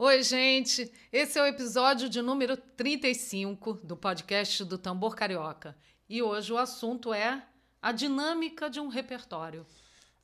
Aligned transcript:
Oi, 0.00 0.22
gente! 0.22 0.92
Esse 1.12 1.40
é 1.40 1.42
o 1.42 1.46
episódio 1.46 2.08
de 2.08 2.22
número 2.22 2.56
35 2.56 3.80
do 3.82 3.96
podcast 3.96 4.64
do 4.64 4.78
Tambor 4.78 5.16
Carioca. 5.16 5.76
E 6.08 6.22
hoje 6.22 6.52
o 6.52 6.56
assunto 6.56 7.12
é 7.12 7.44
a 7.82 7.90
dinâmica 7.90 8.70
de 8.70 8.78
um 8.78 8.86
repertório. 8.86 9.66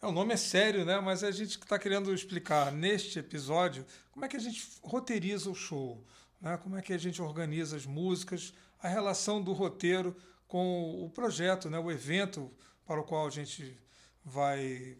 É, 0.00 0.06
o 0.06 0.12
nome 0.12 0.32
é 0.32 0.36
sério, 0.36 0.84
né? 0.84 1.00
Mas 1.00 1.24
a 1.24 1.32
gente 1.32 1.58
está 1.58 1.76
querendo 1.76 2.14
explicar 2.14 2.70
neste 2.70 3.18
episódio 3.18 3.84
como 4.12 4.24
é 4.24 4.28
que 4.28 4.36
a 4.36 4.40
gente 4.40 4.64
roteiriza 4.80 5.50
o 5.50 5.56
show, 5.56 6.06
né? 6.40 6.56
como 6.56 6.76
é 6.76 6.80
que 6.80 6.92
a 6.92 6.98
gente 6.98 7.20
organiza 7.20 7.76
as 7.76 7.84
músicas, 7.84 8.54
a 8.80 8.86
relação 8.86 9.42
do 9.42 9.52
roteiro 9.52 10.16
com 10.46 11.04
o 11.04 11.10
projeto, 11.10 11.68
né? 11.68 11.80
o 11.80 11.90
evento 11.90 12.48
para 12.86 13.00
o 13.00 13.04
qual 13.04 13.26
a 13.26 13.30
gente 13.30 13.76
vai 14.24 14.96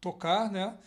tocar, 0.00 0.50
né? 0.50 0.78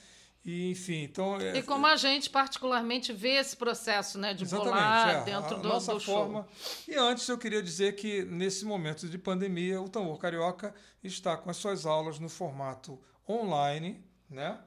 E, 0.43 0.71
enfim, 0.71 1.03
então... 1.03 1.39
É, 1.39 1.59
e 1.59 1.63
como 1.63 1.85
a 1.85 1.95
gente 1.95 2.29
particularmente 2.29 3.13
vê 3.13 3.35
esse 3.35 3.55
processo 3.55 4.17
né, 4.17 4.33
de 4.33 4.43
bolar 4.45 5.21
é, 5.21 5.23
dentro 5.23 5.55
a, 5.55 5.59
do, 5.59 5.69
nossa 5.69 5.93
do 5.93 5.99
forma. 5.99 6.47
show. 6.85 6.95
E 6.95 6.97
antes 6.97 7.27
eu 7.27 7.37
queria 7.37 7.61
dizer 7.61 7.95
que 7.95 8.23
nesse 8.23 8.65
momento 8.65 9.07
de 9.07 9.17
pandemia, 9.19 9.79
o 9.79 9.87
Tambor 9.87 10.17
Carioca 10.17 10.73
está 11.03 11.37
com 11.37 11.49
as 11.49 11.57
suas 11.57 11.85
aulas 11.85 12.17
no 12.17 12.27
formato 12.27 12.99
online, 13.29 14.03
né? 14.29 14.57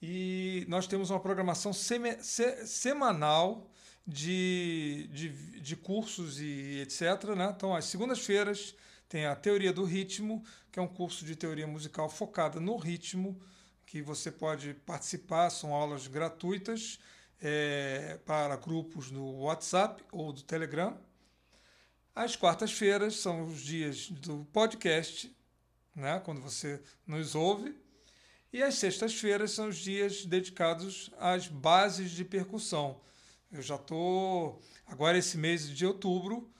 E 0.00 0.64
nós 0.68 0.86
temos 0.86 1.10
uma 1.10 1.20
programação 1.20 1.72
seme, 1.72 2.16
se, 2.22 2.66
semanal 2.66 3.68
de, 4.06 5.10
de, 5.12 5.60
de 5.60 5.76
cursos 5.76 6.40
e 6.40 6.80
etc. 6.80 7.34
Né? 7.36 7.52
Então, 7.54 7.74
às 7.74 7.84
segundas-feiras 7.86 8.74
tem 9.08 9.26
a 9.26 9.34
Teoria 9.34 9.72
do 9.72 9.84
Ritmo, 9.84 10.42
que 10.70 10.78
é 10.78 10.82
um 10.82 10.88
curso 10.88 11.24
de 11.24 11.34
teoria 11.34 11.66
musical 11.66 12.08
focada 12.08 12.60
no 12.60 12.76
ritmo, 12.76 13.40
que 13.88 14.02
você 14.02 14.30
pode 14.30 14.74
participar, 14.74 15.48
são 15.48 15.74
aulas 15.74 16.06
gratuitas 16.06 16.98
é, 17.40 18.20
para 18.26 18.54
grupos 18.54 19.10
no 19.10 19.40
WhatsApp 19.40 20.04
ou 20.12 20.30
do 20.30 20.42
Telegram. 20.42 20.94
Às 22.14 22.36
quartas-feiras 22.36 23.16
são 23.16 23.46
os 23.46 23.62
dias 23.62 24.10
do 24.10 24.46
podcast, 24.52 25.34
né, 25.96 26.20
quando 26.22 26.42
você 26.42 26.82
nos 27.06 27.34
ouve. 27.34 27.74
E 28.52 28.62
as 28.62 28.74
sextas-feiras 28.74 29.52
são 29.52 29.68
os 29.68 29.78
dias 29.78 30.26
dedicados 30.26 31.10
às 31.18 31.48
bases 31.48 32.10
de 32.10 32.26
percussão. 32.26 33.00
Eu 33.50 33.62
já 33.62 33.76
estou. 33.76 34.60
Agora, 34.86 35.16
esse 35.16 35.38
mês 35.38 35.66
de 35.66 35.86
outubro, 35.86 36.50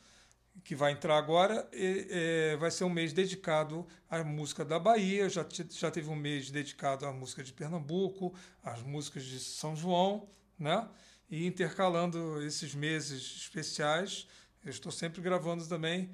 que 0.69 0.77
vai 0.77 0.92
entrar 0.92 1.16
agora, 1.16 1.66
é, 1.72 2.55
vai 2.58 2.70
ser 2.70 2.84
um 2.84 2.91
mês 2.91 3.14
dedicado 3.14 3.86
à 4.06 4.22
música 4.22 4.66
da 4.66 4.78
Bahia. 4.78 5.27
Já, 5.27 5.42
já 5.70 5.91
teve 5.91 6.11
um 6.11 6.14
mês 6.14 6.50
dedicado 6.50 7.06
à 7.06 7.12
música 7.12 7.42
de 7.42 7.55
Pernambuco, 7.55 8.34
às 8.62 8.83
músicas 8.83 9.24
de 9.24 9.41
São 9.41 9.74
João, 9.74 10.28
né? 10.58 10.86
E 11.30 11.46
intercalando 11.46 12.42
esses 12.42 12.74
meses 12.74 13.39
especiais, 13.39 14.28
eu 14.62 14.69
estou 14.69 14.92
sempre 14.92 15.22
gravando 15.22 15.66
também 15.66 16.11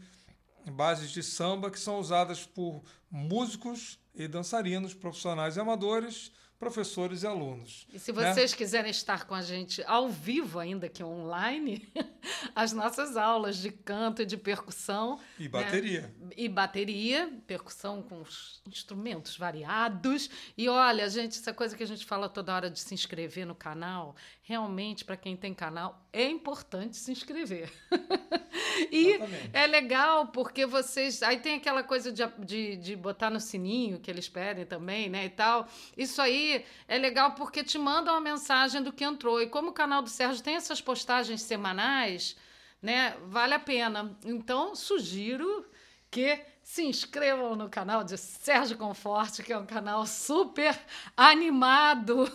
bases 0.70 1.10
de 1.10 1.24
samba 1.24 1.68
que 1.68 1.80
são 1.80 1.98
usadas 1.98 2.46
por 2.46 2.80
músicos 3.10 3.98
e 4.14 4.28
dançarinos 4.28 4.94
profissionais 4.94 5.56
e 5.56 5.60
amadores 5.60 6.30
professores 6.64 7.22
e 7.22 7.26
alunos. 7.26 7.86
E 7.92 7.98
se 7.98 8.10
né? 8.12 8.32
vocês 8.32 8.52
né? 8.52 8.56
quiserem 8.56 8.90
estar 8.90 9.26
com 9.26 9.34
a 9.34 9.42
gente 9.42 9.82
ao 9.86 10.08
vivo, 10.08 10.58
ainda 10.58 10.88
que 10.88 11.04
online, 11.04 11.86
as 12.56 12.72
nossas 12.72 13.16
aulas 13.16 13.58
de 13.58 13.70
canto 13.70 14.22
e 14.22 14.26
de 14.26 14.36
percussão. 14.36 15.20
E 15.38 15.44
né? 15.44 15.48
bateria. 15.48 16.14
Né? 16.18 16.30
E 16.36 16.48
bateria, 16.48 17.30
percussão 17.46 18.02
com 18.02 18.22
instrumentos 18.66 19.36
variados. 19.36 20.30
E 20.56 20.68
olha, 20.68 21.08
gente, 21.10 21.38
essa 21.38 21.52
coisa 21.52 21.76
que 21.76 21.82
a 21.82 21.86
gente 21.86 22.06
fala 22.06 22.28
toda 22.28 22.54
hora 22.54 22.70
de 22.70 22.80
se 22.80 22.94
inscrever 22.94 23.46
no 23.46 23.54
canal, 23.54 24.16
realmente, 24.42 25.04
para 25.04 25.16
quem 25.16 25.36
tem 25.36 25.52
canal, 25.52 26.06
é 26.12 26.26
importante 26.26 26.96
se 26.96 27.12
inscrever. 27.12 27.70
e 28.90 29.08
Exatamente. 29.08 29.50
é 29.52 29.66
legal 29.66 30.28
porque 30.28 30.64
vocês. 30.64 31.22
Aí 31.22 31.38
tem 31.38 31.56
aquela 31.56 31.82
coisa 31.82 32.10
de, 32.10 32.22
de, 32.38 32.76
de 32.76 32.96
botar 32.96 33.30
no 33.30 33.40
sininho 33.40 34.00
que 34.00 34.10
eles 34.10 34.28
pedem 34.28 34.64
também, 34.64 35.08
né? 35.08 35.26
E 35.26 35.30
tal. 35.30 35.68
Isso 35.96 36.20
aí 36.22 36.53
é 36.86 36.98
legal 36.98 37.32
porque 37.32 37.64
te 37.64 37.78
manda 37.78 38.12
uma 38.12 38.20
mensagem 38.20 38.82
do 38.82 38.92
que 38.92 39.04
entrou. 39.04 39.40
E 39.40 39.46
como 39.46 39.70
o 39.70 39.74
canal 39.74 40.02
do 40.02 40.10
Sérgio 40.10 40.42
tem 40.42 40.56
essas 40.56 40.80
postagens 40.80 41.42
semanais, 41.42 42.36
né? 42.82 43.16
Vale 43.26 43.54
a 43.54 43.58
pena. 43.58 44.16
Então, 44.24 44.74
sugiro 44.74 45.64
que 46.10 46.38
se 46.62 46.82
inscrevam 46.82 47.56
no 47.56 47.68
canal 47.68 48.04
de 48.04 48.16
Sérgio 48.16 48.78
Conforte, 48.78 49.42
que 49.42 49.52
é 49.52 49.58
um 49.58 49.66
canal 49.66 50.06
super 50.06 50.78
animado. 51.16 52.30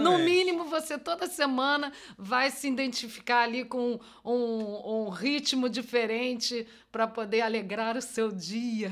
no 0.00 0.18
mínimo, 0.18 0.64
você 0.64 0.98
toda 0.98 1.26
semana 1.26 1.92
vai 2.16 2.50
se 2.50 2.66
identificar 2.66 3.42
ali 3.42 3.64
com 3.64 4.00
um, 4.24 5.04
um 5.04 5.08
ritmo 5.08 5.68
diferente 5.68 6.66
para 6.90 7.06
poder 7.06 7.42
alegrar 7.42 7.96
o 7.96 8.02
seu 8.02 8.32
dia. 8.32 8.90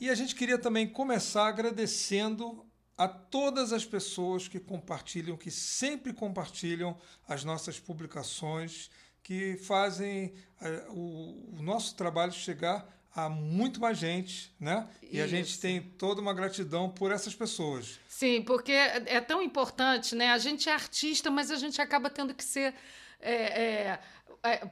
e 0.00 0.08
a 0.08 0.14
gente 0.14 0.34
queria 0.34 0.58
também 0.58 0.88
começar 0.88 1.46
agradecendo 1.46 2.64
a 3.00 3.08
todas 3.08 3.72
as 3.72 3.82
pessoas 3.82 4.46
que 4.46 4.60
compartilham, 4.60 5.34
que 5.34 5.50
sempre 5.50 6.12
compartilham 6.12 6.94
as 7.26 7.44
nossas 7.44 7.80
publicações, 7.80 8.90
que 9.22 9.56
fazem 9.56 10.34
uh, 10.60 10.92
o, 10.92 11.56
o 11.58 11.62
nosso 11.62 11.94
trabalho 11.94 12.30
chegar 12.30 12.86
a 13.16 13.26
muito 13.30 13.80
mais 13.80 13.96
gente, 13.96 14.54
né? 14.60 14.86
E 15.02 15.16
Isso. 15.16 15.24
a 15.24 15.26
gente 15.26 15.58
tem 15.58 15.80
toda 15.80 16.20
uma 16.20 16.34
gratidão 16.34 16.90
por 16.90 17.10
essas 17.10 17.34
pessoas. 17.34 17.98
Sim, 18.06 18.42
porque 18.42 18.72
é, 18.72 19.16
é 19.16 19.20
tão 19.22 19.40
importante, 19.40 20.14
né? 20.14 20.32
A 20.32 20.38
gente 20.38 20.68
é 20.68 20.74
artista, 20.74 21.30
mas 21.30 21.50
a 21.50 21.56
gente 21.56 21.80
acaba 21.80 22.10
tendo 22.10 22.34
que 22.34 22.44
ser 22.44 22.74
é, 23.18 23.32
é, 23.62 24.00
é, 24.42 24.66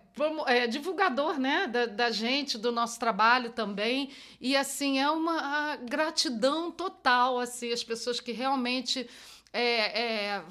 é, 0.46 0.66
divulgador 0.66 1.38
né, 1.38 1.66
da, 1.66 1.86
da, 1.86 2.10
gente, 2.10 2.56
do 2.56 2.72
nosso 2.72 2.98
trabalho 2.98 3.50
também. 3.50 4.10
E 4.40 4.56
assim, 4.56 4.98
é 4.98 5.10
uma 5.10 5.76
gratidão 5.76 6.70
total, 6.70 7.38
assim, 7.38 7.72
as 7.72 7.84
pessoas 7.84 8.20
que 8.20 8.32
realmente. 8.32 9.08
É, 9.50 10.02
é, 10.02 10.44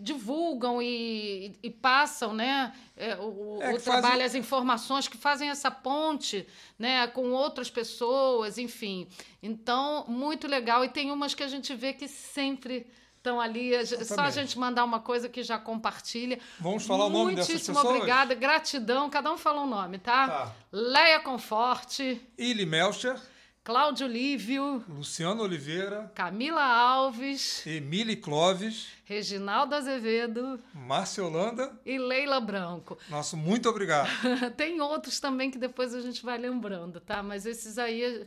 divulgam 0.00 0.80
e, 0.80 1.58
e, 1.62 1.68
passam 1.68 2.32
né, 2.32 2.72
é, 2.96 3.14
o, 3.16 3.58
é, 3.60 3.74
o 3.74 3.78
trabalho, 3.78 4.12
fazem... 4.12 4.22
as 4.22 4.34
informações 4.34 5.06
que 5.06 5.18
fazem 5.18 5.50
essa 5.50 5.70
ponte 5.70 6.48
né, 6.78 7.06
com 7.08 7.32
outras 7.32 7.68
pessoas, 7.68 8.56
enfim. 8.56 9.06
Então, 9.42 10.06
muito 10.08 10.48
legal. 10.48 10.82
E 10.82 10.88
tem 10.88 11.10
umas 11.10 11.34
que 11.34 11.42
a 11.42 11.48
gente 11.48 11.74
vê 11.74 11.92
que 11.92 12.08
sempre 12.08 12.86
Estão 13.20 13.38
ali, 13.38 13.72
só 13.86 14.22
a 14.22 14.30
gente 14.30 14.58
mandar 14.58 14.82
uma 14.82 14.98
coisa 14.98 15.28
que 15.28 15.42
já 15.42 15.58
compartilha. 15.58 16.38
Vamos 16.58 16.86
falar 16.86 17.04
o 17.04 17.10
nome 17.10 17.34
dessas 17.34 17.52
pessoas? 17.52 17.76
Muitíssimo 17.76 17.96
obrigada, 17.96 18.34
gratidão. 18.34 19.10
Cada 19.10 19.30
um 19.30 19.36
fala 19.36 19.60
um 19.60 19.66
nome, 19.66 19.98
tá? 19.98 20.26
tá. 20.26 20.54
Leia 20.72 21.20
Conforte. 21.20 22.18
Ili 22.38 22.64
Melcher. 22.64 23.20
Cláudio 23.62 24.06
Lívio. 24.06 24.82
Luciano 24.88 25.42
Oliveira. 25.42 26.10
Camila 26.14 26.64
Alves. 26.64 27.66
Emília 27.66 28.16
Clóvis. 28.16 28.86
Reginaldo 29.04 29.74
Azevedo. 29.74 30.58
Márcia 30.72 31.22
Holanda. 31.22 31.78
E 31.84 31.98
Leila 31.98 32.40
Branco. 32.40 32.96
Nosso 33.10 33.36
muito 33.36 33.68
obrigado. 33.68 34.08
Tem 34.56 34.80
outros 34.80 35.20
também 35.20 35.50
que 35.50 35.58
depois 35.58 35.94
a 35.94 36.00
gente 36.00 36.24
vai 36.24 36.38
lembrando, 36.38 37.00
tá? 37.00 37.22
Mas 37.22 37.44
esses 37.44 37.76
aí 37.76 38.26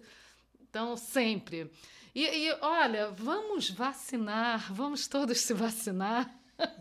estão 0.63 0.95
sempre. 0.95 1.71
E, 2.15 2.25
e 2.25 2.57
olha, 2.61 3.09
vamos 3.11 3.71
vacinar, 3.71 4.71
vamos 4.71 5.07
todos 5.07 5.39
se 5.39 5.53
vacinar. 5.53 6.31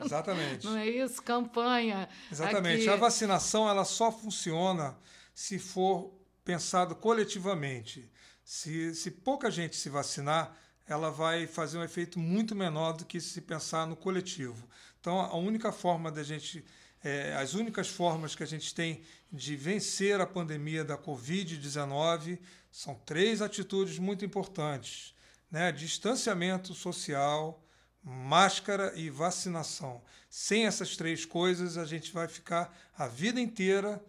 Exatamente. 0.05 0.67
Não 0.67 0.77
é 0.77 0.87
isso? 0.87 1.23
Campanha. 1.23 2.09
Exatamente. 2.31 2.83
Aqui. 2.83 2.89
A 2.91 2.97
vacinação 2.97 3.69
ela 3.69 3.85
só 3.85 4.13
funciona 4.13 4.95
se 5.35 5.59
for 5.59 6.13
pensado 6.45 6.95
coletivamente. 6.95 8.11
Se, 8.45 8.95
se 8.95 9.11
pouca 9.11 9.51
gente 9.51 9.77
se 9.77 9.89
vacinar, 9.89 10.55
ela 10.87 11.11
vai 11.11 11.47
fazer 11.47 11.79
um 11.79 11.85
efeito 11.85 12.19
muito 12.19 12.55
menor 12.55 12.93
do 12.93 13.07
que 13.07 13.19
se 13.19 13.41
pensar 13.41 13.87
no 13.87 13.97
coletivo. 13.97 14.69
Então, 15.01 15.19
a 15.19 15.37
única 15.37 15.73
forma 15.73 16.13
da 16.13 16.23
gente, 16.23 16.63
é, 17.03 17.35
as 17.37 17.55
únicas 17.55 17.89
formas 17.89 18.35
que 18.35 18.43
a 18.43 18.47
gente 18.47 18.75
tem 18.75 19.03
de 19.33 19.57
vencer 19.57 20.21
a 20.21 20.27
pandemia 20.27 20.85
da 20.85 20.99
Covid-19 20.99 22.39
são 22.71 22.95
três 23.07 23.41
atitudes 23.41 23.99
muito 23.99 24.25
importantes 24.25 25.12
né, 25.53 25.71
distanciamento 25.71 26.73
social, 26.73 27.63
máscara 28.03 28.93
e 28.97 29.11
vacinação. 29.11 30.03
Sem 30.29 30.67
essas 30.67 30.97
três 30.97 31.27
coisas, 31.27 31.77
a 31.77 31.85
gente 31.85 32.11
vai 32.11 32.27
ficar 32.27 32.75
a 32.97 33.07
vida 33.07 33.39
inteira 33.39 34.03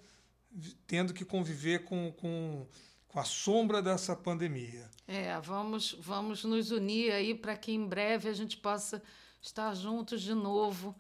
tendo 0.88 1.14
que 1.14 1.26
conviver 1.26 1.84
com, 1.84 2.14
com, 2.14 2.66
com 3.10 3.20
a 3.20 3.26
sombra 3.26 3.82
dessa 3.82 4.16
pandemia. 4.16 4.90
É, 5.06 5.38
vamos, 5.42 5.98
vamos 6.00 6.46
nos 6.46 6.72
unir 6.72 7.12
aí 7.12 7.36
para 7.36 7.58
que 7.58 7.74
em 7.74 7.86
breve 7.86 8.30
a 8.30 8.34
gente 8.34 8.56
possa 8.56 9.04
estar 9.42 9.76
juntos 9.76 10.22
de 10.22 10.34
novo, 10.34 10.96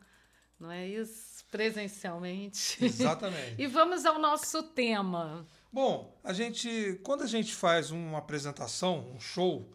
não 0.59 0.69
é 0.69 0.85
isso? 0.85 1.45
Presencialmente. 1.49 2.83
Exatamente. 2.83 3.55
e 3.61 3.67
vamos 3.67 4.05
ao 4.05 4.19
nosso 4.19 4.61
tema. 4.63 5.47
Bom, 5.71 6.19
a 6.23 6.33
gente, 6.33 6.99
quando 7.03 7.21
a 7.21 7.27
gente 7.27 7.53
faz 7.53 7.91
uma 7.91 8.17
apresentação, 8.17 9.11
um 9.15 9.19
show, 9.19 9.71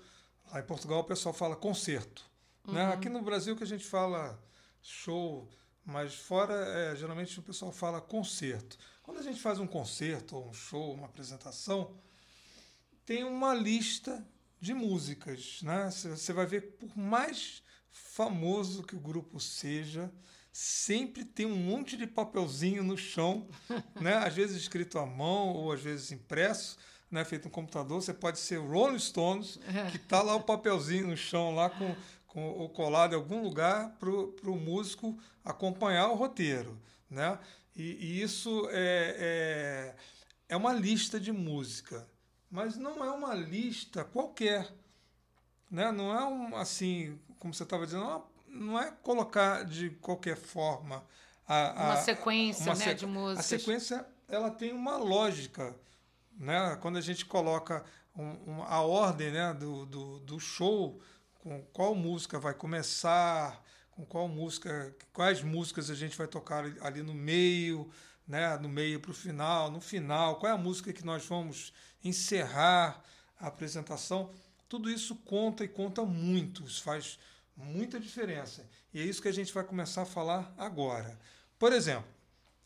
Lá 0.52 0.60
em 0.60 0.64
Portugal 0.64 1.00
o 1.00 1.04
pessoal 1.04 1.34
fala 1.34 1.54
concerto. 1.54 2.24
Né? 2.66 2.82
Uhum. 2.82 2.88
Né? 2.88 2.94
Aqui 2.94 3.08
no 3.08 3.22
Brasil 3.22 3.56
que 3.56 3.64
a 3.64 3.66
gente 3.66 3.84
fala 3.84 4.42
show, 4.82 5.48
mas 5.84 6.14
fora, 6.14 6.54
é, 6.54 6.96
geralmente 6.96 7.38
o 7.38 7.42
pessoal 7.42 7.72
fala 7.72 8.00
concerto. 8.00 8.78
Quando 9.02 9.18
a 9.18 9.22
gente 9.22 9.40
faz 9.40 9.58
um 9.58 9.66
concerto, 9.66 10.36
ou 10.36 10.48
um 10.48 10.52
show, 10.52 10.92
uma 10.92 11.06
apresentação, 11.06 11.96
tem 13.04 13.24
uma 13.24 13.54
lista 13.54 14.26
de 14.60 14.74
músicas. 14.74 15.60
Né? 15.62 15.90
Você 15.90 16.32
vai 16.32 16.46
ver, 16.46 16.76
por 16.76 16.96
mais 16.96 17.62
famoso 17.90 18.82
que 18.82 18.96
o 18.96 19.00
grupo 19.00 19.40
seja, 19.40 20.12
sempre 20.52 21.24
tem 21.24 21.46
um 21.46 21.56
monte 21.56 21.96
de 21.96 22.06
papelzinho 22.06 22.82
no 22.82 22.96
chão, 22.96 23.48
né? 24.00 24.16
às 24.16 24.34
vezes 24.34 24.56
escrito 24.56 24.98
à 24.98 25.06
mão 25.06 25.54
ou 25.54 25.72
às 25.72 25.80
vezes 25.80 26.12
impresso, 26.12 26.76
né? 27.10 27.24
feito 27.24 27.44
no 27.44 27.50
computador. 27.50 28.02
Você 28.02 28.14
pode 28.14 28.38
ser 28.38 28.58
Rolling 28.58 28.98
Stones, 28.98 29.58
é. 29.74 29.90
que 29.90 29.96
está 29.96 30.22
lá 30.22 30.34
o 30.34 30.42
papelzinho 30.42 31.08
no 31.08 31.16
chão, 31.16 31.54
lá 31.54 31.70
com, 31.70 31.94
com 32.26 32.50
o 32.64 32.68
colado 32.68 33.12
em 33.12 33.16
algum 33.16 33.42
lugar, 33.42 33.96
para 33.98 34.10
o 34.10 34.56
músico 34.56 35.18
acompanhar 35.44 36.08
o 36.08 36.14
roteiro. 36.14 36.78
Né? 37.10 37.38
E, 37.74 37.82
e 37.82 38.22
isso 38.22 38.68
é, 38.70 39.16
é, 39.18 39.94
é 40.50 40.56
uma 40.56 40.72
lista 40.72 41.18
de 41.18 41.32
música, 41.32 42.06
mas 42.50 42.76
não 42.76 43.04
é 43.04 43.10
uma 43.10 43.34
lista 43.34 44.04
qualquer. 44.04 44.70
Né? 45.70 45.90
Não 45.92 46.12
é 46.12 46.24
um, 46.26 46.56
assim, 46.56 47.18
como 47.38 47.54
você 47.54 47.62
estava 47.62 47.84
dizendo, 47.84 48.04
não 48.04 48.16
é, 48.16 48.22
não 48.48 48.80
é 48.80 48.90
colocar 49.02 49.64
de 49.64 49.90
qualquer 49.90 50.36
forma 50.36 51.04
a, 51.48 51.82
a, 51.82 51.84
uma 51.86 51.96
sequência 51.96 52.64
uma 52.64 52.74
né, 52.74 52.94
de 52.94 53.06
músicas. 53.06 53.38
A 53.38 53.48
sequência 53.58 54.06
ela 54.28 54.50
tem 54.50 54.72
uma 54.72 54.98
lógica. 54.98 55.74
Né? 56.38 56.78
Quando 56.80 56.96
a 56.96 57.00
gente 57.00 57.26
coloca 57.26 57.84
um, 58.16 58.62
a 58.62 58.80
ordem 58.80 59.30
né, 59.30 59.52
do, 59.54 59.84
do, 59.86 60.20
do 60.20 60.40
show, 60.40 61.00
com 61.34 61.62
qual 61.72 61.94
música 61.94 62.38
vai 62.38 62.54
começar, 62.54 63.62
com 63.90 64.04
qual 64.04 64.28
música, 64.28 64.94
quais 65.12 65.42
músicas 65.42 65.90
a 65.90 65.94
gente 65.94 66.16
vai 66.16 66.26
tocar 66.26 66.64
ali 66.80 67.02
no 67.02 67.14
meio, 67.14 67.90
né, 68.26 68.56
no 68.58 68.68
meio 68.68 69.00
para 69.00 69.10
o 69.10 69.14
final, 69.14 69.70
no 69.70 69.80
final, 69.80 70.36
qual 70.36 70.52
é 70.52 70.54
a 70.54 70.58
música 70.58 70.92
que 70.92 71.04
nós 71.04 71.26
vamos 71.26 71.72
encerrar 72.04 73.02
a 73.40 73.46
apresentação. 73.48 74.30
Tudo 74.68 74.90
isso 74.90 75.16
conta 75.16 75.64
e 75.64 75.68
conta 75.68 76.04
muito, 76.04 76.64
isso 76.64 76.82
faz 76.82 77.18
muita 77.56 77.98
diferença. 77.98 78.68
E 78.92 79.00
é 79.00 79.04
isso 79.04 79.22
que 79.22 79.28
a 79.28 79.32
gente 79.32 79.52
vai 79.52 79.64
começar 79.64 80.02
a 80.02 80.06
falar 80.06 80.52
agora. 80.56 81.18
Por 81.58 81.72
exemplo, 81.72 82.08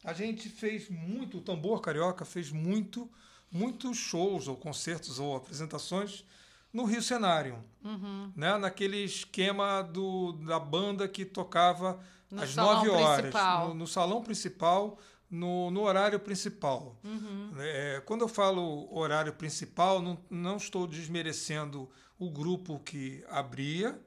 a 0.04 0.12
gente 0.12 0.48
fez 0.48 0.88
muito, 0.88 1.38
o 1.38 1.40
Tambor 1.40 1.80
Carioca 1.80 2.24
fez 2.24 2.50
muito, 2.50 3.10
muitos 3.52 3.98
shows 3.98 4.48
ou 4.48 4.56
concertos 4.56 5.18
ou 5.18 5.36
apresentações 5.36 6.24
no 6.72 6.84
Rio 6.84 7.02
Cenário, 7.02 7.62
uhum. 7.84 8.32
né? 8.34 8.56
naquele 8.56 9.04
esquema 9.04 9.82
do, 9.82 10.32
da 10.32 10.58
banda 10.58 11.06
que 11.06 11.24
tocava 11.24 12.00
no 12.30 12.42
às 12.42 12.56
nove 12.56 12.88
horas, 12.88 13.34
no, 13.68 13.74
no, 13.74 13.86
salão 13.86 14.22
principal, 14.22 14.98
no, 15.30 15.70
no 15.70 15.82
horário 15.82 16.18
principal. 16.18 16.96
Uhum. 17.04 17.52
É, 17.58 18.02
quando 18.06 18.22
eu 18.22 18.28
falo 18.28 18.88
horário 18.90 19.34
principal, 19.34 20.00
não, 20.00 20.18
não 20.30 20.56
estou 20.56 20.86
desmerecendo 20.86 21.90
o 22.18 22.30
grupo 22.30 22.78
que 22.78 23.22
abria, 23.28 24.00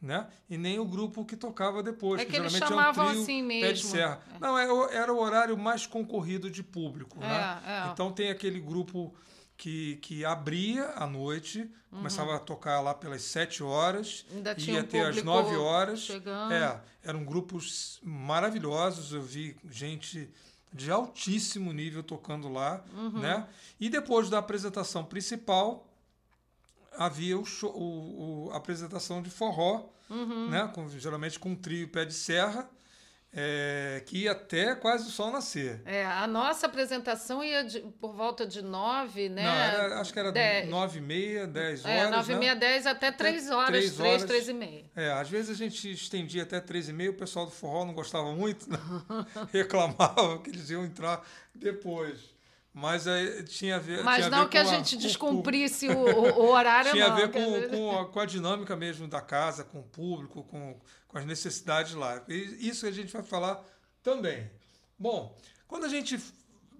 né? 0.00 0.28
E 0.48 0.56
nem 0.56 0.78
o 0.78 0.84
grupo 0.84 1.24
que 1.24 1.36
tocava 1.36 1.82
depois. 1.82 2.20
É 2.20 2.24
que, 2.24 2.30
que 2.30 2.36
eles 2.36 2.52
chamavam 2.52 3.06
é 3.06 3.08
um 3.08 3.10
trio, 3.10 3.22
assim 3.22 3.42
mesmo. 3.42 3.90
Serra. 3.90 4.20
É. 4.34 4.38
Não, 4.38 4.58
é, 4.58 4.94
era 4.94 5.12
o 5.12 5.18
horário 5.18 5.56
mais 5.56 5.86
concorrido 5.86 6.50
de 6.50 6.62
público, 6.62 7.18
né? 7.18 7.60
É, 7.66 7.88
é. 7.88 7.92
Então 7.92 8.12
tem 8.12 8.30
aquele 8.30 8.60
grupo 8.60 9.14
que, 9.56 9.96
que 9.96 10.24
abria 10.24 10.92
à 10.94 11.06
noite, 11.06 11.60
uhum. 11.90 11.98
começava 11.98 12.36
a 12.36 12.38
tocar 12.38 12.80
lá 12.80 12.94
pelas 12.94 13.22
sete 13.22 13.62
horas, 13.62 14.24
Ainda 14.32 14.54
ia 14.56 14.76
um 14.76 14.80
até 14.80 15.00
às 15.00 15.22
nove 15.22 15.56
horas. 15.56 16.00
Chegando. 16.00 16.52
É, 16.52 16.80
eram 17.02 17.24
grupos 17.24 17.98
maravilhosos, 18.04 19.12
eu 19.12 19.22
vi 19.22 19.56
gente 19.68 20.30
de 20.72 20.90
altíssimo 20.90 21.72
nível 21.72 22.02
tocando 22.02 22.48
lá, 22.48 22.84
uhum. 22.94 23.18
né? 23.18 23.48
E 23.80 23.88
depois 23.88 24.30
da 24.30 24.38
apresentação 24.38 25.04
principal 25.04 25.87
havia 26.98 27.38
o, 27.38 27.44
show, 27.44 27.70
o, 27.74 28.48
o 28.48 28.52
a 28.52 28.56
apresentação 28.56 29.22
de 29.22 29.30
forró, 29.30 29.88
uhum. 30.10 30.50
né? 30.50 30.70
Com, 30.74 30.88
geralmente 30.88 31.38
com 31.38 31.50
um 31.50 31.56
trio 31.56 31.88
pé 31.88 32.04
de 32.04 32.12
serra 32.12 32.68
é, 33.32 34.02
que 34.06 34.18
ia 34.24 34.32
até 34.32 34.74
quase 34.74 35.08
o 35.08 35.10
sol 35.10 35.30
nascer. 35.30 35.82
É, 35.84 36.04
a 36.04 36.26
nossa 36.26 36.66
apresentação 36.66 37.44
ia 37.44 37.62
de, 37.62 37.80
por 38.00 38.14
volta 38.14 38.46
de 38.46 38.62
nove, 38.62 39.28
né? 39.28 39.42
Não, 39.42 39.52
era, 39.52 40.00
acho 40.00 40.12
que 40.12 40.18
era 40.18 40.32
dez. 40.32 40.68
nove 40.68 40.98
e 40.98 41.02
meia, 41.02 41.46
dez 41.46 41.84
é, 41.84 41.88
horas. 41.88 42.08
É, 42.08 42.10
nove 42.10 42.32
né? 42.32 42.36
e 42.36 42.40
meia, 42.40 42.56
dez 42.56 42.86
até 42.86 43.12
três 43.12 43.50
horas, 43.50 43.68
três, 43.68 43.94
três, 43.94 44.10
horas. 44.10 44.24
três 44.24 44.48
e 44.48 44.54
meia. 44.54 44.84
É, 44.96 45.12
às 45.12 45.28
vezes 45.28 45.50
a 45.50 45.54
gente 45.54 45.90
estendia 45.90 46.42
até 46.42 46.60
três 46.60 46.88
e 46.88 46.92
meia, 46.92 47.10
o 47.10 47.14
pessoal 47.14 47.44
do 47.44 47.52
forró 47.52 47.84
não 47.84 47.92
gostava 47.92 48.32
muito, 48.32 48.68
né? 48.70 48.78
reclamava 49.52 50.38
que 50.42 50.50
eles 50.50 50.70
iam 50.70 50.84
entrar 50.84 51.22
depois. 51.54 52.37
Mas 52.72 53.06
aí 53.06 53.42
tinha 53.44 53.76
a 53.76 53.78
ver. 53.78 54.04
Mas 54.04 54.28
não 54.30 54.42
a 54.42 54.48
que 54.48 54.58
a, 54.58 54.64
gente 54.64 54.96
descumprisse 54.96 55.88
o, 55.88 55.98
o, 55.98 56.50
horário, 56.50 56.90
tinha 56.92 57.08
não. 57.08 57.14
A 57.14 57.16
ver 57.16 57.32
com, 57.32 57.68
com, 57.68 57.98
a, 57.98 58.06
com 58.06 58.20
a 58.20 58.26
dinâmica 58.26 58.76
mesmo 58.76 59.08
da 59.08 59.20
casa, 59.20 59.64
com 59.64 59.80
o 59.80 59.82
público, 59.82 60.44
com, 60.44 60.78
com 61.08 61.18
as 61.18 61.24
necessidades 61.24 61.94
lá. 61.94 62.22
E 62.28 62.68
isso 62.68 62.86
a 62.86 62.90
gente 62.90 63.12
vai 63.12 63.22
falar 63.22 63.64
também. 64.02 64.50
Bom, 64.98 65.36
quando 65.66 65.86
a 65.86 65.88
gente 65.88 66.20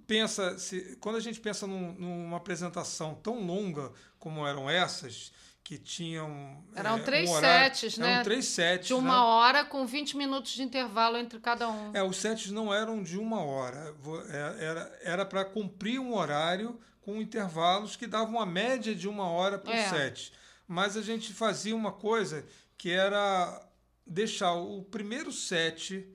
pensa, 0.07 0.59
se, 0.59 0.97
quando 1.01 1.17
a 1.17 1.21
gente 1.21 1.41
pensa 1.41 1.67
num, 1.67 1.93
numa 1.93 2.37
apresentação 2.39 3.15
tão 3.15 3.45
longa 3.45 3.93
como 4.19 4.47
eram 4.47 4.69
essas, 4.69 5.33
que 5.69 5.77
tinham. 5.77 6.65
Eram 6.75 6.97
é, 6.97 7.01
três 7.01 7.29
um 7.29 7.33
horário, 7.35 7.77
sets, 7.77 7.99
né? 7.99 8.13
Eram 8.15 8.25
três 8.25 8.47
sets. 8.47 8.87
De 8.87 8.95
uma 8.95 9.17
né? 9.17 9.21
hora 9.21 9.65
com 9.67 9.85
20 9.85 10.17
minutos 10.17 10.53
de 10.53 10.63
intervalo 10.63 11.19
entre 11.19 11.39
cada 11.41 11.69
um. 11.69 11.95
É, 11.95 12.03
os 12.03 12.17
sets 12.17 12.51
não 12.51 12.73
eram 12.73 13.03
de 13.03 13.19
uma 13.19 13.43
hora. 13.43 13.95
É, 14.31 15.11
era 15.11 15.27
para 15.27 15.45
cumprir 15.45 16.01
um 16.01 16.15
horário 16.15 16.81
com 17.03 17.21
intervalos 17.21 17.97
que 17.97 18.07
davam 18.07 18.37
uma 18.37 18.47
média 18.47 18.95
de 18.95 19.07
uma 19.07 19.29
hora 19.29 19.59
por 19.59 19.75
é. 19.75 19.91
set. 19.91 20.33
Mas 20.67 20.97
a 20.97 21.03
gente 21.03 21.35
fazia 21.35 21.77
uma 21.77 21.93
coisa 21.93 22.47
que 22.79 22.91
era 22.91 23.63
deixar 24.07 24.55
o 24.55 24.83
primeiro 24.85 25.31
set 25.31 26.09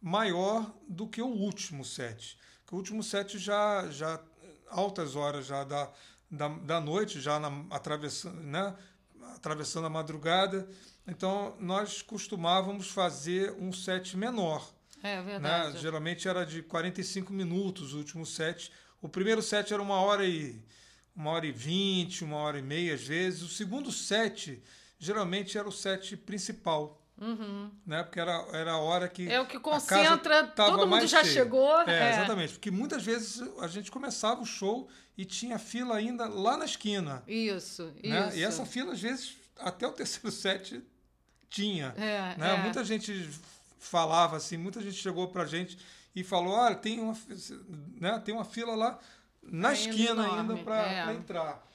maior 0.00 0.72
do 0.88 1.08
que 1.08 1.20
o 1.20 1.26
último 1.26 1.84
set. 1.84 2.38
Que 2.64 2.72
o 2.72 2.76
último 2.76 3.02
set 3.02 3.36
já, 3.36 3.88
já 3.90 4.20
altas 4.68 5.16
horas 5.16 5.46
já 5.46 5.64
da 5.64 5.90
da, 6.36 6.48
da 6.48 6.80
noite, 6.80 7.20
já 7.20 7.40
na, 7.40 7.64
atravessando, 7.70 8.40
né? 8.42 8.76
atravessando 9.34 9.86
a 9.86 9.90
madrugada. 9.90 10.68
Então, 11.06 11.56
nós 11.60 12.02
costumávamos 12.02 12.88
fazer 12.90 13.52
um 13.58 13.72
set 13.72 14.16
menor. 14.16 14.72
É 15.02 15.22
verdade. 15.22 15.74
Né? 15.74 15.80
Geralmente 15.80 16.26
era 16.28 16.44
de 16.44 16.62
45 16.62 17.32
minutos 17.32 17.94
o 17.94 17.98
último 17.98 18.26
set. 18.26 18.72
O 19.00 19.08
primeiro 19.08 19.42
set 19.42 19.72
era 19.72 19.82
uma 19.82 20.00
hora 20.00 20.26
e 20.26 20.60
uma 21.14 21.30
hora 21.30 21.46
e 21.46 21.52
vinte, 21.52 22.24
uma 22.24 22.36
hora 22.36 22.58
e 22.58 22.62
meia 22.62 22.94
às 22.94 23.06
vezes. 23.06 23.42
O 23.42 23.48
segundo 23.48 23.92
set 23.92 24.62
geralmente 24.98 25.56
era 25.56 25.68
o 25.68 25.72
set 25.72 26.16
principal. 26.16 27.05
Uhum. 27.18 27.70
Né? 27.86 28.02
Porque 28.02 28.20
era, 28.20 28.46
era 28.52 28.72
a 28.72 28.78
hora 28.78 29.08
que. 29.08 29.28
É 29.28 29.40
o 29.40 29.46
que 29.46 29.58
concentra, 29.58 30.46
todo 30.48 30.86
mundo 30.86 31.06
já 31.06 31.24
chegou. 31.24 31.80
É, 31.82 32.08
é, 32.08 32.10
exatamente. 32.10 32.54
Porque 32.54 32.70
muitas 32.70 33.02
vezes 33.02 33.42
a 33.60 33.68
gente 33.68 33.90
começava 33.90 34.42
o 34.42 34.46
show 34.46 34.88
e 35.16 35.24
tinha 35.24 35.58
fila 35.58 35.96
ainda 35.96 36.28
lá 36.28 36.56
na 36.56 36.66
esquina. 36.66 37.22
Isso, 37.26 37.92
né? 38.04 38.28
isso. 38.28 38.36
E 38.36 38.44
essa 38.44 38.66
fila, 38.66 38.92
às 38.92 39.00
vezes, 39.00 39.36
até 39.58 39.86
o 39.86 39.92
terceiro 39.92 40.30
set 40.34 40.82
tinha. 41.48 41.94
É, 41.96 42.36
né? 42.36 42.54
É. 42.54 42.62
Muita 42.62 42.84
gente 42.84 43.30
falava 43.78 44.36
assim, 44.36 44.56
muita 44.56 44.82
gente 44.82 44.96
chegou 44.96 45.28
pra 45.28 45.46
gente 45.46 45.78
e 46.14 46.22
falou: 46.22 46.52
olha, 46.52 46.74
tem 46.74 47.00
uma, 47.00 47.16
né, 47.98 48.20
tem 48.24 48.34
uma 48.34 48.44
fila 48.44 48.74
lá 48.74 48.98
na 49.42 49.68
ainda 49.68 49.80
esquina 49.80 50.24
enorme. 50.24 50.52
ainda 50.52 50.56
para 50.64 51.10
é. 51.10 51.14
entrar. 51.14 51.66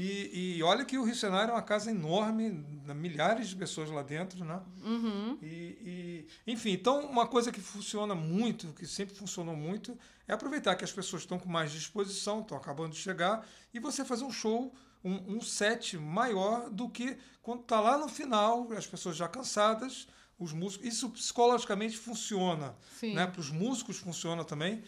E, 0.00 0.56
e, 0.56 0.62
olha 0.62 0.82
que 0.82 0.96
o 0.96 1.04
Rio 1.04 1.14
Cenário 1.14 1.50
é 1.50 1.54
uma 1.54 1.60
casa 1.60 1.90
enorme, 1.90 2.64
milhares 2.94 3.48
de 3.48 3.56
pessoas 3.56 3.90
lá 3.90 4.02
dentro, 4.02 4.42
né? 4.46 4.58
Uhum. 4.82 5.38
E, 5.42 6.26
e, 6.46 6.50
enfim, 6.50 6.70
então 6.70 7.04
uma 7.04 7.26
coisa 7.26 7.52
que 7.52 7.60
funciona 7.60 8.14
muito, 8.14 8.72
que 8.72 8.86
sempre 8.86 9.14
funcionou 9.14 9.54
muito, 9.54 9.98
é 10.26 10.32
aproveitar 10.32 10.74
que 10.74 10.84
as 10.84 10.90
pessoas 10.90 11.20
estão 11.20 11.38
com 11.38 11.50
mais 11.50 11.70
disposição, 11.70 12.40
estão 12.40 12.56
acabando 12.56 12.92
de 12.92 12.98
chegar, 12.98 13.46
e 13.74 13.78
você 13.78 14.02
fazer 14.02 14.24
um 14.24 14.32
show, 14.32 14.74
um, 15.04 15.36
um 15.36 15.40
set 15.42 15.98
maior 15.98 16.70
do 16.70 16.88
que 16.88 17.18
quando 17.42 17.60
está 17.60 17.78
lá 17.78 17.98
no 17.98 18.08
final, 18.08 18.72
as 18.72 18.86
pessoas 18.86 19.18
já 19.18 19.28
cansadas, 19.28 20.08
os 20.38 20.54
músicos. 20.54 20.86
Isso 20.86 21.10
psicologicamente 21.10 21.98
funciona. 21.98 22.74
Né? 23.14 23.26
Para 23.26 23.40
os 23.40 23.50
músicos 23.50 23.98
funciona 23.98 24.46
também, 24.46 24.82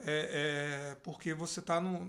é, 0.00 0.90
é 0.90 0.94
porque 1.04 1.32
você 1.34 1.60
está 1.60 1.80
no, 1.80 2.04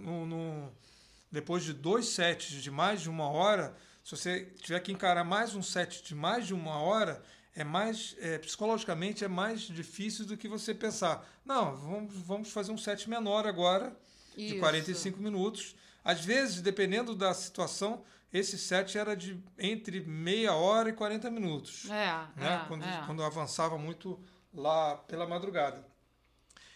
depois 1.32 1.64
de 1.64 1.74
dois 1.74 2.08
sets 2.08 2.62
de 2.62 2.72
mais 2.72 3.02
de 3.02 3.10
uma 3.10 3.30
hora, 3.30 3.76
se 4.04 4.12
você 4.12 4.46
tiver 4.62 4.80
que 4.80 4.92
encarar 4.92 5.24
mais 5.24 5.56
um 5.56 5.62
set 5.62 6.04
de 6.04 6.16
mais 6.16 6.48
de 6.48 6.54
uma 6.54 6.80
hora, 6.80 7.22
é 7.54 7.64
mais 7.64 8.16
é, 8.20 8.38
psicologicamente 8.38 9.26
é 9.26 9.28
mais 9.28 9.62
difícil 9.62 10.26
do 10.26 10.38
que 10.38 10.48
você 10.48 10.74
pensar. 10.74 11.28
Não, 11.44 11.76
vamos, 11.76 12.14
vamos 12.14 12.52
fazer 12.52 12.72
um 12.72 12.78
set 12.78 13.10
menor 13.10 13.48
agora, 13.48 13.98
Isso. 14.38 14.54
de 14.54 14.60
45 14.60 15.20
minutos. 15.20 15.76
Às 16.04 16.24
vezes, 16.24 16.62
dependendo 16.62 17.16
da 17.16 17.34
situação, 17.34 18.04
esse 18.32 18.58
set 18.58 18.98
era 18.98 19.16
de 19.16 19.44
entre 19.58 20.02
meia 20.02 20.54
hora 20.54 20.90
e 20.90 20.94
40 20.94 21.30
minutos. 21.32 21.90
É, 21.90 22.28
né? 22.36 22.62
É, 22.64 22.68
quando, 22.68 22.84
é. 22.84 23.04
quando 23.06 23.24
avançava 23.24 23.78
muito 23.78 24.20
lá 24.54 24.96
pela 24.96 25.28
madrugada. 25.28 25.86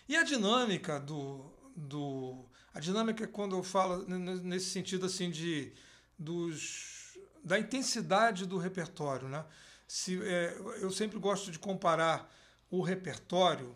E 0.10 0.15
a 0.15 0.24
dinâmica 0.24 1.00
do, 1.00 1.53
do 1.75 2.46
a 2.74 2.80
dinâmica 2.80 3.28
quando 3.28 3.56
eu 3.56 3.63
falo 3.63 4.06
nesse 4.08 4.68
sentido 4.68 5.06
assim 5.06 5.30
de 5.30 5.74
dos 6.18 7.18
da 7.44 7.60
intensidade 7.60 8.46
do 8.46 8.58
repertório, 8.58 9.28
né? 9.28 9.44
Se, 9.88 10.22
é, 10.24 10.56
eu 10.80 10.92
sempre 10.92 11.18
gosto 11.18 11.51
de 11.51 11.58
comparar 11.58 12.32
o 12.70 12.82
repertório 12.82 13.75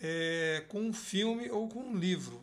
é, 0.00 0.64
com 0.68 0.80
um 0.80 0.92
filme 0.92 1.50
ou 1.50 1.68
com 1.68 1.80
um 1.80 1.96
livro, 1.96 2.42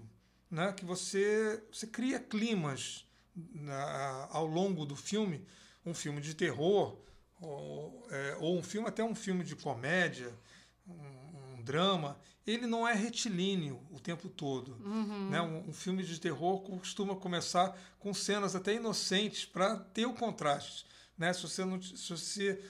né? 0.52 0.74
Que 0.74 0.84
você 0.86 1.64
você 1.72 1.88
cria 1.88 2.20
climas 2.20 3.08
na, 3.36 4.28
ao 4.30 4.46
longo 4.46 4.86
do 4.86 4.96
filme, 4.96 5.46
um 5.86 5.94
filme 5.94 6.22
de 6.22 6.36
terror 6.36 6.98
ou, 7.42 8.08
é, 8.12 8.38
ou 8.40 8.58
um 8.58 8.64
filme 8.64 8.88
até 8.88 9.04
um 9.04 9.16
filme 9.16 9.44
de 9.44 9.56
comédia, 9.56 10.34
um, 10.88 11.56
um 11.56 11.64
drama, 11.64 12.20
ele 12.46 12.68
não 12.68 12.88
é 12.88 12.94
retilíneo 12.94 13.82
o 13.92 14.00
tempo 14.00 14.30
todo. 14.30 14.78
Uhum. 14.84 15.30
Né? 15.30 15.42
Um, 15.42 15.70
um, 15.70 15.74
filme 15.74 16.04
de 16.04 16.20
terror 16.20 16.60
costuma 16.62 17.16
começar 17.16 17.75
com 18.00 18.14
cenas 18.14 18.56
até 18.56 18.75
inocentes 18.75 19.46
para 19.46 19.78
ter 19.78 20.06
o 20.06 20.14
contraste. 20.14 20.86
Né? 21.18 21.34
Se, 21.34 21.42
você 21.42 21.66
não, 21.66 21.82
se 21.82 22.10
você 22.10 22.64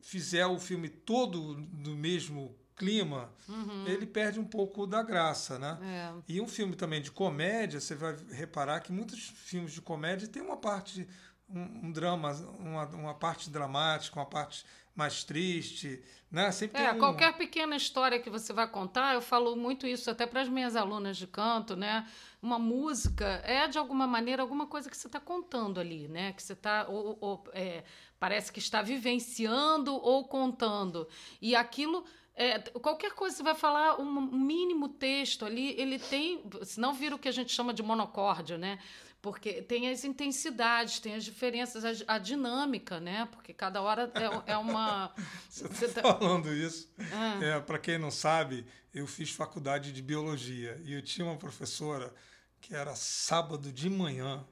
fizer 0.00 0.46
o 0.46 0.58
filme 0.58 0.88
todo 0.88 1.54
do 1.54 1.90
mesmo 1.90 2.56
clima, 2.76 3.30
uhum. 3.48 3.86
ele 3.86 4.06
perde 4.06 4.40
um 4.40 4.44
pouco 4.44 4.86
da 4.86 5.02
graça, 5.02 5.58
né? 5.58 5.78
É. 5.82 6.22
E 6.28 6.40
um 6.40 6.48
filme 6.48 6.74
também 6.74 7.00
de 7.00 7.10
comédia, 7.10 7.80
você 7.80 7.94
vai 7.94 8.16
reparar 8.30 8.80
que 8.80 8.90
muitos 8.90 9.28
filmes 9.28 9.72
de 9.72 9.80
comédia 9.80 10.26
têm 10.26 10.42
uma 10.42 10.56
parte, 10.56 11.08
um, 11.48 11.86
um 11.86 11.92
drama, 11.92 12.32
uma, 12.58 12.86
uma 12.86 13.14
parte 13.14 13.48
dramática, 13.48 14.18
uma 14.18 14.26
parte 14.26 14.64
mais 14.94 15.24
triste, 15.24 16.02
né? 16.30 16.50
Sempre 16.52 16.82
é, 16.82 16.92
um... 16.92 16.98
qualquer 16.98 17.36
pequena 17.36 17.76
história 17.76 18.20
que 18.20 18.30
você 18.30 18.52
vai 18.52 18.68
contar, 18.68 19.14
eu 19.14 19.20
falo 19.20 19.56
muito 19.56 19.86
isso 19.86 20.10
até 20.10 20.26
para 20.26 20.40
as 20.40 20.48
minhas 20.48 20.76
alunas 20.76 21.16
de 21.16 21.26
canto, 21.26 21.74
né? 21.74 22.06
Uma 22.40 22.58
música 22.58 23.42
é 23.44 23.66
de 23.66 23.78
alguma 23.78 24.06
maneira 24.06 24.42
alguma 24.42 24.66
coisa 24.66 24.88
que 24.88 24.96
você 24.96 25.08
está 25.08 25.18
contando 25.18 25.80
ali, 25.80 26.06
né? 26.08 26.32
Que 26.32 26.42
você 26.42 26.52
está 26.52 26.86
ou, 26.88 27.18
ou 27.20 27.44
é, 27.52 27.82
parece 28.18 28.52
que 28.52 28.58
está 28.58 28.82
vivenciando 28.82 29.94
ou 29.94 30.24
contando 30.28 31.08
e 31.40 31.56
aquilo 31.56 32.04
é, 32.36 32.58
qualquer 32.58 33.12
coisa 33.12 33.32
que 33.32 33.38
você 33.38 33.44
vai 33.44 33.54
falar, 33.54 34.00
um 34.00 34.20
mínimo 34.20 34.88
texto 34.88 35.44
ali, 35.46 35.80
ele 35.80 36.00
tem. 36.00 36.42
Senão 36.62 36.92
vira 36.92 37.14
o 37.14 37.18
que 37.18 37.28
a 37.28 37.32
gente 37.32 37.52
chama 37.52 37.72
de 37.72 37.80
monocórdio, 37.82 38.58
né? 38.58 38.80
Porque 39.24 39.62
tem 39.62 39.88
as 39.88 40.04
intensidades, 40.04 41.00
tem 41.00 41.14
as 41.14 41.24
diferenças, 41.24 41.82
a, 41.82 42.16
a 42.16 42.18
dinâmica, 42.18 43.00
né? 43.00 43.26
Porque 43.32 43.54
cada 43.54 43.80
hora 43.80 44.12
é, 44.14 44.52
é 44.52 44.56
uma. 44.58 45.14
você 45.48 45.86
está 45.86 46.02
tá... 46.02 46.14
falando 46.14 46.52
isso. 46.52 46.92
Ah. 47.10 47.42
É, 47.42 47.58
Para 47.58 47.78
quem 47.78 47.96
não 47.96 48.10
sabe, 48.10 48.66
eu 48.92 49.06
fiz 49.06 49.30
faculdade 49.30 49.92
de 49.92 50.02
biologia 50.02 50.78
e 50.84 50.92
eu 50.92 51.00
tinha 51.00 51.26
uma 51.26 51.38
professora 51.38 52.14
que 52.60 52.74
era 52.74 52.94
sábado 52.94 53.72
de 53.72 53.88
manhã, 53.88 54.44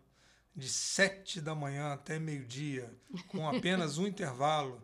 de 0.56 0.70
sete 0.70 1.38
da 1.38 1.54
manhã 1.54 1.92
até 1.92 2.18
meio-dia, 2.18 2.90
com 3.28 3.46
apenas 3.46 3.98
um 3.98 4.06
intervalo. 4.08 4.82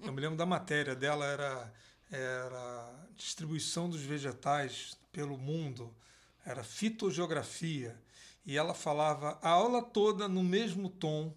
Eu 0.00 0.10
me 0.10 0.22
lembro 0.22 0.38
da 0.38 0.46
matéria 0.46 0.96
dela, 0.96 1.26
era 1.26 1.70
era 2.10 2.90
distribuição 3.14 3.90
dos 3.90 4.00
vegetais 4.00 4.96
pelo 5.12 5.36
mundo, 5.36 5.94
era 6.46 6.64
fitogeografia. 6.64 7.94
E 8.48 8.56
ela 8.56 8.72
falava 8.72 9.38
a 9.42 9.50
aula 9.50 9.82
toda 9.82 10.26
no 10.26 10.42
mesmo 10.42 10.88
tom, 10.88 11.34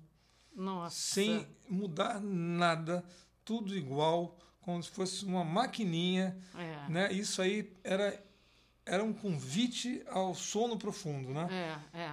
Nossa. 0.56 0.96
sem 0.96 1.46
mudar 1.70 2.22
nada, 2.22 3.04
tudo 3.44 3.76
igual, 3.76 4.38
como 4.62 4.82
se 4.82 4.90
fosse 4.90 5.26
uma 5.26 5.44
maquininha. 5.44 6.38
É. 6.58 6.90
Né? 6.90 7.12
Isso 7.12 7.42
aí 7.42 7.70
era 7.84 8.18
era 8.84 9.04
um 9.04 9.14
convite 9.14 10.02
ao 10.08 10.34
sono 10.34 10.76
profundo, 10.76 11.30
né? 11.30 11.80
É, 11.94 12.00
é. 12.00 12.04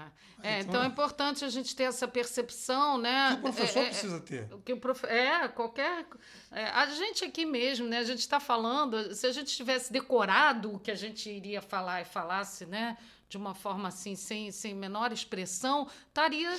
é 0.42 0.60
então, 0.60 0.70
então, 0.70 0.82
é 0.82 0.86
importante 0.86 1.44
a 1.44 1.48
gente 1.48 1.74
ter 1.74 1.84
essa 1.84 2.06
percepção, 2.06 2.98
né? 2.98 3.30
Que 3.30 3.38
o 3.38 3.42
professor 3.42 3.80
é, 3.80 3.82
é 3.84 3.88
precisa 3.88 4.20
ter. 4.20 4.48
Que 4.64 4.72
o 4.74 4.76
prof... 4.78 5.06
É, 5.06 5.48
qualquer. 5.48 6.06
É, 6.52 6.64
a 6.66 6.86
gente 6.86 7.24
aqui 7.24 7.46
mesmo, 7.46 7.86
né? 7.86 7.98
A 7.98 8.04
gente 8.04 8.20
está 8.20 8.38
falando, 8.38 9.14
se 9.14 9.26
a 9.26 9.32
gente 9.32 9.56
tivesse 9.56 9.90
decorado 9.90 10.74
o 10.74 10.78
que 10.78 10.90
a 10.90 10.94
gente 10.94 11.30
iria 11.30 11.62
falar 11.62 12.02
e 12.02 12.04
falasse, 12.04 12.66
né? 12.66 12.98
De 13.28 13.36
uma 13.36 13.54
forma 13.54 13.88
assim, 13.88 14.14
sem, 14.16 14.50
sem 14.50 14.74
menor 14.74 15.12
expressão, 15.12 15.86
estaria 16.06 16.50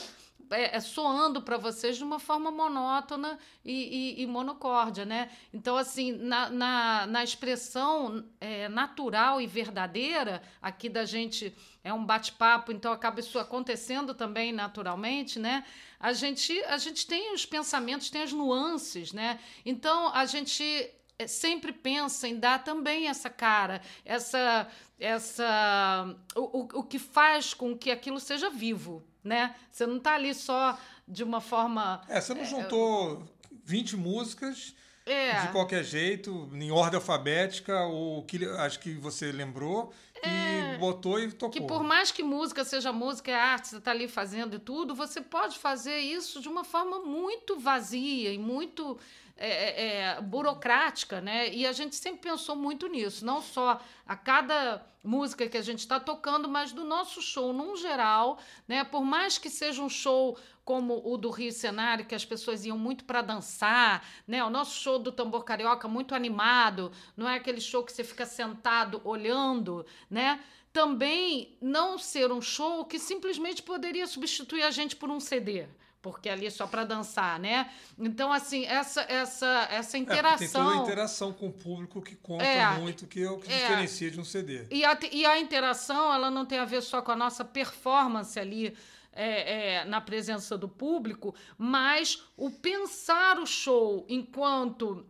é, 0.52 0.78
é, 0.78 0.80
soando 0.80 1.42
para 1.42 1.58
vocês 1.58 1.98
de 1.98 2.04
uma 2.04 2.18
forma 2.20 2.50
monótona 2.50 3.38
e, 3.64 4.18
e, 4.18 4.24
e 4.24 4.28
monocórdia, 4.28 5.06
né? 5.06 5.30
Então, 5.54 5.78
assim, 5.78 6.12
na, 6.12 6.50
na, 6.50 7.08
na 7.08 7.24
expressão 7.24 8.26
é, 8.42 8.68
natural 8.68 9.40
e 9.40 9.46
verdadeira, 9.46 10.42
aqui 10.60 10.90
da 10.90 11.06
gente 11.06 11.56
é 11.84 11.94
um 11.94 12.04
bate-papo, 12.04 12.72
então 12.72 12.92
acaba 12.92 13.20
isso 13.20 13.38
acontecendo 13.38 14.16
também 14.16 14.52
naturalmente, 14.52 15.38
né? 15.38 15.64
A 16.00 16.14
gente, 16.14 16.60
a 16.64 16.78
gente 16.78 17.06
tem 17.06 17.34
os 17.34 17.46
pensamentos, 17.46 18.10
tem 18.10 18.24
as 18.24 18.34
nuances, 18.34 19.14
né? 19.14 19.40
Então, 19.64 20.14
a 20.14 20.26
gente 20.26 20.90
sempre 21.28 21.72
pensa 21.72 22.28
em 22.28 22.40
dar 22.40 22.64
também 22.64 23.08
essa 23.08 23.30
cara, 23.30 23.82
essa 24.06 24.68
essa 25.00 26.16
o, 26.36 26.60
o, 26.60 26.80
o 26.80 26.84
que 26.84 27.00
faz 27.00 27.54
com 27.54 27.78
que 27.78 27.90
aquilo 27.90 28.20
seja 28.20 28.50
vivo, 28.50 29.04
né? 29.24 29.56
Você 29.72 29.86
não 29.86 29.98
está 29.98 30.16
ali 30.16 30.34
só 30.34 30.78
de 31.08 31.24
uma 31.24 31.42
forma. 31.42 32.02
É, 32.08 32.20
você 32.20 32.34
não 32.34 32.46
juntou 32.46 33.24
é, 33.24 33.56
20 33.66 33.98
músicas 33.98 34.76
é. 35.06 35.42
de 35.42 35.48
qualquer 35.52 35.84
jeito, 35.84 36.50
em 36.54 36.72
ordem 36.72 36.98
alfabética, 36.98 37.82
ou 37.86 38.24
que 38.24 38.46
acho 38.46 38.80
que 38.80 38.94
você 38.94 39.32
lembrou, 39.32 39.92
é, 40.22 40.76
e 40.76 40.78
botou 40.78 41.20
e 41.20 41.32
tocou. 41.32 41.50
Que 41.50 41.62
por 41.62 41.84
mais 41.84 42.12
que 42.12 42.22
música 42.22 42.64
seja 42.64 42.92
música, 42.92 43.32
é 43.32 43.36
arte, 43.36 43.70
você 43.70 43.78
está 43.78 43.92
ali 43.92 44.08
fazendo 44.08 44.56
e 44.56 44.60
tudo, 44.60 44.94
você 44.94 45.22
pode 45.22 45.58
fazer 45.58 45.98
isso 45.98 46.42
de 46.42 46.48
uma 46.48 46.64
forma 46.64 47.00
muito 47.00 47.60
vazia 47.60 48.32
e 48.32 48.38
muito 48.38 49.00
é, 49.42 49.48
é, 49.48 50.02
é, 50.02 50.22
burocrática, 50.22 51.22
né? 51.22 51.50
E 51.54 51.66
a 51.66 51.72
gente 51.72 51.96
sempre 51.96 52.30
pensou 52.30 52.58
muito 52.58 52.88
nisso, 52.88 53.26
não 53.26 53.42
só 53.42 53.80
a 54.06 54.16
cada 54.16 54.86
música 55.02 55.48
que 55.48 55.58
a 55.58 55.62
gente 55.62 55.80
está 55.80 55.98
tocando, 55.98 56.50
mas 56.50 56.74
do 56.74 56.84
nosso 56.84 57.22
show 57.22 57.54
num 57.54 57.78
geral, 57.78 58.38
né? 58.68 58.84
Por 58.84 59.02
mais 59.02 59.38
que 59.38 59.50
seja 59.50 59.82
um 59.82 59.88
show 59.88 60.38
como 60.66 61.02
o 61.06 61.18
do 61.18 61.30
Rio 61.30 61.54
Cenário, 61.54 62.06
que 62.06 62.14
as 62.14 62.26
pessoas 62.26 62.66
iam 62.66 62.78
muito 62.78 63.06
para 63.06 63.22
dançar, 63.22 64.06
né? 64.28 64.44
O 64.44 64.50
nosso 64.50 64.78
show 64.78 65.00
do 65.00 65.10
Tambor 65.10 65.46
Carioca 65.46 65.88
muito 65.88 66.14
animado, 66.14 66.92
não 67.16 67.28
é 67.28 67.36
aquele 67.36 67.62
show 67.62 67.82
que 67.82 67.94
você 67.94 68.04
fica 68.04 68.26
sentado 68.26 69.00
olhando, 69.06 69.86
né? 70.10 70.44
Também 70.74 71.58
não 71.62 71.98
ser 71.98 72.30
um 72.30 72.42
show 72.42 72.84
que 72.84 73.00
simplesmente 73.00 73.64
poderia 73.64 74.06
substituir 74.06 74.64
a 74.64 74.70
gente 74.70 74.98
por 74.98 75.10
um 75.10 75.20
CD 75.22 75.66
porque 76.02 76.30
ali 76.30 76.46
é 76.46 76.50
só 76.50 76.66
para 76.66 76.86
dançar, 76.86 77.40
né? 77.40 77.70
Então, 77.98 78.32
assim, 78.32 78.66
essa 78.66 79.02
essa 79.02 79.68
essa 79.70 79.98
interação... 79.98 80.36
É, 80.36 80.38
tem 80.38 80.50
toda 80.50 80.72
a 80.72 80.84
interação 80.84 81.34
com 81.34 81.48
o 81.48 81.54
público 81.54 82.02
que 82.02 82.16
conta 82.16 82.44
é, 82.44 82.78
muito, 82.78 83.06
que 83.08 83.22
é 83.22 83.30
o 83.30 83.38
que 83.38 83.52
é, 83.52 83.58
diferencia 83.58 84.10
de 84.10 84.20
um 84.20 84.24
CD. 84.24 84.66
E 84.72 84.86
a, 84.86 84.98
e 85.12 85.26
a 85.26 85.40
interação, 85.40 86.14
ela 86.14 86.32
não 86.32 86.46
tem 86.46 86.60
a 86.60 86.66
ver 86.66 86.82
só 86.82 87.02
com 87.02 87.12
a 87.12 87.16
nossa 87.16 87.44
performance 87.44 88.40
ali, 88.40 88.76
é, 89.12 89.80
é, 89.82 89.86
na 89.86 90.00
presença 90.00 90.58
do 90.58 90.70
público, 90.70 91.36
mas 91.58 92.24
o 92.38 92.50
pensar 92.50 93.38
o 93.40 93.46
show 93.46 94.06
enquanto 94.08 95.06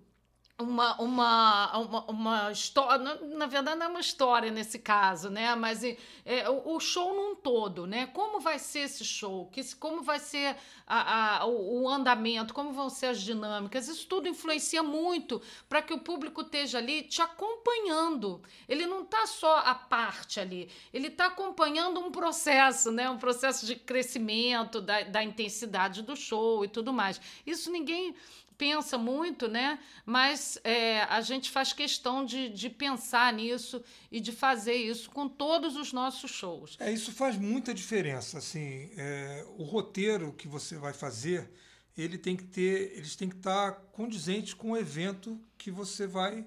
uma, 0.59 0.99
uma, 1.01 1.77
uma, 1.77 2.05
uma 2.05 2.51
história, 2.51 2.97
na 2.97 3.45
verdade 3.45 3.79
não 3.79 3.85
é 3.85 3.89
uma 3.89 3.99
história 4.01 4.51
nesse 4.51 4.77
caso, 4.77 5.29
né? 5.29 5.55
Mas 5.55 5.83
é, 5.83 6.49
o, 6.49 6.75
o, 6.75 6.79
show 6.81 7.15
num 7.15 7.35
todo, 7.35 7.87
né? 7.87 8.07
Como 8.07 8.41
vai 8.41 8.59
ser 8.59 8.79
esse 8.79 9.05
show? 9.05 9.49
Que, 9.53 9.63
como 9.75 10.03
vai 10.03 10.19
ser 10.19 10.57
a, 10.85 11.37
a, 11.37 11.45
o, 11.45 11.83
o, 11.83 11.89
andamento? 11.89 12.53
Como 12.53 12.73
vão 12.73 12.89
ser 12.89 13.07
as 13.07 13.21
dinâmicas? 13.21 13.87
Isso 13.87 14.05
tudo 14.05 14.27
influencia 14.27 14.83
muito 14.83 15.41
para 15.69 15.81
que 15.81 15.93
o 15.93 15.99
público 15.99 16.41
esteja 16.41 16.77
ali 16.77 17.03
te 17.03 17.21
acompanhando. 17.21 18.41
Ele 18.67 18.85
não 18.85 19.03
está 19.03 19.25
só 19.27 19.59
a 19.59 19.73
parte 19.73 20.41
ali, 20.41 20.69
ele 20.93 21.07
está 21.07 21.27
acompanhando 21.27 22.01
um 22.01 22.11
processo, 22.11 22.91
né? 22.91 23.09
Um 23.09 23.17
processo 23.17 23.65
de 23.65 23.77
crescimento 23.77 24.81
da, 24.81 25.03
da 25.03 25.23
intensidade 25.23 26.01
do 26.01 26.17
show 26.17 26.65
e 26.65 26.67
tudo 26.67 26.91
mais. 26.91 27.21
Isso 27.45 27.71
ninguém 27.71 28.13
pensa 28.59 28.97
muito, 28.97 29.47
né? 29.47 29.79
Mas 30.05 30.59
é, 30.65 31.03
a 31.03 31.21
gente 31.21 31.49
faz 31.49 31.71
questão 31.71 32.25
de, 32.25 32.49
de 32.49 32.69
pensar 32.69 33.31
nisso 33.31 33.81
e 34.11 34.19
de 34.19 34.33
fazer 34.33 34.75
isso 34.75 35.09
com 35.09 35.29
todos 35.29 35.77
os 35.77 35.93
nossos 35.93 36.29
shows. 36.29 36.75
É, 36.77 36.91
isso 36.91 37.13
faz 37.13 37.37
muita 37.37 37.73
diferença. 37.73 38.37
Assim, 38.37 38.91
é, 38.97 39.45
o 39.57 39.63
roteiro 39.63 40.33
que 40.33 40.45
você 40.45 40.75
vai 40.75 40.91
fazer, 40.91 41.49
ele 41.97 42.17
tem 42.17 42.35
que 42.35 42.43
ter, 42.43 42.97
eles 42.97 43.15
têm 43.15 43.29
que 43.29 43.37
estar 43.37 43.71
condizentes 43.93 44.53
com 44.53 44.71
o 44.71 44.77
evento 44.77 45.41
que 45.57 45.71
você 45.71 46.05
vai, 46.05 46.45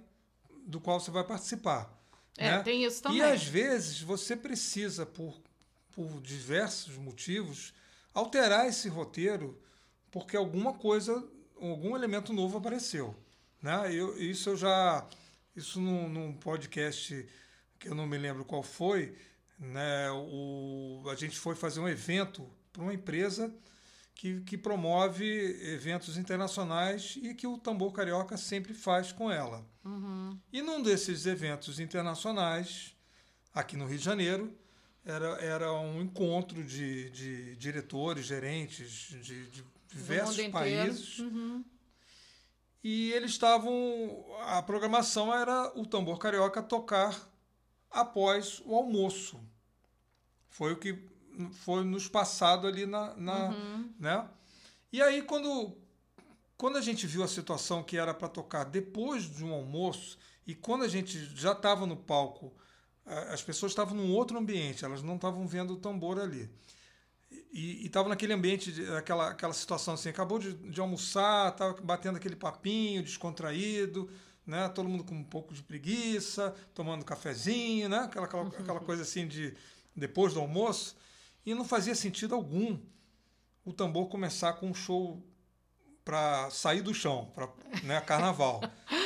do 0.67 0.79
qual 0.79 1.01
você 1.01 1.11
vai 1.11 1.25
participar. 1.25 1.99
É, 2.37 2.51
né? 2.51 2.63
tem 2.63 2.85
isso 2.85 3.03
também. 3.03 3.19
E 3.19 3.23
às 3.23 3.45
vezes 3.45 4.03
você 4.03 4.37
precisa, 4.37 5.07
por, 5.07 5.41
por 5.93 6.21
diversos 6.21 6.99
motivos, 6.99 7.73
alterar 8.13 8.69
esse 8.69 8.91
roteiro 8.91 9.59
porque 10.13 10.37
alguma 10.37 10.75
coisa 10.75 11.27
algum 11.71 11.97
elemento 11.97 12.33
novo 12.33 12.59
apareceu. 12.59 13.15
Né? 13.61 13.95
Eu, 13.95 14.21
isso 14.21 14.51
eu 14.51 14.57
já, 14.57 15.07
isso 15.55 15.81
num, 15.81 16.09
num 16.09 16.33
podcast 16.33 17.27
que 17.79 17.89
eu 17.89 17.95
não 17.95 18.07
me 18.07 18.19
lembro 18.19 18.45
qual 18.45 18.63
foi, 18.63 19.17
né? 19.59 20.11
O, 20.11 21.03
a 21.11 21.15
gente 21.15 21.39
foi 21.39 21.55
fazer 21.55 21.81
um 21.81 21.89
evento 21.89 22.49
para 22.73 22.83
uma 22.83 22.95
empresa 22.95 23.53
que, 24.15 24.41
que 24.43 24.57
promove 24.57 25.25
eventos 25.75 26.17
internacionais 26.17 27.19
e 27.21 27.35
que 27.35 27.47
o 27.47 27.59
Tambor 27.59 27.93
Carioca 27.93 28.37
sempre 28.37 28.75
faz 28.75 29.13
com 29.13 29.31
ela. 29.31 29.67
Uhum. 29.85 30.39
E 30.53 30.63
num 30.63 30.83
desses 30.83 31.27
eventos 31.27 31.81
internacionais, 31.81 32.95
aqui 33.55 33.77
no 33.77 33.87
Rio 33.87 33.99
de 33.99 34.05
Janeiro, 34.05 34.57
era, 35.05 35.27
era 35.41 35.73
um 35.73 36.01
encontro 36.01 36.63
de, 36.63 37.11
de 37.11 37.57
diretores, 37.57 38.27
gerentes 38.27 38.91
de, 39.23 39.47
de 39.49 39.65
diversos 39.93 40.49
países. 40.49 41.19
Uhum. 41.19 41.65
E 42.83 43.13
eles 43.13 43.31
estavam. 43.31 44.25
A 44.41 44.63
programação 44.63 45.33
era 45.33 45.73
o 45.79 45.87
tambor 45.87 46.19
carioca 46.19 46.63
tocar 46.63 47.31
após 47.91 48.61
o 48.65 48.75
almoço. 48.75 49.41
Foi 50.49 50.73
o 50.73 50.77
que 50.77 50.99
foi 51.53 51.85
nos 51.85 52.09
passado 52.09 52.67
ali 52.67 52.87
na. 52.87 53.15
na 53.15 53.49
Uhum. 53.51 53.95
né? 53.99 54.29
E 54.93 55.01
aí, 55.01 55.23
quando, 55.23 55.75
quando 56.57 56.77
a 56.77 56.83
gente 56.83 57.07
viu 57.07 57.23
a 57.23 57.29
situação 57.29 57.83
que 57.83 57.97
era 57.97 58.13
para 58.13 58.29
tocar 58.29 58.65
depois 58.65 59.25
de 59.25 59.45
um 59.45 59.53
almoço, 59.53 60.19
e 60.47 60.55
quando 60.55 60.83
a 60.85 60.89
gente 60.89 61.25
já 61.35 61.53
estava 61.53 61.87
no 61.87 61.97
palco, 61.97 62.53
as 63.07 63.43
pessoas 63.43 63.73
estavam 63.73 63.97
num 63.97 64.13
outro 64.13 64.39
ambiente, 64.39 64.85
elas 64.85 65.03
não 65.03 65.17
estavam 65.17 65.47
vendo 65.47 65.75
o 65.75 65.77
tambor 65.77 66.19
ali. 66.19 66.51
E 67.53 67.85
estavam 67.87 68.09
naquele 68.09 68.33
ambiente, 68.33 68.73
de- 68.73 68.87
aquela, 68.95 69.31
aquela 69.31 69.53
situação 69.53 69.95
assim, 69.95 70.09
acabou 70.09 70.39
de, 70.39 70.55
de 70.55 70.81
almoçar, 70.81 71.53
estava 71.53 71.75
batendo 71.83 72.17
aquele 72.17 72.35
papinho 72.37 73.03
descontraído, 73.03 74.11
né? 74.47 74.69
todo 74.71 74.89
mundo 74.89 75.05
com 75.05 75.15
um 75.15 75.25
pouco 75.25 75.53
de 75.55 75.63
preguiça, 75.63 76.55
tomando 76.75 77.05
cafezinho, 77.05 77.89
né? 77.89 77.99
aquela, 77.99 78.27
aquela, 78.27 78.49
aquela 78.49 78.81
coisa 78.81 79.03
assim 79.03 79.29
de 79.29 79.55
depois 79.95 80.33
do 80.35 80.41
almoço. 80.41 80.97
E 81.45 81.55
não 81.55 81.65
fazia 81.65 81.95
sentido 81.95 82.35
algum 82.35 82.79
o 83.65 83.73
tambor 83.73 84.09
começar 84.09 84.55
com 84.55 84.71
um 84.71 84.75
show 84.75 85.23
para 86.05 86.51
sair 86.51 86.81
do 86.81 86.93
chão, 86.95 87.31
para 87.35 87.49
né, 87.85 88.01
carnaval. 88.01 88.61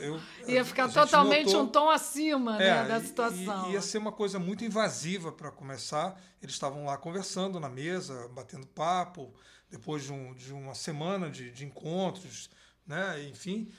Eu- 0.00 0.20
Ia 0.48 0.64
ficar 0.64 0.88
totalmente 0.92 1.46
notou- 1.46 1.62
um 1.62 1.68
tom 1.68 1.90
acima 1.90 2.58
né, 2.58 2.68
é, 2.84 2.88
da 2.88 2.98
e- 2.98 3.06
situação. 3.06 3.68
e- 3.70 3.72
ia 3.72 3.80
ser 3.82 3.98
uma 3.98 4.12
coisa 4.12 4.38
muito 4.38 4.64
invasiva 4.64 5.30
para 5.32 5.50
começar. 5.50 6.20
Eles 6.42 6.54
estavam 6.54 6.84
lá 6.84 6.96
conversando 6.96 7.58
na 7.60 7.68
mesa, 7.68 8.28
batendo 8.28 8.66
papo, 8.66 9.32
depois 9.70 10.02
de, 10.04 10.12
um- 10.12 10.34
de 10.34 10.52
uma 10.52 10.74
semana 10.74 11.30
de, 11.30 11.50
de 11.50 11.64
encontros, 11.64 12.50
né? 12.86 13.22
enfim. 13.28 13.70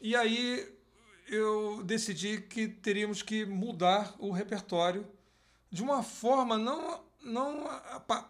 E 0.00 0.14
aí 0.14 0.72
eu 1.28 1.82
decidi 1.84 2.40
que 2.40 2.68
teríamos 2.68 3.22
que 3.22 3.44
mudar 3.44 4.14
o 4.18 4.30
repertório 4.30 5.06
de 5.70 5.82
uma 5.82 6.02
forma 6.02 6.56
não 6.56 7.04
não 7.22 7.64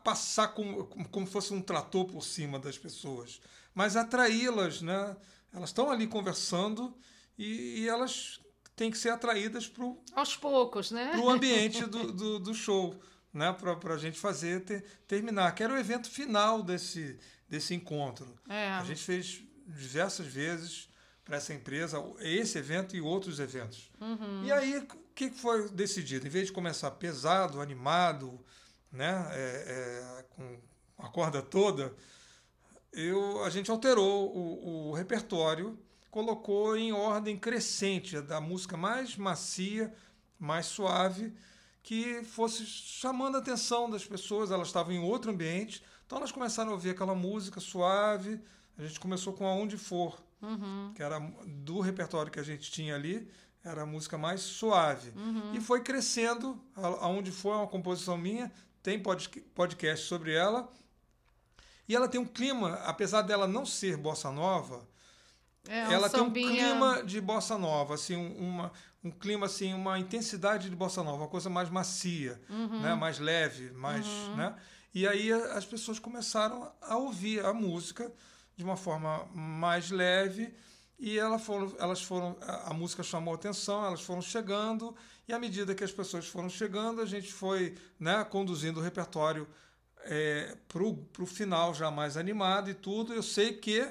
passar 0.03 0.49
como, 0.49 0.87
como 0.87 1.27
fosse 1.27 1.53
um 1.53 1.61
trator 1.61 2.07
por 2.07 2.23
cima 2.25 2.59
das 2.59 2.79
pessoas, 2.79 3.43
mas 3.75 3.95
atraí-las, 3.95 4.81
né? 4.81 5.15
Elas 5.57 5.71
estão 5.71 5.91
ali 5.91 6.07
conversando 6.07 6.95
e, 7.39 7.81
e 7.81 7.89
elas 7.89 8.41
têm 8.77 8.91
que 8.91 8.99
ser 8.99 9.09
atraídas 9.09 9.67
para 9.67 9.85
o 9.85 9.99
Aos 10.15 10.37
poucos, 10.37 10.91
né? 10.91 11.13
ambiente 11.31 11.85
do, 11.87 12.13
do, 12.13 12.39
do 12.39 12.55
show, 12.55 12.95
né? 13.33 13.53
Para 13.53 13.95
a 13.95 13.99
gente 13.99 14.19
fazer 14.19 14.61
ter, 14.65 14.85
terminar, 15.09 15.55
que 15.55 15.63
era 15.63 15.73
o 15.73 15.79
evento 15.79 16.11
final 16.11 16.63
desse, 16.63 17.19
desse 17.49 17.75
encontro. 17.75 18.39
É. 18.49 18.69
A 18.69 18.85
gente 18.85 19.03
fez 19.03 19.43
diversas 19.67 20.27
vezes 20.27 20.89
para 21.25 21.39
essa 21.39 21.53
empresa 21.53 21.99
esse 22.21 22.57
evento 22.57 22.95
e 22.95 23.01
outros 23.01 23.41
eventos. 23.41 23.91
Uhum. 24.01 24.45
E 24.45 24.53
aí, 24.53 24.79
o 24.79 24.87
que 25.15 25.31
foi 25.31 25.69
decidido? 25.71 26.27
Em 26.27 26.31
vez 26.31 26.47
de 26.47 26.53
começar 26.53 26.91
pesado, 26.93 27.61
animado, 27.61 28.39
né, 28.93 29.27
é, 29.33 30.21
é, 30.21 30.25
com 30.31 30.59
a 30.99 31.09
corda 31.09 31.43
toda, 31.43 31.93
eu, 32.97 33.45
a 33.45 33.51
gente 33.51 33.71
alterou 33.71 34.35
o, 34.35 34.89
o 34.89 34.93
repertório, 34.93 35.79
colocou 36.11 36.77
em 36.77 36.93
ordem 36.93 37.37
crescente, 37.39 38.21
da 38.21 38.41
música 38.41 38.77
mais 38.77 39.17
macia, 39.17 39.93
mais 40.39 40.67
suave, 40.67 41.33
que 41.83 42.23
fosse 42.25 42.65
chamando 42.67 43.37
a 43.37 43.39
atenção 43.39 43.89
das 43.91 44.05
pessoas. 44.05 44.51
Elas 44.51 44.69
estavam 44.69 44.93
em 44.93 44.99
outro 44.99 45.31
ambiente, 45.31 45.83
então 46.07 46.19
elas 46.19 46.33
começaram 46.33 46.71
a 46.71 46.75
ouvir 46.75 46.91
aquela 46.91 47.15
música 47.15 47.61
suave. 47.61 48.41
A 48.79 48.83
gente 48.85 48.99
começou 48.99 49.33
com 49.33 49.47
Aonde 49.47 49.77
For, 49.77 50.19
Uhum. 50.43 50.93
que 50.95 51.03
era 51.03 51.19
do 51.47 51.81
repertório 51.81 52.31
que 52.31 52.39
a 52.39 52.43
gente 52.43 52.71
tinha 52.71 52.95
ali, 52.95 53.27
era 53.65 53.83
a 53.83 53.87
música 53.87 54.19
mais 54.19 54.43
suave. 54.43 55.11
Uhum. 55.17 55.55
E 55.55 55.61
foi 55.61 55.81
crescendo, 55.83 56.61
aonde 57.01 57.33
foi 57.33 57.53
uma 57.53 57.67
composição 57.67 58.17
minha, 58.19 58.53
tem 58.83 58.99
podca- 59.03 59.41
podcast 59.55 60.07
sobre 60.07 60.35
ela. 60.35 60.71
E 61.89 61.95
ela 61.95 62.09
tem 62.09 62.21
um 62.21 62.27
clima, 62.27 62.75
apesar 62.85 63.23
dela 63.23 63.47
não 63.47 63.65
ser 63.67 63.97
bossa 63.97 64.31
nova, 64.31 64.87
É, 65.69 65.89
um 65.89 65.93
ela 65.93 66.09
tem 66.09 66.21
um 66.21 66.27
sambinha- 66.27 66.49
clima 66.51 67.03
de 67.05 67.21
bossa 67.21 67.59
nova, 67.59 67.95
assim, 67.95 68.15
um, 68.17 68.37
uma, 68.39 68.73
um 69.03 69.11
clima 69.11 69.47
assim, 69.47 69.75
uma 69.75 69.99
intensidade 69.99 70.71
de 70.71 70.77
bossa 70.77 71.03
nova, 71.03 71.19
uma 71.25 71.29
coisa 71.29 71.51
mais 71.51 71.69
macia, 71.69 72.41
Uhum. 72.49 72.81
né, 72.81 72.95
mais 72.95 73.19
leve, 73.19 73.71
mais, 73.73 74.07
né? 74.37 74.55
E 74.95 75.07
aí 75.07 75.33
as 75.33 75.65
pessoas 75.67 75.99
começaram 75.99 76.71
a 76.81 76.97
ouvir 76.97 77.45
a 77.45 77.53
música 77.53 78.11
de 78.57 78.65
uma 78.65 78.77
forma 78.77 79.27
mais 79.35 79.91
leve 79.91 80.55
e 80.99 81.19
ela 81.19 81.39
foram, 81.39 81.75
elas 81.79 82.03
foram, 82.03 82.37
a, 82.41 82.71
a 82.71 82.73
música 82.73 83.03
chamou 83.03 83.35
atenção, 83.35 83.85
elas 83.85 84.01
foram 84.03 84.23
chegando 84.23 84.97
e 85.29 85.33
à 85.35 85.39
medida 85.39 85.75
que 85.75 85.85
as 85.85 85.93
pessoas 85.93 86.27
foram 86.27 86.49
chegando, 86.49 87.01
a 87.03 87.07
gente 87.07 87.31
foi, 87.33 87.75
né, 88.01 88.25
conduzindo 88.25 88.81
o 88.81 88.83
repertório 88.83 89.47
é, 90.09 90.57
pro, 90.69 90.95
pro 91.13 91.27
final 91.27 91.75
já 91.75 91.91
mais 91.91 92.17
animado 92.17 92.71
e 92.71 92.75
tudo. 92.75 93.13
Eu 93.15 93.23
sei 93.23 93.53
que 93.55 93.87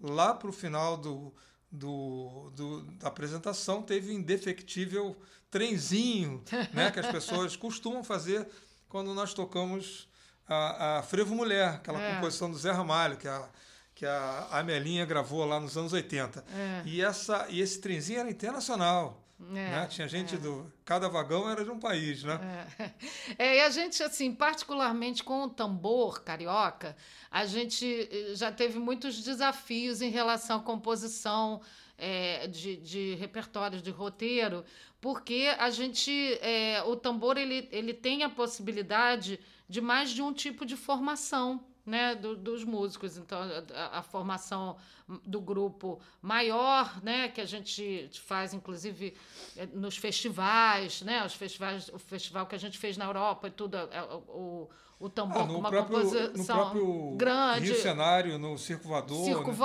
lá 0.00 0.34
pro 0.34 0.52
final 0.52 0.96
do, 0.96 1.32
do, 1.70 2.50
do- 2.54 2.82
da 2.92 3.08
apresentação 3.08 3.82
teve 3.82 4.10
um 4.10 4.14
indefectível 4.14 5.16
trenzinho, 5.50 6.42
né, 6.74 6.90
que 6.90 7.00
as 7.00 7.06
pessoas 7.06 7.56
costumam 7.56 8.02
fazer 8.04 8.46
quando 8.88 9.14
nós 9.14 9.32
tocamos 9.34 10.08
a, 10.48 10.98
a 10.98 11.02
Frevo 11.02 11.34
Mulher, 11.34 11.68
aquela 11.74 12.00
É. 12.00 12.14
composição 12.14 12.50
do 12.50 12.56
Zé 12.58 12.70
Ramalho, 12.72 13.16
que 13.16 13.26
a, 13.26 13.48
que 13.94 14.06
a 14.06 14.48
Amelinha 14.52 15.04
gravou 15.04 15.44
lá 15.44 15.58
nos 15.58 15.76
anos 15.76 15.92
80. 15.92 16.44
É. 16.54 16.82
E, 16.84 17.00
essa, 17.02 17.46
e 17.48 17.60
esse 17.60 17.80
trenzinho 17.80 18.20
era 18.20 18.30
internacional. 18.30 19.25
É, 19.38 19.52
né? 19.52 19.86
Tinha 19.86 20.08
gente 20.08 20.34
é. 20.34 20.38
do. 20.38 20.72
Cada 20.84 21.08
vagão 21.08 21.48
era 21.48 21.62
de 21.62 21.70
um 21.70 21.78
país, 21.78 22.22
né? 22.24 22.40
É. 22.78 22.90
É, 23.38 23.56
e 23.56 23.60
a 23.60 23.70
gente, 23.70 24.02
assim, 24.02 24.32
particularmente 24.32 25.22
com 25.22 25.42
o 25.42 25.50
tambor 25.50 26.22
carioca, 26.22 26.96
a 27.30 27.44
gente 27.44 28.08
eh, 28.10 28.34
já 28.34 28.50
teve 28.50 28.78
muitos 28.78 29.22
desafios 29.22 30.00
em 30.00 30.10
relação 30.10 30.58
à 30.58 30.62
composição 30.62 31.60
é, 31.98 32.46
de, 32.46 32.76
de 32.76 33.14
repertórios, 33.16 33.82
de 33.82 33.90
roteiro, 33.90 34.64
porque 35.00 35.54
a 35.58 35.70
gente, 35.70 36.38
é, 36.40 36.82
o 36.84 36.96
tambor, 36.96 37.36
ele, 37.36 37.68
ele 37.70 37.92
tem 37.92 38.22
a 38.22 38.30
possibilidade 38.30 39.38
de 39.68 39.80
mais 39.80 40.10
de 40.10 40.22
um 40.22 40.32
tipo 40.32 40.64
de 40.64 40.76
formação, 40.76 41.64
né, 41.86 42.14
do- 42.16 42.36
dos 42.36 42.64
músicos. 42.64 43.16
Então, 43.16 43.38
a, 43.74 43.98
a 43.98 44.02
formação 44.02 44.76
do 45.24 45.40
grupo 45.40 46.00
maior, 46.20 47.00
né, 47.02 47.28
que 47.28 47.40
a 47.40 47.44
gente 47.46 48.10
faz, 48.24 48.52
inclusive, 48.52 49.16
eh, 49.56 49.66
nos 49.72 49.96
festivais, 49.96 51.00
né, 51.02 51.24
os 51.24 51.34
festivais, 51.34 51.88
o 51.90 51.98
festival 51.98 52.46
que 52.46 52.56
a 52.56 52.58
gente 52.58 52.76
fez 52.76 52.96
na 52.96 53.04
Europa 53.04 53.46
e 53.48 53.50
tudo, 53.52 53.76
é, 53.76 54.02
o, 54.28 54.68
o 54.98 55.10
tambor 55.10 55.42
Ah, 55.42 55.46
com 55.46 55.52
no, 55.52 55.58
uma 55.58 55.68
próprio, 55.70 55.98
no 55.98 56.04
composição 56.10 56.56
próprio 56.56 57.14
grande, 57.16 57.66
Rio 57.66 57.82
Cenário, 57.82 58.38
no 58.38 58.56
Circo 58.56 58.88
Voador, 58.88 59.24
circo 59.24 59.50
né? 59.50 59.56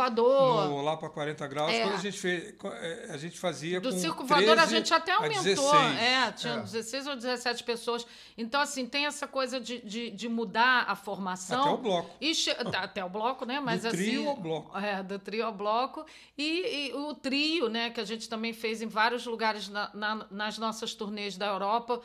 no 0.67 0.82
Lá 0.82 0.98
para 0.98 1.10
40 1.10 1.48
graus, 1.48 1.72
É. 1.72 1.84
quando 1.84 1.94
a 1.96 2.00
gente 2.00 2.20
fez, 2.20 2.54
eh, 2.62 3.08
a 3.12 3.17
gente 3.17 3.39
fazia 3.39 3.80
Do 3.80 3.91
com 3.91 3.98
Circo 3.98 4.26
13 4.26 4.46
Voador 4.46 4.60
a 4.62 4.65
gente 4.65 4.94
até 4.94 5.13
aumentou. 5.13 5.44
16. 5.44 6.02
É, 6.02 6.32
tinha 6.34 6.54
É. 6.56 6.60
16 6.62 7.08
ou 7.08 7.15
17 7.15 7.63
pessoas. 7.63 8.06
Então, 8.38 8.60
assim, 8.60 8.86
tem 8.86 9.06
essa 9.06 9.26
coisa 9.26 9.58
de, 9.60 9.80
de, 9.80 10.10
de 10.12 10.28
mudar 10.28 10.84
a 10.88 10.96
formação. 10.98 11.62
Até 11.62 11.70
o 11.72 11.78
bloco. 11.78 12.10
Che- 12.34 12.58
até 12.76 13.06
o 13.06 13.10
bloco, 13.10 13.46
né? 13.46 13.62
Mas 13.62 13.84
Do 13.84 13.88
assim, 13.88 13.98
trio 13.98 14.28
ao 14.30 14.36
bloco. 14.36 14.78
É, 14.78 15.02
do 15.02 15.17
trio 15.17 15.46
ao 15.46 15.54
bloco. 15.54 16.06
E, 16.38 16.89
e 16.89 16.94
o 16.94 17.13
trio, 17.13 17.70
né, 17.70 17.89
que 17.89 18.02
a 18.02 18.06
gente 18.06 18.28
também 18.28 18.52
fez 18.52 18.82
em 18.82 18.88
vários 18.88 19.26
lugares 19.26 19.70
na- 19.70 19.89
na- 19.94 20.26
nas 20.30 20.58
nossas 20.58 20.94
turnês 20.94 21.38
da 21.38 21.46
Europa. 21.48 22.02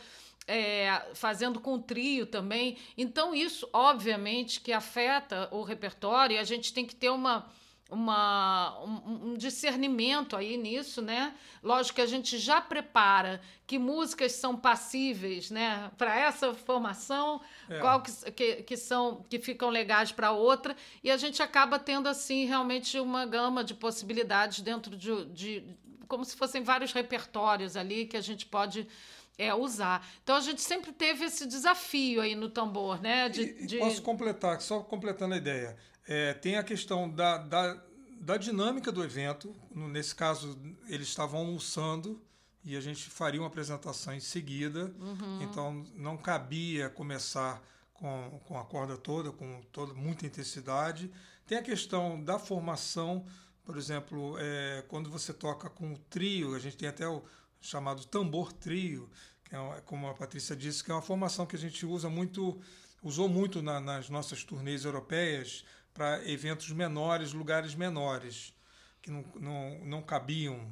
É, 0.47 1.03
fazendo 1.15 1.61
com 1.61 1.81
trio 1.81 2.27
também. 2.27 2.77
Então, 2.97 3.35
isso, 3.35 3.69
obviamente, 3.73 4.61
que 4.61 4.73
afeta 4.73 5.49
o 5.51 5.63
repertório, 5.63 6.37
e 6.37 6.39
a 6.39 6.45
gente 6.45 6.73
tem 6.73 6.85
que 6.87 6.95
ter 6.95 7.11
uma, 7.11 7.47
uma, 7.91 8.79
um, 8.81 9.31
um 9.31 9.37
discernimento 9.37 10.37
aí 10.37 10.57
nisso, 10.57 11.01
né? 11.03 11.35
Lógico 11.63 11.97
que 11.97 12.03
a 12.03 12.07
gente 12.07 12.39
já 12.39 12.61
prepara 12.61 13.41
que 13.67 13.79
músicas 13.79 14.33
são 14.33 14.57
passíveis, 14.57 15.51
né, 15.51 15.91
para 15.99 16.17
essa 16.19 16.55
formação, 16.55 17.41
É. 17.69 17.81
qual 17.81 18.01
que, 18.01 18.13
que, 18.31 18.63
que 18.63 18.77
são 18.77 19.25
que 19.29 19.41
ficam 19.41 19.71
legais 19.71 20.13
para 20.13 20.31
outra, 20.31 20.77
e 21.03 21.11
a 21.11 21.17
gente 21.17 21.43
acaba 21.43 21.77
tendo 21.79 22.09
assim 22.09 22.45
realmente 22.47 22.99
uma 23.01 23.27
gama 23.27 23.65
de 23.65 23.75
possibilidades 23.75 24.61
dentro 24.61 24.97
de, 24.97 25.25
de 25.27 25.65
como 26.07 26.25
se 26.25 26.37
fossem 26.37 26.63
vários 26.63 26.93
repertórios 26.93 27.77
ali 27.77 28.07
que 28.07 28.17
a 28.17 28.21
gente 28.21 28.47
pode 28.47 28.87
é, 29.39 29.55
usar. 29.55 30.07
Então 30.23 30.37
a 30.37 30.41
gente 30.41 30.63
sempre 30.63 30.93
teve 30.93 31.25
esse 31.25 31.47
desafio 31.47 32.21
aí 32.21 32.35
no 32.35 32.49
tambor, 32.49 33.01
né? 33.01 33.29
De, 33.29 33.43
e, 33.43 33.67
de... 33.67 33.79
Posso 33.79 34.03
completar, 34.03 34.61
só 34.61 34.81
completando 34.81 35.35
a 35.35 35.37
ideia. 35.37 35.77
É, 36.07 36.35
tem 36.35 36.57
a 36.57 36.63
questão 36.63 37.09
da, 37.09 37.39
da, 37.39 37.83
da 38.21 38.37
dinâmica 38.37 38.91
do 38.91 39.03
evento. 39.03 39.55
Nesse 39.75 40.15
caso, 40.15 40.59
eles 40.89 41.09
estavam 41.09 41.41
almoçando 41.41 42.21
e 42.65 42.77
a 42.77 42.81
gente 42.81 43.09
faria 43.11 43.41
uma 43.41 43.49
apresentação 43.49 44.15
em 44.15 44.21
seguida. 44.21 44.93
Uhum. 44.99 45.43
Então 45.43 45.87
não 45.95 46.17
cabia 46.17 46.89
começar 46.89 47.63
com, 47.93 48.41
com 48.45 48.59
a 48.59 48.65
corda 48.65 48.97
toda, 48.97 49.31
com 49.31 49.61
toda 49.73 49.95
muita 49.95 50.27
intensidade. 50.27 51.11
Tem 51.47 51.59
a 51.59 51.63
questão 51.63 52.23
da 52.23 52.39
formação, 52.39 53.25
por 53.65 53.77
exemplo, 53.77 54.37
é, 54.39 54.85
quando 54.89 55.11
você 55.11 55.33
toca 55.33 55.71
com 55.71 55.93
o 55.93 55.99
trio, 56.11 56.55
a 56.55 56.59
gente 56.59 56.77
tem 56.77 56.89
até 56.89 57.07
o 57.07 57.23
chamado 57.67 58.05
tambor 58.07 58.53
trio, 58.53 59.11
que 59.45 59.55
é, 59.55 59.81
como 59.85 60.09
a 60.09 60.15
Patrícia 60.15 60.57
disse, 60.57 60.83
que 60.83 60.91
é 60.91 60.95
uma 60.95 61.03
formação 61.03 61.47
que 61.47 61.57
a 61.57 61.59
gente 61.59 61.85
usa 61.85 62.09
muito, 62.09 62.61
usou 63.03 63.29
muito 63.29 63.63
na, 63.63 63.81
nas 63.81 64.09
nossas 64.09 64.45
turnês 64.45 64.85
europeias 64.85 65.65
para 65.93 66.29
eventos 66.29 66.71
menores, 66.71 67.33
lugares 67.33 67.75
menores, 67.75 68.55
que 69.01 69.11
não, 69.11 69.25
não, 69.37 69.79
não 69.85 70.03
cabiam. 70.03 70.71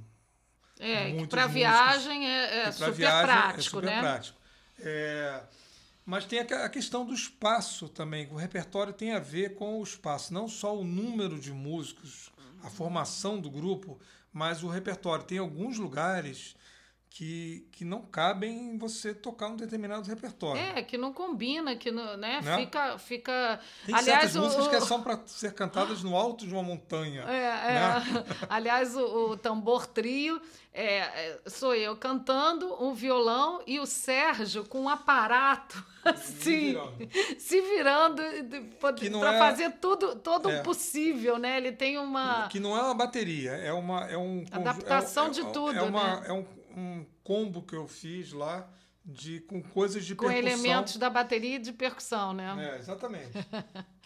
É, 0.78 1.24
para 1.26 1.46
viagem 1.46 2.28
é, 2.28 2.66
é 2.66 2.72
super 2.72 2.92
viagem 2.92 3.24
prático, 3.24 3.58
é 3.58 3.62
super 3.62 3.86
né? 3.86 4.00
Prático. 4.00 4.38
É, 4.80 5.42
mas 6.04 6.26
tem 6.26 6.40
a 6.40 6.68
questão 6.68 7.06
do 7.06 7.14
espaço 7.14 7.88
também. 7.88 8.28
O 8.30 8.34
repertório 8.34 8.92
tem 8.92 9.12
a 9.12 9.18
ver 9.18 9.54
com 9.54 9.80
o 9.80 9.82
espaço, 9.82 10.34
não 10.34 10.46
só 10.46 10.76
o 10.76 10.84
número 10.84 11.40
de 11.40 11.52
músicos, 11.52 12.30
a 12.62 12.68
formação 12.68 13.40
do 13.40 13.50
grupo, 13.50 13.98
mas 14.32 14.62
o 14.62 14.68
repertório. 14.68 15.24
Tem 15.24 15.38
alguns 15.38 15.78
lugares 15.78 16.56
que, 17.14 17.68
que 17.70 17.84
não 17.84 18.02
cabem 18.02 18.76
você 18.76 19.14
tocar 19.14 19.46
um 19.46 19.54
determinado 19.54 20.04
repertório. 20.08 20.60
É, 20.60 20.82
que 20.82 20.98
não 20.98 21.12
combina, 21.12 21.76
que 21.76 21.92
não, 21.92 22.16
né? 22.16 22.40
né? 22.42 22.58
Fica, 22.58 22.98
fica. 22.98 23.60
Tem 23.86 23.94
Aliás, 23.94 24.32
certas 24.32 24.34
o, 24.34 24.40
músicas 24.40 24.82
que 24.82 24.88
são 24.88 25.00
para 25.00 25.20
ser 25.24 25.54
cantadas 25.54 26.02
no 26.02 26.16
alto 26.16 26.44
de 26.44 26.52
uma 26.52 26.62
montanha. 26.64 27.22
É, 27.28 27.36
é. 27.36 27.74
né? 27.74 28.02
é. 28.42 28.46
Aliás, 28.50 28.96
o, 28.96 29.30
o, 29.30 29.36
tambor 29.36 29.86
trio 29.86 30.42
é, 30.72 30.96
é, 30.96 31.40
sou 31.46 31.72
eu 31.72 31.96
cantando, 31.96 32.82
um 32.82 32.92
violão 32.92 33.62
e 33.64 33.78
o 33.78 33.86
Sérgio 33.86 34.64
com 34.64 34.80
um 34.80 34.88
aparato 34.88 35.86
assim, 36.04 36.76
se 37.38 37.60
virando, 37.60 38.24
para 38.80 39.34
é... 39.34 39.38
fazer 39.38 39.70
tudo 39.80 40.16
todo 40.16 40.50
é. 40.50 40.58
o 40.58 40.62
possível, 40.64 41.38
né? 41.38 41.58
Ele 41.58 41.70
tem 41.70 41.96
uma 41.96 42.48
que 42.48 42.58
não 42.58 42.76
é 42.76 42.82
uma 42.82 42.94
bateria, 42.94 43.52
é 43.52 43.72
uma 43.72 44.04
é 44.06 44.18
um 44.18 44.44
adaptação 44.50 45.28
é, 45.28 45.30
de 45.30 45.44
tudo, 45.52 45.78
é 45.78 45.82
uma, 45.82 46.20
né? 46.20 46.24
É 46.26 46.32
um 46.32 46.44
um 46.80 47.06
combo 47.22 47.62
que 47.62 47.74
eu 47.74 47.86
fiz 47.86 48.32
lá 48.32 48.68
de 49.04 49.40
com 49.40 49.62
coisas 49.62 50.02
de 50.04 50.14
com 50.14 50.26
percussão. 50.26 50.42
Com 50.42 50.48
elementos 50.48 50.96
da 50.96 51.10
bateria 51.10 51.56
e 51.56 51.58
de 51.58 51.72
percussão, 51.72 52.32
né? 52.32 52.72
É, 52.72 52.78
exatamente. 52.78 53.32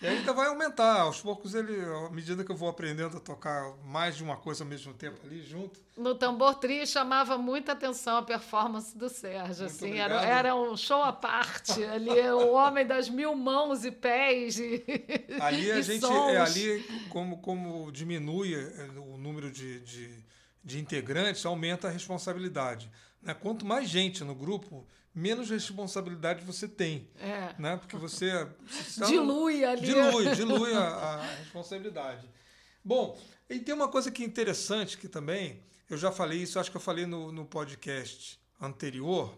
e 0.02 0.07
ainda 0.07 0.33
vai 0.33 0.48
aumentar. 0.48 1.02
Aos 1.02 1.20
poucos, 1.20 1.54
ele, 1.54 1.72
à 2.07 2.11
medida 2.11 2.42
que 2.42 2.50
eu 2.50 2.57
vou 2.57 2.68
aprendendo 2.68 3.16
a 3.16 3.20
tocar 3.20 3.76
mais 3.85 4.16
de 4.16 4.24
uma 4.24 4.37
coisa 4.37 4.64
ao 4.64 4.68
mesmo 4.68 4.92
tempo 4.92 5.20
ali 5.24 5.40
junto. 5.42 5.81
No 5.96 6.16
tambor 6.16 6.57
trio 6.57 6.85
chamava 6.85 7.38
muita 7.38 7.72
atenção 7.72 8.16
a 8.16 8.22
performance 8.22 8.96
do 8.96 9.09
Sérgio. 9.09 9.66
assim, 9.66 9.98
era, 9.98 10.20
era 10.22 10.57
um 10.57 10.76
show 10.76 11.02
à 11.02 11.12
parte. 11.12 11.85
Ali, 11.85 12.11
o 12.31 12.54
homem 12.54 12.85
das 12.85 13.09
mil 13.09 13.37
mãos 13.37 13.85
e 13.85 13.92
pés. 13.92 14.59
E, 14.59 14.85
ali 15.40 15.70
a 15.70 15.78
gente. 15.81 16.04
É, 16.04 16.38
ali, 16.38 16.85
como, 17.09 17.38
como 17.38 17.92
diminui 17.92 18.57
é, 18.57 18.88
o 18.96 19.16
número 19.16 19.48
de, 19.48 19.78
de 19.81 20.28
de 20.64 20.78
integrantes, 20.78 21.44
aumenta 21.46 21.88
a 21.88 21.90
responsabilidade. 21.90 22.90
Né? 23.22 23.34
Quanto 23.34 23.64
mais 23.64 23.88
gente 23.88 24.22
no 24.24 24.34
grupo, 24.34 24.86
menos 25.14 25.50
responsabilidade 25.50 26.44
você 26.44 26.68
tem. 26.68 27.08
É. 27.18 27.54
Né? 27.58 27.76
Porque 27.76 27.96
você. 27.96 28.46
você 28.66 29.04
dilui 29.06 29.64
ali. 29.64 29.82
Dilui, 29.82 30.34
dilui 30.34 30.74
a, 30.74 30.80
a, 31.20 31.34
responsabilidade. 31.36 32.28
Bom, 32.84 33.18
e 33.48 33.58
tem 33.58 33.74
uma 33.74 33.88
coisa 33.88 34.10
que 34.10 34.22
é 34.22 34.26
interessante 34.26 34.96
que 34.96 35.08
também, 35.08 35.62
eu 35.90 35.96
já 35.96 36.12
falei 36.12 36.42
isso, 36.42 36.58
acho 36.58 36.70
que 36.70 36.76
eu 36.76 36.80
falei 36.80 37.06
no, 37.06 37.32
no 37.32 37.44
podcast 37.44 38.38
anterior, 38.60 39.34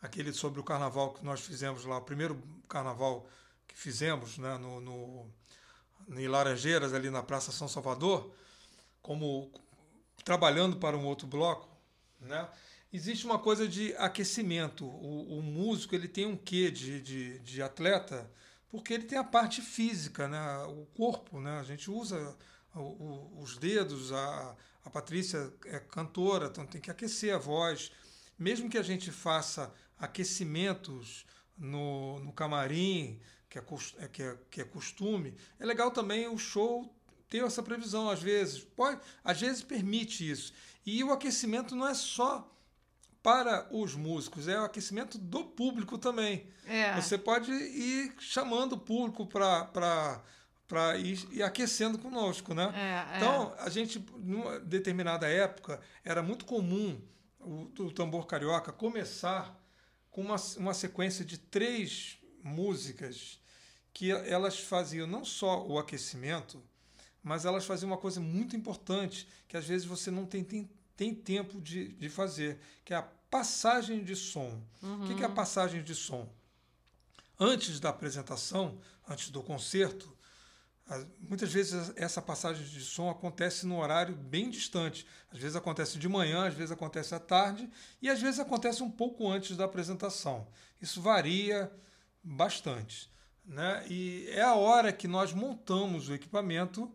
aquele 0.00 0.32
sobre 0.32 0.60
o 0.60 0.64
carnaval 0.64 1.12
que 1.12 1.24
nós 1.24 1.40
fizemos 1.40 1.84
lá, 1.84 1.98
o 1.98 2.02
primeiro 2.02 2.40
carnaval 2.68 3.28
que 3.66 3.76
fizemos 3.76 4.38
né, 4.38 4.56
no, 4.58 4.80
no, 4.80 5.26
em 6.16 6.26
Laranjeiras, 6.26 6.94
ali 6.94 7.10
na 7.10 7.22
Praça 7.22 7.52
São 7.52 7.68
Salvador, 7.68 8.32
como 9.02 9.50
trabalhando 10.28 10.76
para 10.76 10.94
um 10.94 11.06
outro 11.06 11.26
bloco, 11.26 11.66
né? 12.20 12.46
Existe 12.92 13.24
uma 13.24 13.38
coisa 13.38 13.66
de 13.66 13.94
aquecimento. 13.96 14.84
O, 14.84 15.38
o 15.38 15.42
músico 15.42 15.94
ele 15.94 16.06
tem 16.06 16.26
um 16.26 16.36
quê 16.36 16.70
de, 16.70 17.00
de, 17.00 17.38
de, 17.38 17.62
atleta, 17.62 18.30
porque 18.68 18.92
ele 18.92 19.04
tem 19.04 19.16
a 19.16 19.24
parte 19.24 19.62
física, 19.62 20.28
né? 20.28 20.58
o 20.64 20.84
corpo. 20.94 21.40
Né? 21.40 21.58
A 21.58 21.62
gente 21.62 21.90
usa 21.90 22.36
o, 22.74 22.80
o, 22.80 23.40
os 23.40 23.56
dedos, 23.56 24.12
a, 24.12 24.54
a 24.84 24.90
Patrícia 24.90 25.50
é 25.64 25.78
cantora, 25.78 26.48
então 26.48 26.66
tem 26.66 26.78
que 26.78 26.90
aquecer 26.90 27.34
a 27.34 27.38
voz. 27.38 27.90
Mesmo 28.38 28.68
que 28.68 28.76
a 28.76 28.82
gente 28.82 29.10
faça 29.10 29.72
aquecimentos 29.98 31.24
no, 31.56 32.20
no 32.20 32.34
camarim, 32.34 33.18
que 33.48 33.58
é, 33.58 33.62
que, 34.12 34.22
é, 34.22 34.38
que 34.50 34.60
é 34.60 34.64
costume, 34.64 35.34
é 35.58 35.64
legal 35.64 35.90
também 35.90 36.28
o 36.28 36.36
show 36.36 36.94
ter 37.28 37.44
essa 37.44 37.62
previsão 37.62 38.08
às 38.08 38.22
vezes. 38.22 38.60
Pode, 38.60 39.00
às 39.22 39.40
vezes 39.40 39.62
permite 39.62 40.28
isso. 40.28 40.52
E 40.84 41.02
o 41.04 41.12
aquecimento 41.12 41.76
não 41.76 41.86
é 41.86 41.94
só 41.94 42.50
para 43.22 43.68
os 43.70 43.94
músicos, 43.94 44.48
é 44.48 44.58
o 44.58 44.64
aquecimento 44.64 45.18
do 45.18 45.44
público 45.44 45.98
também. 45.98 46.46
É. 46.66 46.94
Você 47.00 47.18
pode 47.18 47.52
ir 47.52 48.14
chamando 48.18 48.72
o 48.72 48.78
público 48.78 49.26
para 49.26 50.22
para 50.68 50.98
ir, 50.98 51.26
ir, 51.32 51.42
aquecendo 51.42 51.98
conosco, 51.98 52.52
né? 52.52 52.70
É, 52.74 53.14
é. 53.14 53.16
então, 53.16 53.54
a 53.58 53.70
gente, 53.70 54.04
numa 54.18 54.60
determinada 54.60 55.26
época, 55.26 55.80
era 56.04 56.22
muito 56.22 56.44
comum 56.44 57.00
o, 57.40 57.70
o 57.78 57.90
tambor 57.90 58.26
carioca 58.26 58.70
começar 58.70 59.58
com 60.10 60.20
uma, 60.20 60.36
uma 60.58 60.74
sequência 60.74 61.24
de 61.24 61.38
três 61.38 62.18
músicas 62.44 63.40
que 63.94 64.10
elas 64.10 64.58
faziam 64.58 65.06
não 65.06 65.24
só 65.24 65.66
o 65.66 65.78
aquecimento, 65.78 66.62
mas 67.22 67.44
elas 67.44 67.64
faziam 67.64 67.90
uma 67.90 67.98
coisa 67.98 68.20
muito 68.20 68.56
importante 68.56 69.28
que 69.46 69.56
às 69.56 69.66
vezes 69.66 69.86
você 69.86 70.10
não 70.10 70.24
tem, 70.24 70.44
tem, 70.44 70.70
tem 70.96 71.14
tempo 71.14 71.60
de, 71.60 71.88
de 71.88 72.08
fazer, 72.08 72.58
que 72.84 72.92
é 72.92 72.96
a 72.96 73.02
passagem 73.02 74.02
de 74.02 74.16
som. 74.16 74.60
Uhum. 74.82 75.04
O 75.04 75.16
que 75.16 75.22
é 75.22 75.26
a 75.26 75.30
passagem 75.30 75.82
de 75.82 75.94
som? 75.94 76.28
Antes 77.38 77.78
da 77.78 77.90
apresentação, 77.90 78.78
antes 79.08 79.30
do 79.30 79.42
concerto, 79.42 80.16
muitas 81.20 81.52
vezes 81.52 81.92
essa 81.96 82.22
passagem 82.22 82.64
de 82.64 82.80
som 82.80 83.10
acontece 83.10 83.66
no 83.66 83.78
horário 83.78 84.14
bem 84.14 84.48
distante. 84.50 85.06
Às 85.30 85.38
vezes 85.38 85.56
acontece 85.56 85.98
de 85.98 86.08
manhã, 86.08 86.46
às 86.46 86.54
vezes 86.54 86.72
acontece 86.72 87.14
à 87.14 87.20
tarde 87.20 87.68
e 88.00 88.08
às 88.08 88.20
vezes 88.20 88.40
acontece 88.40 88.82
um 88.82 88.90
pouco 88.90 89.28
antes 89.30 89.56
da 89.56 89.64
apresentação. 89.64 90.48
Isso 90.80 91.02
varia 91.02 91.70
bastante. 92.22 93.10
Né? 93.44 93.84
E 93.88 94.26
é 94.30 94.42
a 94.42 94.54
hora 94.54 94.92
que 94.92 95.06
nós 95.06 95.32
montamos 95.32 96.08
o 96.08 96.14
equipamento 96.14 96.90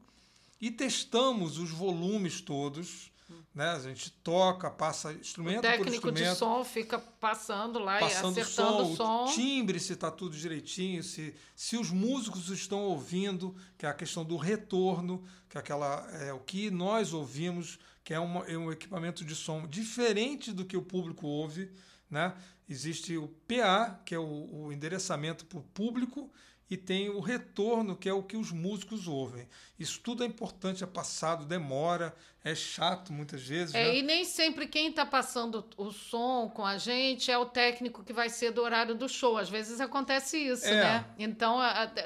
e 0.63 0.71
testamos 0.71 1.58
os 1.58 1.71
volumes 1.71 2.39
todos. 2.39 3.12
Né? 3.54 3.69
A 3.69 3.80
gente 3.80 4.10
toca, 4.23 4.71
passa 4.71 5.12
instrumento 5.12 5.60
por 5.60 5.67
instrumento. 5.67 5.82
O 5.82 5.91
técnico 5.91 6.12
de 6.13 6.36
som 6.38 6.63
fica 6.63 6.97
passando 6.97 7.80
lá 7.80 7.99
passando 7.99 8.38
e 8.38 8.39
acertando 8.39 8.84
o 8.84 8.95
som, 8.95 9.26
o 9.26 9.34
timbre, 9.34 9.78
se 9.78 9.91
está 9.91 10.10
tudo 10.10 10.38
direitinho, 10.38 11.04
se, 11.04 11.36
se 11.54 11.76
os 11.76 11.91
músicos 11.91 12.47
estão 12.47 12.80
ouvindo, 12.80 13.54
que 13.78 13.86
é 13.86 13.89
a 13.89 13.93
questão 13.93 14.23
do 14.23 14.38
retorno, 14.38 15.26
que 15.49 15.58
é, 15.58 15.60
aquela, 15.60 16.08
é 16.21 16.32
o 16.32 16.39
que 16.39 16.71
nós 16.71 17.12
ouvimos, 17.12 17.78
que 18.02 18.13
é, 18.13 18.19
uma, 18.19 18.45
é 18.45 18.58
um 18.58 18.71
equipamento 18.71 19.26
de 19.26 19.36
som 19.36 19.67
diferente 19.67 20.54
do 20.54 20.63
que 20.63 20.78
o 20.78 20.82
público 20.82 21.28
ouve. 21.28 21.69
Né? 22.10 22.34
Existe 22.69 23.17
o 23.17 23.28
PA, 23.28 23.99
que 24.06 24.15
é 24.15 24.19
o, 24.19 24.49
o 24.49 24.71
endereçamento 24.71 25.45
para 25.45 25.60
o 25.60 25.63
público, 25.63 26.32
e 26.73 26.77
tem 26.77 27.07
o 27.07 27.19
retorno, 27.19 27.95
que 27.95 28.09
é 28.09 28.13
o 28.13 28.23
que 28.23 28.36
os 28.36 28.51
músicos 28.51 29.07
ouvem. 29.07 29.47
Isso 29.77 29.99
tudo 29.99 30.23
é 30.23 30.25
importante, 30.25 30.83
é 30.83 30.88
passado, 30.88 31.45
demora, 31.45 32.15
é 32.43 32.55
chato 32.55 33.13
muitas 33.13 33.43
vezes. 33.43 33.75
É, 33.75 33.83
né? 33.83 33.97
E 33.97 34.01
nem 34.01 34.25
sempre 34.25 34.65
quem 34.65 34.89
está 34.89 35.05
passando 35.05 35.63
o 35.77 35.91
som 35.91 36.49
com 36.49 36.65
a 36.65 36.79
gente 36.79 37.29
é 37.29 37.38
o 37.38 37.45
técnico 37.45 38.03
que 38.03 38.12
vai 38.12 38.27
ser 38.27 38.49
do 38.49 38.63
horário 38.63 38.95
do 38.95 39.07
show. 39.07 39.38
Às 39.38 39.51
vezes 39.51 39.79
acontece 39.79 40.36
isso, 40.39 40.65
é. 40.65 40.83
né? 40.83 41.05
Então, 41.19 41.59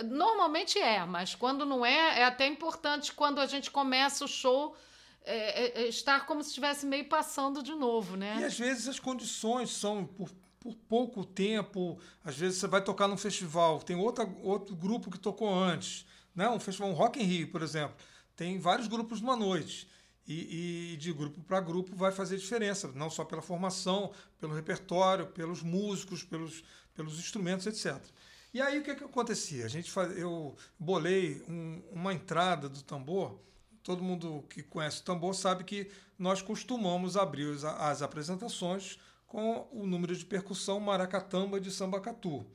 normalmente 0.03 0.77
é, 0.77 1.05
mas 1.05 1.33
quando 1.33 1.65
não 1.65 1.85
é, 1.85 2.19
é 2.19 2.25
até 2.25 2.45
importante 2.45 3.13
quando 3.13 3.39
a 3.39 3.45
gente 3.45 3.71
começa 3.71 4.25
o 4.25 4.27
show. 4.27 4.75
É, 5.29 5.81
é, 5.81 5.81
é 5.81 5.87
estar 5.89 6.25
como 6.25 6.41
se 6.41 6.47
estivesse 6.47 6.85
meio 6.85 7.03
passando 7.03 7.61
de 7.61 7.75
novo, 7.75 8.15
né? 8.15 8.37
E 8.39 8.45
às 8.45 8.57
vezes 8.57 8.87
as 8.87 8.97
condições 8.97 9.71
são 9.71 10.05
por 10.05 10.29
por 10.67 10.75
pouco 10.75 11.25
tempo. 11.25 11.97
Às 12.23 12.37
vezes 12.37 12.59
você 12.59 12.67
vai 12.67 12.83
tocar 12.83 13.07
num 13.07 13.17
festival, 13.17 13.79
tem 13.79 13.95
outra, 13.95 14.27
outro 14.43 14.75
grupo 14.75 15.09
que 15.09 15.19
tocou 15.19 15.53
antes. 15.53 16.05
Né? 16.35 16.49
Um 16.49 16.59
festival, 16.59 16.89
um 16.89 16.93
Rock 16.93 17.21
in 17.21 17.23
Rio, 17.23 17.51
por 17.51 17.61
exemplo. 17.61 17.95
Tem 18.35 18.59
vários 18.59 18.87
grupos 18.87 19.21
numa 19.21 19.35
noite. 19.35 19.87
e, 20.27 20.93
e 20.93 20.97
de 20.97 21.13
grupo 21.13 21.41
para 21.41 21.61
grupo 21.61 21.95
vai 21.95 22.11
fazer 22.11 22.37
diferença, 22.37 22.91
não 22.93 23.09
só 23.09 23.23
pela 23.23 23.41
formação, 23.41 24.11
pelo 24.39 24.53
repertório, 24.53 25.27
pelos 25.27 25.63
músicos, 25.63 26.21
pelos, 26.21 26.65
pelos 26.93 27.17
instrumentos, 27.17 27.65
etc. 27.65 28.03
E 28.53 28.59
aí 28.59 28.77
o 28.77 28.83
que, 28.83 28.93
que 28.93 29.03
acontecia? 29.05 29.65
A 29.65 29.69
gente 29.69 29.89
faz, 29.89 30.17
eu 30.17 30.55
bolei 30.77 31.41
um, 31.47 31.81
uma 31.91 32.13
entrada 32.13 32.67
do 32.67 32.81
tambor. 32.81 33.39
Todo 33.83 34.03
mundo 34.03 34.43
que 34.49 34.61
conhece 34.61 34.99
o 34.99 35.03
tambor 35.05 35.33
sabe 35.33 35.63
que 35.63 35.89
nós 36.19 36.41
costumamos 36.41 37.15
abrir 37.15 37.53
as, 37.53 37.63
as 37.63 38.01
apresentações 38.01 38.99
com 39.27 39.67
o 39.71 39.85
número 39.85 40.15
de 40.15 40.25
percussão 40.25 40.79
maracatamba 40.79 41.59
de 41.59 41.69
sambacatu, 41.69 42.45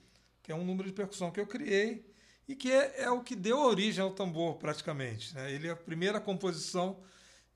que 0.43 0.51
é 0.51 0.55
um 0.55 0.65
número 0.65 0.89
de 0.89 0.95
percussão 0.95 1.31
que 1.31 1.39
eu 1.39 1.47
criei 1.47 2.11
e 2.49 2.57
que 2.57 2.73
é, 2.73 3.03
é 3.03 3.11
o 3.11 3.23
que 3.23 3.37
deu 3.37 3.59
origem 3.59 4.03
ao 4.03 4.13
tambor 4.13 4.57
praticamente. 4.57 5.35
Né? 5.35 5.53
Ele 5.53 5.69
é 5.69 5.71
a 5.71 5.77
primeira 5.77 6.21
composição 6.21 7.01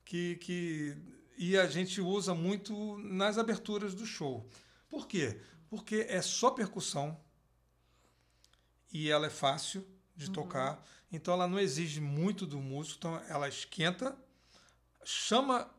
que, 0.05 0.35
que 0.37 0.95
e 1.37 1.57
a 1.57 1.67
gente 1.67 1.99
usa 1.99 2.33
muito 2.33 2.97
nas 2.99 3.37
aberturas 3.37 3.93
do 3.93 4.05
show. 4.05 4.49
Por 4.87 5.07
quê? 5.07 5.41
Porque 5.69 6.05
é 6.07 6.21
só 6.21 6.51
percussão 6.51 7.19
e 8.93 9.09
ela 9.09 9.27
é 9.27 9.31
fácil 9.31 9.85
de 10.15 10.27
uhum. 10.27 10.33
tocar, 10.33 10.83
então 11.11 11.33
ela 11.33 11.47
não 11.47 11.59
exige 11.59 11.99
muito 11.99 12.45
do 12.45 12.59
músico, 12.59 12.97
então 12.97 13.21
ela 13.27 13.47
esquenta, 13.47 14.17
chama 15.03 15.69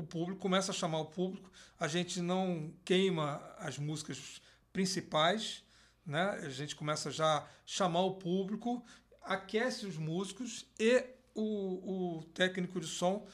o 0.00 0.06
público, 0.06 0.40
começa 0.40 0.72
a 0.72 0.74
chamar 0.74 0.98
o 1.00 1.06
público, 1.06 1.50
a 1.78 1.86
gente 1.86 2.20
não 2.20 2.72
queima 2.84 3.40
as 3.58 3.78
músicas 3.78 4.40
principais, 4.72 5.62
né? 6.04 6.40
A 6.42 6.48
gente 6.48 6.74
começa 6.74 7.10
já 7.10 7.38
a 7.38 7.46
chamar 7.64 8.00
o 8.00 8.14
público, 8.14 8.84
aquece 9.22 9.86
os 9.86 9.96
músicos 9.96 10.66
e 10.78 11.04
o, 11.34 12.18
o 12.18 12.24
técnico 12.34 12.80
de 12.80 12.86
som 12.86 13.26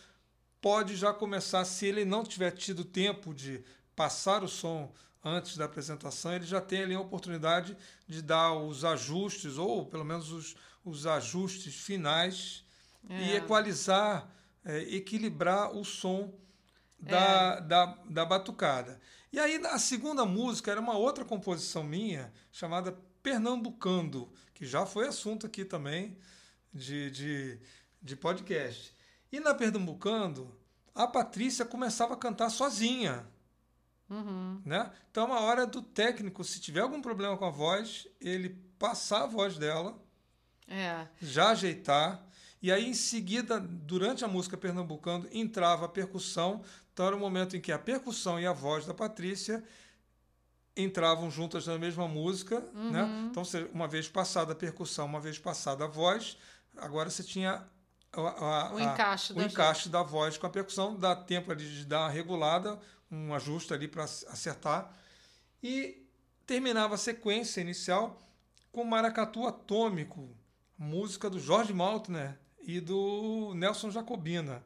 pode 0.61 0.97
já 0.97 1.13
começar, 1.13 1.65
se 1.65 1.87
ele 1.87 2.05
não 2.05 2.25
tiver 2.25 2.51
tido 2.51 2.85
tempo 2.85 3.33
de 3.33 3.63
passar 3.95 4.43
o 4.43 4.49
som 4.49 4.93
antes 5.23 5.57
da 5.57 5.65
apresentação, 5.65 6.35
ele 6.35 6.47
já 6.47 6.61
tem 6.61 6.83
ali 6.83 6.95
a 6.95 7.01
oportunidade 7.01 7.77
de 8.07 8.23
dar 8.23 8.53
os 8.53 8.85
ajustes, 8.85 9.59
ou 9.59 9.87
pelo 9.87 10.05
menos 10.05 10.31
os, 10.31 10.57
os 10.85 11.07
ajustes 11.07 11.75
finais, 11.75 12.65
é. 13.09 13.23
e 13.23 13.37
equalizar, 13.37 14.29
é, 14.65 14.81
equilibrar 14.95 15.75
o 15.77 15.85
som 15.85 16.33
da, 17.07 17.57
é. 17.59 17.61
da, 17.63 17.87
da 18.09 18.25
batucada. 18.25 19.01
E 19.33 19.39
aí 19.39 19.61
a 19.67 19.79
segunda 19.79 20.25
música 20.25 20.71
era 20.71 20.81
uma 20.81 20.97
outra 20.97 21.25
composição 21.25 21.83
minha, 21.83 22.33
chamada 22.51 22.97
Pernambucando, 23.23 24.33
que 24.55 24.65
já 24.65 24.87
foi 24.87 25.07
assunto 25.09 25.47
aqui 25.47 25.65
também 25.65 26.17
de, 26.73 27.11
de, 27.11 27.61
de 28.01 28.17
podcast. 28.17 28.95
E 29.31 29.41
na 29.41 29.55
Pernambucando, 29.55 30.57
a 30.95 31.07
Patrícia 31.07 31.65
começava 31.65 32.15
a 32.15 32.17
cantar 32.17 32.51
sozinha. 32.51 33.27
Uhum. 34.09 34.63
Né? 34.65 34.91
Então, 35.11 35.33
a 35.33 35.41
hora 35.41 35.67
do 35.67 35.83
técnico, 35.83 36.45
se 36.45 36.61
tiver 36.61 36.81
algum 36.81 37.03
problema 37.03 37.37
com 37.37 37.45
a 37.45 37.51
voz, 37.51 38.07
ele 38.21 38.51
passar 38.79 39.25
a 39.25 39.27
voz 39.27 39.59
dela, 39.59 40.01
é. 40.69 41.07
já 41.21 41.51
ajeitar. 41.51 42.25
E 42.67 42.73
aí, 42.73 42.89
em 42.89 42.95
seguida, 42.95 43.61
durante 43.61 44.25
a 44.25 44.29
música 44.29 44.57
Pernambucando, 44.57 45.29
entrava 45.31 45.85
a 45.85 45.89
percussão. 45.89 46.65
Então, 46.93 47.07
era 47.07 47.15
o 47.15 47.19
momento 47.21 47.57
em 47.57 47.61
que 47.61 47.71
a 47.71 47.79
percussão 47.79 48.41
e 48.41 48.45
a 48.45 48.53
voz 48.53 48.85
da 48.85 48.93
Patrícia 48.93 49.63
entravam 50.77 51.31
juntas 51.31 51.65
na 51.69 51.79
mesma 51.79 52.09
música. 52.09 52.59
Uhum. 52.75 52.91
Né? 52.91 53.29
Então, 53.31 53.45
uma 53.73 53.87
vez 53.87 54.09
passada 54.09 54.51
a 54.51 54.57
percussão, 54.57 55.07
uma 55.07 55.21
vez 55.21 55.39
passada 55.39 55.85
a 55.85 55.87
voz, 55.87 56.37
agora 56.77 57.09
você 57.09 57.23
tinha 57.23 57.65
a, 58.13 58.21
a, 58.21 58.75
o 58.75 58.81
encaixe, 58.81 59.33
a, 59.33 59.37
o 59.37 59.43
encaixe 59.43 59.89
da 59.89 60.03
voz 60.03 60.37
com 60.37 60.49
a 60.49 60.51
percussão, 60.51 60.97
dá 60.97 61.15
tempo 61.15 61.53
ali 61.53 61.65
de 61.65 61.85
dar 61.85 62.01
uma 62.01 62.11
regulada, 62.11 62.81
um 63.09 63.33
ajuste 63.33 63.73
ali 63.75 63.87
para 63.87 64.03
acertar. 64.03 64.93
E 65.63 66.05
terminava 66.45 66.97
a 66.97 66.99
sequência 66.99 67.61
inicial 67.61 68.21
com 68.73 68.83
Maracatu 68.83 69.47
Atômico, 69.47 70.37
música 70.77 71.31
do 71.31 71.39
Jorge 71.39 71.73
Maltner 71.73 72.45
e 72.67 72.81
do 72.81 73.55
Nelson 73.55 73.91
Jacobina, 73.91 74.63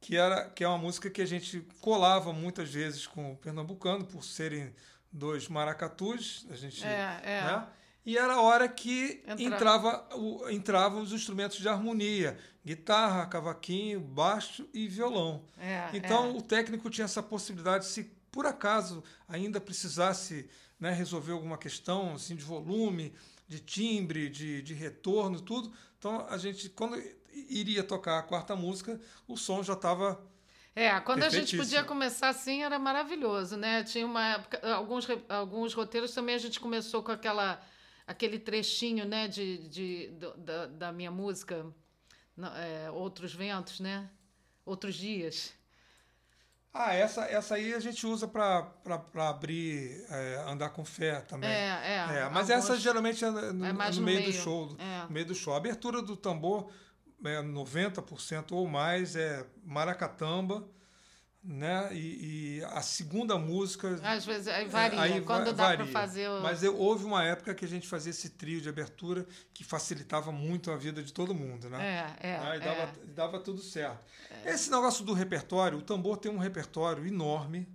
que, 0.00 0.16
era, 0.16 0.48
que 0.50 0.62
é 0.62 0.68
uma 0.68 0.78
música 0.78 1.08
que 1.08 1.22
a 1.22 1.26
gente 1.26 1.66
colava 1.80 2.32
muitas 2.32 2.70
vezes 2.70 3.06
com 3.06 3.32
o 3.32 3.36
pernambucano, 3.36 4.04
por 4.04 4.22
serem 4.22 4.74
dois 5.10 5.48
maracatus. 5.48 6.46
A 6.50 6.56
gente, 6.56 6.84
é, 6.84 7.20
é. 7.24 7.44
Né? 7.44 7.66
E 8.04 8.16
era 8.16 8.34
a 8.34 8.40
hora 8.40 8.68
que 8.68 9.22
Entra... 9.26 9.42
entrava 9.42 10.08
o, 10.16 10.48
entravam 10.50 11.02
os 11.02 11.12
instrumentos 11.12 11.58
de 11.58 11.68
harmonia 11.68 12.38
guitarra, 12.64 13.26
cavaquinho, 13.26 14.00
baixo 14.00 14.68
e 14.72 14.86
violão. 14.86 15.44
É, 15.58 15.90
então 15.94 16.26
é. 16.26 16.30
o 16.30 16.42
técnico 16.42 16.90
tinha 16.90 17.06
essa 17.06 17.22
possibilidade, 17.22 17.86
se 17.86 18.04
por 18.30 18.46
acaso 18.46 19.02
ainda 19.26 19.60
precisasse 19.60 20.48
né, 20.78 20.92
resolver 20.92 21.32
alguma 21.32 21.58
questão 21.58 22.14
assim, 22.14 22.36
de 22.36 22.44
volume, 22.44 23.14
de 23.48 23.60
timbre, 23.60 24.28
de, 24.28 24.62
de 24.62 24.74
retorno, 24.74 25.40
tudo. 25.40 25.72
Então 25.98 26.26
a 26.28 26.38
gente, 26.38 26.68
quando 26.68 26.96
iria 27.32 27.82
tocar 27.82 28.18
a 28.18 28.22
quarta 28.22 28.54
música, 28.56 29.00
o 29.26 29.36
som 29.36 29.62
já 29.62 29.74
estava 29.74 30.20
é, 30.74 30.98
quando 31.00 31.24
a 31.24 31.28
gente 31.28 31.56
podia 31.56 31.82
começar 31.82 32.28
assim 32.28 32.62
era 32.62 32.78
maravilhoso, 32.78 33.56
né? 33.56 33.82
Tinha 33.82 34.06
uma 34.06 34.34
época, 34.34 34.72
alguns, 34.72 35.06
alguns 35.28 35.74
roteiros 35.74 36.14
também 36.14 36.34
a 36.34 36.38
gente 36.38 36.60
começou 36.60 37.02
com 37.02 37.10
aquela 37.10 37.60
aquele 38.06 38.38
trechinho, 38.38 39.04
né, 39.04 39.28
de, 39.28 39.68
de, 39.68 40.08
de 40.08 40.36
da, 40.38 40.66
da 40.66 40.92
minha 40.92 41.10
música 41.10 41.66
é, 42.56 42.90
outros 42.90 43.34
ventos, 43.34 43.80
né? 43.80 44.08
Outros 44.64 44.94
dias. 44.94 45.52
Ah, 46.72 46.94
essa, 46.94 47.24
essa 47.24 47.56
aí 47.56 47.74
a 47.74 47.80
gente 47.80 48.06
usa 48.06 48.28
para 48.28 48.72
abrir, 49.28 50.04
é, 50.08 50.44
andar 50.46 50.70
com 50.70 50.84
fé 50.84 51.20
também. 51.20 51.50
É, 51.50 51.80
é. 51.82 52.18
é 52.18 52.28
mas 52.30 52.48
alguns... 52.48 52.64
essa 52.64 52.78
geralmente 52.78 53.24
é 53.24 53.30
no, 53.30 53.38
é 53.38 53.52
no, 53.52 53.54
no 53.54 53.74
meio, 53.74 54.02
meio, 54.02 54.24
do 54.24 54.32
show. 54.32 54.76
É. 54.78 55.02
No 55.04 55.10
meio 55.10 55.26
do 55.26 55.34
show. 55.34 55.52
A 55.52 55.56
abertura 55.56 56.00
do 56.00 56.16
tambor, 56.16 56.70
é, 57.24 57.42
90% 57.42 58.52
ou 58.52 58.66
mais, 58.68 59.16
é 59.16 59.46
maracatamba 59.64 60.68
né? 61.42 61.88
E, 61.92 62.58
e, 62.58 62.64
a 62.64 62.82
segunda 62.82 63.38
música. 63.38 63.98
Às 64.02 64.26
vezes 64.26 64.46
aí 64.46 64.66
varia, 64.68 65.00
aí 65.00 65.20
quando 65.22 65.52
dá 65.52 65.74
para 65.74 65.86
fazer. 65.86 66.28
O... 66.28 66.42
Mas 66.42 66.62
eu, 66.62 66.76
houve 66.76 67.04
uma 67.04 67.24
época 67.24 67.54
que 67.54 67.64
a 67.64 67.68
gente 67.68 67.88
fazia 67.88 68.10
esse 68.10 68.30
trio 68.30 68.60
de 68.60 68.68
abertura 68.68 69.26
que 69.54 69.64
facilitava 69.64 70.30
muito 70.30 70.70
a 70.70 70.76
vida 70.76 71.02
de 71.02 71.12
todo 71.12 71.34
mundo, 71.34 71.70
né? 71.70 72.16
É, 72.20 72.28
é. 72.28 72.38
Aí 72.38 72.60
dava, 72.60 72.82
é. 72.82 72.92
dava 73.14 73.40
tudo 73.40 73.62
certo. 73.62 74.00
É. 74.44 74.52
Esse 74.52 74.70
negócio 74.70 75.04
do 75.04 75.14
repertório, 75.14 75.78
o 75.78 75.82
tambor 75.82 76.18
tem 76.18 76.30
um 76.30 76.38
repertório 76.38 77.06
enorme, 77.06 77.66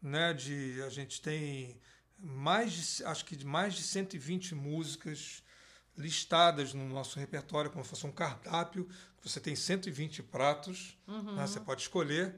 né? 0.00 0.32
De, 0.32 0.80
a 0.82 0.88
gente 0.88 1.20
tem 1.20 1.80
mais 2.16 2.72
de, 2.72 3.04
acho 3.04 3.24
que 3.24 3.34
de 3.34 3.44
mais 3.44 3.74
de 3.74 3.82
120 3.82 4.54
músicas 4.54 5.41
listadas 5.96 6.72
no 6.74 6.88
nosso 6.88 7.18
repertório, 7.18 7.70
como 7.70 7.84
se 7.84 7.90
fosse 7.90 8.06
um 8.06 8.12
cardápio, 8.12 8.88
você 9.22 9.40
tem 9.40 9.54
120 9.54 10.22
pratos, 10.22 10.98
uhum. 11.06 11.36
né? 11.36 11.46
você 11.46 11.60
pode 11.60 11.82
escolher. 11.82 12.34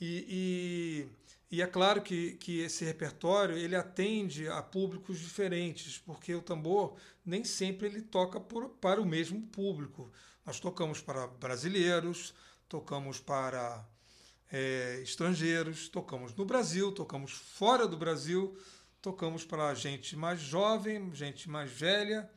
E, 0.00 1.06
e, 1.50 1.56
e, 1.56 1.62
é 1.62 1.66
claro 1.66 2.02
que, 2.02 2.32
que 2.32 2.60
esse 2.60 2.84
repertório 2.84 3.56
ele 3.56 3.76
atende 3.76 4.48
a 4.48 4.62
públicos 4.62 5.18
diferentes, 5.18 5.98
porque 5.98 6.34
o 6.34 6.42
tambor 6.42 6.96
nem 7.24 7.44
sempre 7.44 7.86
ele 7.86 8.02
toca 8.02 8.40
por, 8.40 8.70
para 8.70 9.00
o 9.00 9.06
mesmo 9.06 9.42
público. 9.48 10.10
Nós 10.44 10.58
tocamos 10.58 11.00
para 11.00 11.26
brasileiros, 11.26 12.34
tocamos 12.68 13.20
para 13.20 13.86
é, 14.50 15.00
estrangeiros, 15.02 15.88
tocamos 15.88 16.34
no 16.34 16.44
Brasil, 16.44 16.90
tocamos 16.92 17.32
fora 17.32 17.86
do 17.86 17.96
Brasil, 17.96 18.58
tocamos 19.00 19.44
para 19.44 19.74
gente 19.74 20.16
mais 20.16 20.40
jovem, 20.40 21.14
gente 21.14 21.48
mais 21.48 21.70
velha, 21.70 22.28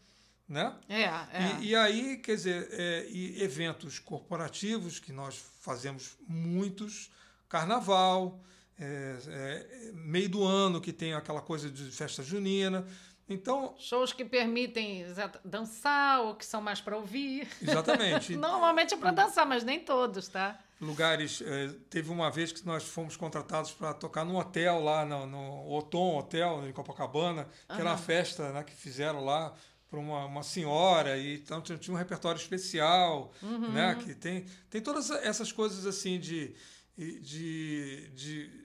né? 0.47 0.75
É, 0.89 1.03
é. 1.03 1.57
E, 1.61 1.69
e 1.69 1.75
aí, 1.75 2.17
quer 2.17 2.35
dizer, 2.35 2.67
é, 2.71 3.07
e 3.09 3.41
eventos 3.41 3.99
corporativos 3.99 4.99
que 4.99 5.11
nós 5.11 5.43
fazemos 5.61 6.17
muitos, 6.27 7.11
carnaval, 7.47 8.39
é, 8.79 9.17
é, 9.27 9.91
meio 9.93 10.29
do 10.29 10.43
ano 10.43 10.81
que 10.81 10.91
tem 10.91 11.13
aquela 11.13 11.41
coisa 11.41 11.69
de 11.69 11.91
festa 11.91 12.23
junina. 12.23 12.85
Então, 13.27 13.73
shows 13.77 14.11
que 14.11 14.25
permitem 14.25 15.05
dançar 15.45 16.21
ou 16.21 16.35
que 16.35 16.45
são 16.45 16.61
mais 16.61 16.81
para 16.81 16.97
ouvir. 16.97 17.47
Exatamente. 17.61 18.35
Normalmente 18.37 18.93
é 18.93 18.97
para 18.97 19.11
dançar, 19.11 19.45
mas 19.45 19.63
nem 19.63 19.79
todos, 19.79 20.27
tá? 20.27 20.59
Lugares. 20.81 21.41
É, 21.41 21.69
teve 21.89 22.11
uma 22.11 22.29
vez 22.29 22.51
que 22.51 22.65
nós 22.65 22.83
fomos 22.83 23.15
contratados 23.15 23.71
para 23.71 23.93
tocar 23.93 24.25
num 24.25 24.35
hotel 24.35 24.83
lá 24.83 25.05
no, 25.05 25.25
no 25.25 25.71
Otom 25.71 26.17
Hotel 26.17 26.67
em 26.67 26.73
Copacabana, 26.73 27.45
que 27.67 27.73
uhum. 27.73 27.79
era 27.79 27.89
uma 27.91 27.97
festa 27.97 28.51
né, 28.51 28.63
que 28.63 28.75
fizeram 28.75 29.23
lá 29.23 29.53
para 29.93 29.99
uma, 29.99 30.25
uma 30.25 30.41
senhora 30.41 31.19
e 31.19 31.35
então 31.35 31.61
tinha 31.61 31.93
um 31.93 31.97
repertório 31.97 32.39
especial, 32.39 33.31
uhum. 33.43 33.71
né? 33.71 33.93
Que 33.93 34.15
tem 34.15 34.45
tem 34.67 34.81
todas 34.81 35.11
essas 35.11 35.51
coisas 35.51 35.85
assim 35.85 36.19
de 36.19 36.55
de, 36.97 38.09
de 38.09 38.63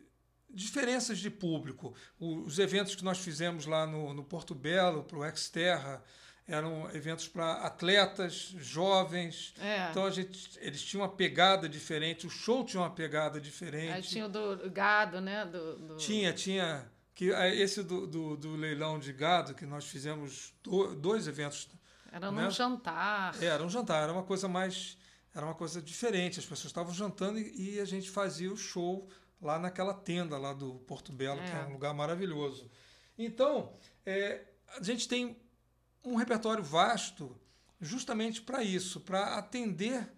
diferenças 0.49 1.19
de 1.19 1.31
público. 1.31 1.95
Os 2.19 2.59
eventos 2.59 2.95
que 2.95 3.05
nós 3.05 3.19
fizemos 3.19 3.67
lá 3.67 3.87
no, 3.87 4.14
no 4.14 4.25
Porto 4.25 4.55
Belo, 4.55 5.05
para 5.05 5.19
o 5.19 5.25
Exterra, 5.25 6.03
eram 6.47 6.91
eventos 6.95 7.29
para 7.29 7.53
atletas, 7.57 8.55
jovens. 8.57 9.53
É. 9.61 9.91
Então 9.91 10.07
a 10.07 10.11
gente, 10.11 10.59
eles 10.61 10.83
tinham 10.83 11.03
uma 11.03 11.12
pegada 11.12 11.69
diferente, 11.69 12.27
o 12.27 12.31
show 12.31 12.64
tinha 12.64 12.83
uma 12.83 12.91
pegada 12.91 13.38
diferente. 13.38 13.93
Aí 13.93 14.03
tinha 14.03 14.25
o 14.25 14.29
do 14.31 14.71
gado, 14.71 15.21
né? 15.21 15.45
Do, 15.45 15.77
do... 15.77 15.97
Tinha, 15.97 16.33
tinha. 16.33 16.91
Que, 17.18 17.33
é, 17.33 17.52
esse 17.52 17.83
do, 17.83 18.07
do, 18.07 18.37
do, 18.37 18.54
leilão 18.54 18.96
de 18.96 19.12
gado, 19.12 19.52
que 19.52 19.66
nós 19.66 19.85
fizemos 19.87 20.54
do, 20.62 20.94
dois 20.94 21.26
eventos. 21.26 21.68
Era 22.12 22.31
num 22.31 22.42
né? 22.42 22.48
jantar. 22.48 23.35
É, 23.42 23.46
era 23.46 23.64
um 23.64 23.68
jantar, 23.68 24.04
era 24.04 24.12
uma 24.12 24.22
coisa 24.22 24.46
mais. 24.46 24.96
Era 25.35 25.44
uma 25.44 25.54
coisa 25.57 25.83
diferente. 25.83 26.38
As 26.38 26.44
pessoas 26.44 26.66
estavam 26.66 26.94
jantando 26.94 27.40
e, 27.40 27.74
e 27.74 27.81
a 27.81 27.85
gente 27.85 28.09
fazia 28.09 28.52
o 28.52 28.57
show 28.57 29.09
lá 29.42 29.59
naquela 29.59 29.92
tenda 29.92 30.38
lá 30.38 30.52
do 30.52 30.74
Porto 30.87 31.11
Belo, 31.11 31.40
é. 31.40 31.44
que 31.44 31.57
é 31.57 31.64
um 31.64 31.72
lugar 31.72 31.92
maravilhoso. 31.92 32.70
Então, 33.18 33.72
é, 34.07 34.44
a 34.76 34.83
gente 34.85 35.09
tem 35.09 35.37
um 36.04 36.14
repertório 36.14 36.62
vasto 36.62 37.37
justamente 37.81 38.42
para 38.42 38.62
isso, 38.62 39.00
para 39.00 39.38
atender 39.38 40.09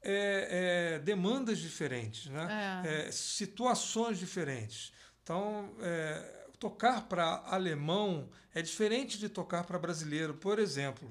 é, 0.00 0.94
é, 0.94 0.98
demandas 1.00 1.58
diferentes, 1.58 2.28
né? 2.28 2.82
É. 2.82 3.08
é 3.08 3.12
situações 3.12 4.18
diferentes. 4.18 4.98
Então, 5.30 5.70
é, 5.80 6.48
tocar 6.58 7.02
para 7.02 7.44
alemão 7.46 8.28
é 8.52 8.60
diferente 8.60 9.16
de 9.16 9.28
tocar 9.28 9.62
para 9.62 9.78
brasileiro, 9.78 10.34
por 10.34 10.58
exemplo. 10.58 11.08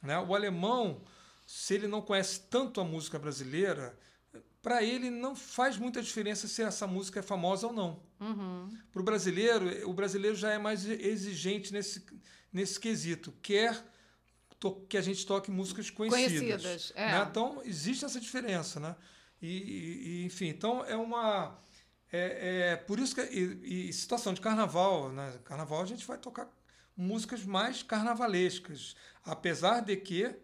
Né? 0.00 0.16
O 0.16 0.32
alemão, 0.32 1.02
se 1.44 1.74
ele 1.74 1.88
não 1.88 2.00
conhece 2.00 2.42
tanto 2.48 2.80
a 2.80 2.84
música 2.84 3.18
brasileira, 3.18 3.98
para 4.62 4.84
ele 4.84 5.10
não 5.10 5.34
faz 5.34 5.76
muita 5.76 6.00
diferença 6.00 6.46
se 6.46 6.62
essa 6.62 6.86
música 6.86 7.18
é 7.18 7.22
famosa 7.22 7.66
ou 7.66 7.72
não. 7.72 8.00
Uhum. 8.20 8.78
Para 8.92 9.02
o 9.02 9.04
brasileiro, 9.04 9.90
o 9.90 9.92
brasileiro 9.92 10.36
já 10.36 10.52
é 10.52 10.58
mais 10.58 10.84
exigente 10.86 11.72
nesse, 11.72 12.06
nesse 12.52 12.78
quesito. 12.78 13.34
Quer 13.42 13.84
que 14.88 14.96
a 14.96 15.02
gente 15.02 15.26
toque 15.26 15.50
músicas 15.50 15.90
conhecidas. 15.90 16.62
Conhecidas, 16.62 16.92
é. 16.94 17.10
Né? 17.10 17.26
Então, 17.28 17.60
existe 17.64 18.04
essa 18.04 18.20
diferença, 18.20 18.78
né? 18.78 18.94
E, 19.42 20.20
e, 20.20 20.24
enfim, 20.26 20.46
então 20.46 20.84
é 20.84 20.94
uma... 20.94 21.58
É, 22.12 22.70
é 22.72 22.76
por 22.76 22.98
isso 22.98 23.14
que... 23.14 23.22
E, 23.22 23.88
e, 23.88 23.92
situação 23.92 24.32
de 24.32 24.40
carnaval, 24.40 25.10
né? 25.10 25.38
Carnaval 25.44 25.82
a 25.82 25.86
gente 25.86 26.06
vai 26.06 26.18
tocar 26.18 26.48
músicas 26.96 27.44
mais 27.44 27.82
carnavalescas. 27.82 28.96
Apesar 29.24 29.80
de 29.80 29.96
que 29.96 30.34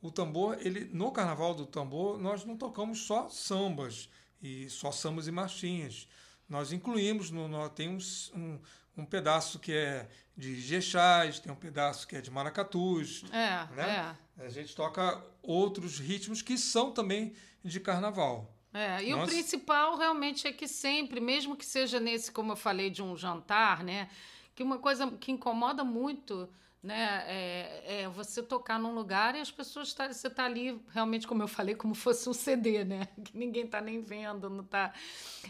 o 0.00 0.10
tambor, 0.10 0.58
ele 0.60 0.84
no 0.92 1.10
carnaval 1.12 1.54
do 1.54 1.66
tambor, 1.66 2.18
nós 2.18 2.44
não 2.44 2.56
tocamos 2.56 3.00
só 3.00 3.28
sambas 3.28 4.08
e 4.40 4.68
só 4.70 4.90
sambas 4.92 5.26
e 5.26 5.32
marchinhas. 5.32 6.08
Nós 6.48 6.72
incluímos, 6.72 7.30
no, 7.30 7.46
no 7.46 7.68
tem 7.68 7.88
um, 7.88 7.98
um, 8.34 8.60
um 8.96 9.04
pedaço 9.04 9.58
que 9.58 9.72
é 9.72 10.08
de 10.36 10.60
Jexás, 10.60 11.38
tem 11.40 11.52
um 11.52 11.56
pedaço 11.56 12.06
que 12.06 12.16
é 12.16 12.20
de 12.20 12.30
Maracatus. 12.30 13.24
É, 13.32 13.74
né? 13.74 14.16
é. 14.38 14.44
A 14.44 14.48
gente 14.48 14.74
toca 14.74 15.22
outros 15.42 15.98
ritmos 15.98 16.42
que 16.42 16.56
são 16.56 16.92
também 16.92 17.34
de 17.62 17.80
carnaval. 17.80 18.54
É, 18.78 19.02
e 19.02 19.10
Nossa. 19.10 19.24
o 19.24 19.26
principal 19.26 19.96
realmente 19.96 20.46
é 20.46 20.52
que 20.52 20.68
sempre, 20.68 21.20
mesmo 21.20 21.56
que 21.56 21.66
seja 21.66 21.98
nesse, 21.98 22.30
como 22.30 22.52
eu 22.52 22.56
falei, 22.56 22.90
de 22.90 23.02
um 23.02 23.16
jantar, 23.16 23.82
né? 23.82 24.08
Que 24.54 24.62
uma 24.62 24.78
coisa 24.78 25.10
que 25.10 25.32
incomoda 25.32 25.82
muito 25.82 26.48
né? 26.82 27.24
É, 27.26 28.02
é, 28.02 28.08
você 28.08 28.42
tocar 28.42 28.78
num 28.78 28.94
lugar 28.94 29.34
e 29.34 29.40
as 29.40 29.50
pessoas 29.50 29.92
tá, 29.92 30.12
você 30.12 30.30
tá 30.30 30.44
ali 30.44 30.80
realmente 30.94 31.26
como 31.26 31.42
eu 31.42 31.48
falei 31.48 31.74
como 31.74 31.92
fosse 31.94 32.28
um 32.28 32.32
CD, 32.32 32.84
né? 32.84 33.08
Que 33.24 33.36
ninguém 33.36 33.66
tá 33.66 33.80
nem 33.80 34.00
vendo, 34.00 34.48
não 34.48 34.64
tá. 34.64 34.94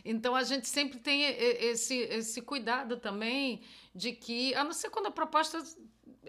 Então 0.04 0.34
a 0.34 0.42
gente 0.42 0.66
sempre 0.66 0.98
tem 0.98 1.22
esse 1.24 1.96
esse 1.96 2.40
cuidado 2.40 2.96
também 2.96 3.60
de 3.94 4.12
que 4.12 4.54
a 4.54 4.64
não 4.64 4.72
ser 4.72 4.90
quando 4.90 5.06
a 5.06 5.10
proposta 5.10 5.62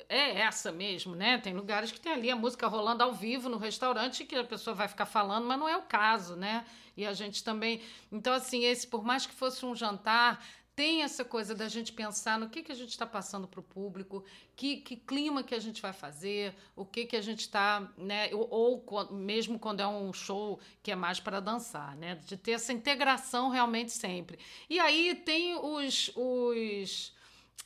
é 0.08 0.40
essa 0.40 0.72
mesmo, 0.72 1.16
né? 1.16 1.38
Tem 1.38 1.54
lugares 1.54 1.92
que 1.92 2.00
tem 2.00 2.12
ali 2.12 2.30
a 2.30 2.36
música 2.36 2.68
rolando 2.68 3.04
ao 3.04 3.14
vivo 3.14 3.50
no 3.50 3.58
restaurante 3.58 4.26
que 4.26 4.36
a 4.36 4.44
pessoa 4.44 4.74
vai 4.76 4.88
ficar 4.88 5.06
falando, 5.06 5.46
mas 5.46 5.60
não 5.60 5.68
é 5.68 5.76
o 5.76 5.82
caso, 5.82 6.36
né? 6.36 6.66
E 6.96 7.06
a 7.06 7.14
gente 7.14 7.44
também. 7.44 7.82
Então, 8.12 8.34
assim, 8.34 8.64
esse, 8.66 8.86
por 8.86 9.04
mais 9.04 9.26
que 9.26 9.34
fosse 9.34 9.66
um 9.66 9.76
jantar, 9.76 10.44
tem 10.80 11.04
essa 11.04 11.26
coisa 11.26 11.54
da 11.54 11.68
gente 11.68 11.92
pensar 11.92 12.40
no 12.40 12.50
que, 12.50 12.64
que 12.64 12.72
a 12.72 12.76
gente 12.76 12.92
está 12.92 13.06
passando 13.06 13.50
para 13.50 13.60
o 13.60 13.64
público, 13.64 14.24
que, 14.56 14.78
que 14.78 14.96
clima 14.96 15.44
que 15.44 15.54
a 15.54 15.60
gente 15.60 15.82
vai 15.82 15.92
fazer, 15.92 16.56
o 16.74 16.86
que, 16.86 17.06
que 17.06 17.18
a 17.18 17.22
gente 17.22 17.42
está, 17.42 17.92
né? 17.98 18.30
Ou, 18.34 18.48
ou, 18.50 19.12
mesmo 19.12 19.60
quando 19.60 19.82
é 19.82 19.88
um 19.88 20.14
show 20.14 20.58
que 20.82 20.90
é 20.90 20.96
mais 20.96 21.20
para 21.20 21.42
dançar, 21.42 21.98
né? 21.98 22.16
De 22.26 22.38
ter 22.38 22.52
essa 22.52 22.72
integração 22.72 23.50
realmente 23.50 23.92
sempre. 23.92 24.40
E 24.70 24.80
aí 24.80 25.16
tem 25.16 25.56
os, 25.56 26.12
os, 26.16 27.14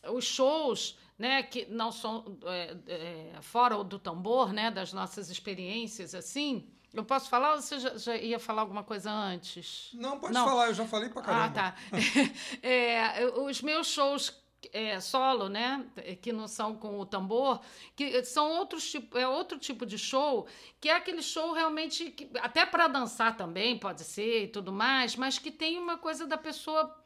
os 0.10 0.26
shows 0.26 0.98
né, 1.24 1.42
que 1.42 1.66
não 1.70 1.90
são 1.90 2.38
é, 2.44 2.76
é, 2.86 3.42
fora 3.42 3.82
do 3.82 3.98
tambor, 3.98 4.52
né, 4.52 4.70
das 4.70 4.92
nossas 4.92 5.30
experiências 5.30 6.14
assim, 6.14 6.68
eu 6.94 7.06
posso 7.06 7.30
falar 7.30 7.54
ou 7.54 7.62
você 7.62 7.80
já, 7.80 7.98
já, 7.98 8.18
ia 8.18 8.38
falar 8.38 8.62
alguma 8.62 8.84
coisa 8.84 9.10
antes? 9.10 9.92
Não, 9.94 10.20
pode 10.20 10.34
Não. 10.34 10.46
falar, 10.46 10.68
eu 10.68 10.74
já 10.74 10.86
falei 10.86 11.08
pra 11.08 11.22
caramba. 11.22 11.46
Ah, 11.46 11.50
tá. 11.50 11.76
é, 12.62 13.26
os 13.38 13.62
meus 13.62 13.88
shows 13.88 14.38
é, 14.74 15.00
solo, 15.00 15.48
né, 15.48 15.86
que 16.22 16.34
não 16.34 16.46
são 16.46 16.76
com 16.76 17.00
o 17.00 17.06
tambor, 17.06 17.62
que 17.96 18.22
são 18.26 18.52
outros 18.52 18.92
tipo, 18.92 19.18
é 19.18 19.26
outro 19.26 19.58
tipo 19.58 19.86
de 19.86 19.98
show, 19.98 20.46
que 20.82 20.90
é 20.90 20.96
aquele 20.98 21.22
show 21.22 21.54
realmente 21.54 22.12
que, 22.12 22.30
até 22.42 22.66
para 22.66 22.90
dançar 22.90 23.38
também 23.38 23.80
pode 23.80 24.04
ser 24.04 24.44
e 24.44 24.48
tudo 24.50 24.74
mais, 24.74 25.16
mas 25.16 25.40
que 25.40 25.52
tem 25.52 25.80
uma 25.80 25.98
coisa 25.98 26.28
da 26.28 26.38
pessoa 26.38 27.02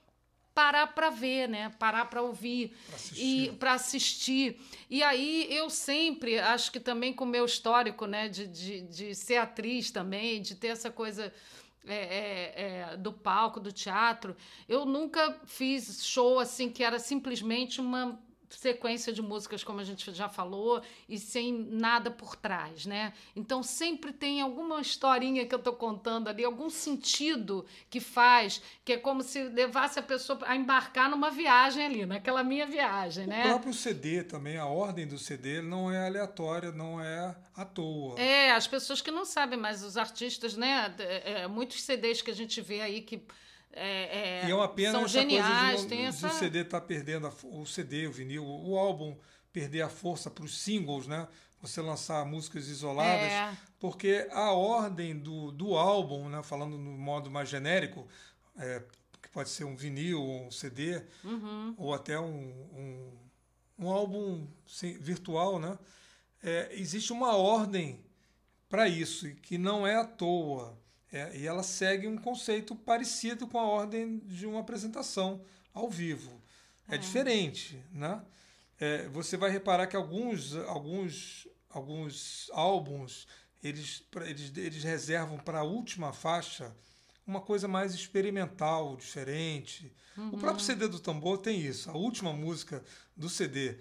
parar 0.58 0.88
para 0.88 1.12
ver, 1.12 1.48
né? 1.48 1.72
Parar 1.78 2.06
para 2.06 2.20
ouvir 2.20 2.76
pra 2.88 2.98
e 3.15 3.52
para 3.60 3.74
assistir. 3.74 4.60
E 4.89 5.04
aí 5.04 5.46
eu 5.52 5.70
sempre 5.70 6.39
acho 6.39 6.72
que 6.72 6.80
também 6.80 7.13
com 7.13 7.26
o 7.26 7.28
meu 7.28 7.46
histórico, 7.46 8.08
né, 8.08 8.28
de, 8.28 8.48
de, 8.48 8.82
de 8.82 9.13
ser 9.13 9.36
atriz 9.36 9.91
também, 9.91 10.41
de 10.41 10.56
ter 10.56 10.70
essa 10.70 10.89
coisa 10.89 11.32
é, 11.86 11.93
é, 11.93 12.54
é, 12.93 12.98
do 12.98 13.13
palco, 13.13 13.60
do 13.60 13.72
teatro, 13.72 14.36
eu 14.67 14.84
nunca 14.84 15.39
fiz 15.46 16.04
show 16.04 16.39
assim 16.39 16.72
que 16.72 16.84
era 16.84 16.98
simplesmente 16.98 17.80
uma 17.80 18.20
sequência 18.49 19.12
de 19.12 19.21
músicas, 19.21 19.63
como 19.63 19.79
a 19.79 19.83
gente 19.83 20.12
já 20.13 20.29
falou, 20.29 20.81
e 21.07 21.17
sem 21.19 21.53
nada 21.53 22.10
por 22.10 22.36
trás, 22.36 22.86
né? 22.86 23.13
Então 23.36 23.62
sempre 23.62 24.13
tem 24.13 24.41
alguma 24.41 24.79
historinha 24.79 25.45
que 25.45 25.53
eu 25.53 25.60
estou 25.60 25.73
contando 25.73 26.27
ali, 26.27 26.43
algum 26.43 26.69
sentido 26.69 27.65
que 27.89 27.99
faz, 27.99 28.62
que 28.86 28.93
é 28.93 28.97
como 28.97 29.21
se 29.21 29.43
levasse 29.43 29.99
a 29.99 30.03
pessoa 30.03 30.39
a 30.43 30.55
embarcar 30.55 31.10
numa 31.10 31.29
viagem 31.29 31.86
ali, 31.86 32.05
naquela 32.05 32.43
minha 32.43 32.65
viagem, 32.65 33.25
o 33.25 33.29
né? 33.29 33.45
O 33.45 33.49
próprio 33.49 33.73
CD 33.73 34.23
também, 34.23 34.57
a 34.57 34.65
ordem 34.65 35.07
do 35.07 35.17
CD 35.17 35.62
não 35.62 35.91
é 35.91 36.07
aleatória, 36.07 36.71
não 36.71 37.01
é 37.01 37.36
à 37.55 37.65
toa. 37.65 38.19
É, 38.19 38.51
as 38.51 38.67
pessoas 38.67 39.01
que 39.01 39.12
não 39.12 39.25
sabem, 39.25 39.60
mas 39.60 39.83
os 39.83 39.97
artistas, 39.97 40.55
né? 40.55 40.93
É, 40.99 41.41
é 41.41 41.47
muitos 41.47 41.81
CDs 41.81 42.21
que 42.21 42.31
a 42.31 42.36
gente 42.36 42.62
vê 42.62 42.81
aí 42.81 43.01
que 43.01 43.21
é, 43.78 44.42
é, 44.44 44.48
e 44.48 44.52
é 44.52 44.56
uma 44.56 44.68
pena 44.68 44.92
são 44.92 45.06
essa 45.06 45.20
geniais, 45.20 45.70
coisa 45.70 45.84
de, 45.84 45.90
tem 45.90 46.06
essa... 46.06 46.28
o 46.28 46.32
CD 46.32 46.63
tá 46.63 46.82
perdendo 46.82 47.28
a, 47.28 47.34
o 47.44 47.66
CD, 47.66 48.08
o 48.08 48.12
vinil, 48.12 48.44
o 48.46 48.78
álbum 48.78 49.16
perder 49.54 49.82
a 49.82 49.90
força 49.90 50.30
para 50.30 50.44
os 50.44 50.58
singles, 50.58 51.08
né? 51.08 51.28
Você 51.62 51.82
lançar 51.82 52.26
músicas 52.26 52.68
isoladas, 52.68 53.32
é. 53.32 53.58
porque 53.80 54.28
a 54.32 54.52
ordem 54.52 55.18
do, 55.18 55.52
do 55.52 55.76
álbum, 55.76 56.30
né? 56.30 56.44
Falando 56.44 56.78
no 56.78 56.92
modo 56.92 57.32
mais 57.32 57.50
genérico, 57.50 58.08
é, 58.58 58.84
que 59.22 59.30
pode 59.30 59.50
ser 59.50 59.63
um 59.63 59.76
vinil, 59.76 60.24
um 60.24 60.52
CD, 60.52 61.02
uhum. 61.24 61.74
ou 61.78 61.94
até 61.94 62.20
um, 62.20 62.50
um, 62.74 63.12
um 63.80 63.90
álbum 63.90 64.48
sim, 64.66 64.98
virtual, 65.00 65.60
né? 65.60 65.78
É, 66.44 66.70
existe 66.72 67.12
uma 67.12 67.36
ordem 67.36 68.00
para 68.70 68.88
isso, 68.88 69.30
que 69.36 69.58
não 69.58 69.86
é 69.86 69.96
à 69.96 70.06
toa. 70.06 70.78
É, 71.12 71.38
e 71.38 71.48
ela 71.48 71.63
segue 71.63 72.08
um 72.08 72.17
conceito 72.17 72.76
parecido 72.76 73.48
com 73.48 73.58
a 73.58 73.63
ordem 73.63 74.20
de 74.26 74.46
uma 74.46 74.60
apresentação 74.60 75.41
ao 75.74 75.89
vivo. 75.89 76.41
É, 76.89 76.96
é. 76.96 76.98
diferente, 76.98 77.82
né? 77.91 78.22
É, 78.80 79.08
você 79.10 79.38
vai 79.38 79.50
reparar 79.50 79.88
que 79.88 79.96
alguns, 79.96 80.56
alguns, 80.56 81.48
alguns 81.70 82.50
álbuns 82.54 83.27
eles, 83.63 84.04
eles, 84.25 84.56
eles 84.56 84.84
reservam 84.84 85.38
para 85.38 85.60
a 85.60 85.63
última 85.63 86.13
faixa 86.13 86.75
uma 87.25 87.42
coisa 87.42 87.67
mais 87.67 87.94
experimental, 87.94 88.96
diferente. 88.96 89.94
Uhum. 90.15 90.29
O 90.29 90.38
próprio 90.38 90.63
CD 90.63 90.88
do 90.88 91.00
Tambor 91.00 91.40
tem 91.40 91.60
isso. 91.60 91.90
A 91.90 91.94
última 91.94 92.31
música 92.31 92.84
do 93.15 93.29
CD, 93.29 93.77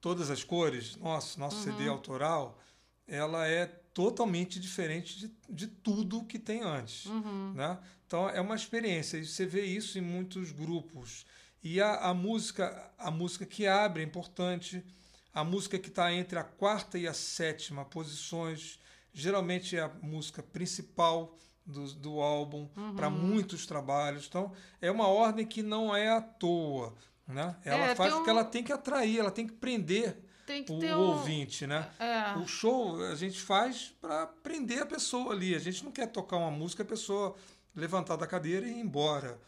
Todas 0.00 0.30
as 0.30 0.44
Cores, 0.44 0.96
nosso, 0.96 1.40
nosso 1.40 1.56
uhum. 1.56 1.78
CD 1.78 1.88
autoral, 1.88 2.60
ela 3.06 3.46
é 3.48 3.66
totalmente 3.94 4.58
diferente 4.58 5.18
de, 5.18 5.32
de 5.48 5.66
tudo 5.68 6.24
que 6.24 6.38
tem 6.38 6.62
antes. 6.62 7.06
Uhum. 7.06 7.52
Né? 7.54 7.78
Então 8.06 8.28
é 8.28 8.40
uma 8.40 8.56
experiência 8.56 9.16
e 9.16 9.24
você 9.24 9.46
vê 9.46 9.64
isso 9.64 9.96
em 9.96 10.02
muitos 10.02 10.50
grupos. 10.50 11.24
E 11.62 11.80
a, 11.80 11.96
a 11.96 12.12
música, 12.12 12.92
a 12.98 13.10
música 13.10 13.46
que 13.46 13.66
abre 13.66 14.02
é 14.02 14.04
importante, 14.04 14.84
a 15.32 15.44
música 15.44 15.78
que 15.78 15.88
está 15.88 16.12
entre 16.12 16.38
a 16.38 16.44
quarta 16.44 16.98
e 16.98 17.06
a 17.06 17.14
sétima 17.14 17.84
posições, 17.84 18.78
geralmente 19.12 19.76
é 19.76 19.80
a 19.80 19.90
música 20.02 20.42
principal 20.42 21.38
do, 21.64 21.86
do 21.94 22.20
álbum 22.20 22.68
uhum. 22.76 22.96
para 22.96 23.08
muitos 23.08 23.64
trabalhos. 23.64 24.26
Então 24.28 24.52
é 24.82 24.90
uma 24.90 25.06
ordem 25.06 25.46
que 25.46 25.62
não 25.62 25.94
é 25.94 26.10
à 26.10 26.20
toa. 26.20 26.94
Né? 27.26 27.56
Ela 27.64 27.90
é, 27.90 27.94
faz 27.94 28.12
um... 28.12 28.16
porque 28.16 28.30
ela 28.30 28.44
tem 28.44 28.62
que 28.62 28.72
atrair, 28.72 29.20
ela 29.20 29.30
tem 29.30 29.46
que 29.46 29.54
prender 29.54 30.18
tem 30.46 30.62
que 30.64 30.72
o, 30.72 30.78
ter 30.78 30.94
um- 30.94 30.98
ouvinte, 31.00 31.66
né? 31.66 31.88
É. 31.98 32.36
O 32.38 32.46
show 32.46 33.02
a 33.04 33.14
gente 33.14 33.40
faz 33.40 33.94
para 34.00 34.26
prender 34.26 34.82
a 34.82 34.86
pessoa 34.86 35.32
ali. 35.32 35.54
A 35.54 35.58
gente 35.58 35.84
não 35.84 35.90
quer 35.92 36.06
tocar 36.08 36.36
uma 36.36 36.50
música 36.50 36.82
a 36.82 36.86
pessoa 36.86 37.34
levantar 37.74 38.16
da 38.16 38.26
cadeira 38.26 38.66
e 38.66 38.70
ir 38.70 38.80
embora, 38.80 39.38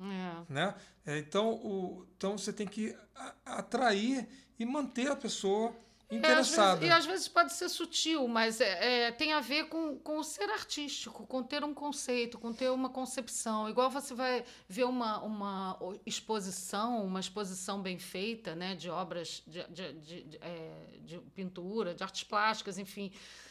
É. 0.00 0.42
né? 0.52 0.74
É, 1.04 1.18
então, 1.18 1.50
o, 1.54 2.06
então 2.16 2.36
você 2.36 2.52
tem 2.52 2.66
que 2.66 2.96
atrair 3.44 4.28
e 4.58 4.64
manter 4.64 5.08
a 5.10 5.16
pessoa 5.16 5.74
É, 6.08 6.18
às 6.38 6.48
vezes- 6.48 6.54
e 6.86 6.90
às 6.90 7.04
vezes 7.06 7.26
pode 7.28 7.52
ser 7.52 7.68
sutil, 7.68 8.28
mas 8.28 8.60
é, 8.60 9.06
é, 9.08 9.10
tem 9.10 9.32
a 9.32 9.40
ver 9.40 9.64
com, 9.68 9.96
com 9.98 10.18
o 10.18 10.22
ser 10.22 10.48
artístico, 10.50 11.26
com 11.26 11.42
ter 11.42 11.64
um 11.64 11.74
conceito, 11.74 12.38
com 12.38 12.52
ter 12.52 12.70
uma 12.70 12.88
concepção. 12.88 13.68
Igual 13.68 13.90
você 13.90 14.14
vai 14.14 14.44
ver 14.68 14.84
uma, 14.84 15.20
uma 15.22 15.76
exposição, 16.06 17.04
uma 17.04 17.18
exposição 17.18 17.80
bem 17.82 17.98
feita, 17.98 18.54
né, 18.54 18.74
de 18.76 18.88
obras 18.88 19.42
de, 19.46 19.64
de, 19.68 19.92
de- 19.94 20.22
de, 20.24 20.38
é, 20.40 20.98
de 21.00 21.18
pintura, 21.34 21.94
de 21.94 22.02
artes 22.04 22.22
plásticas, 22.22 22.78
enfim. 22.78 23.10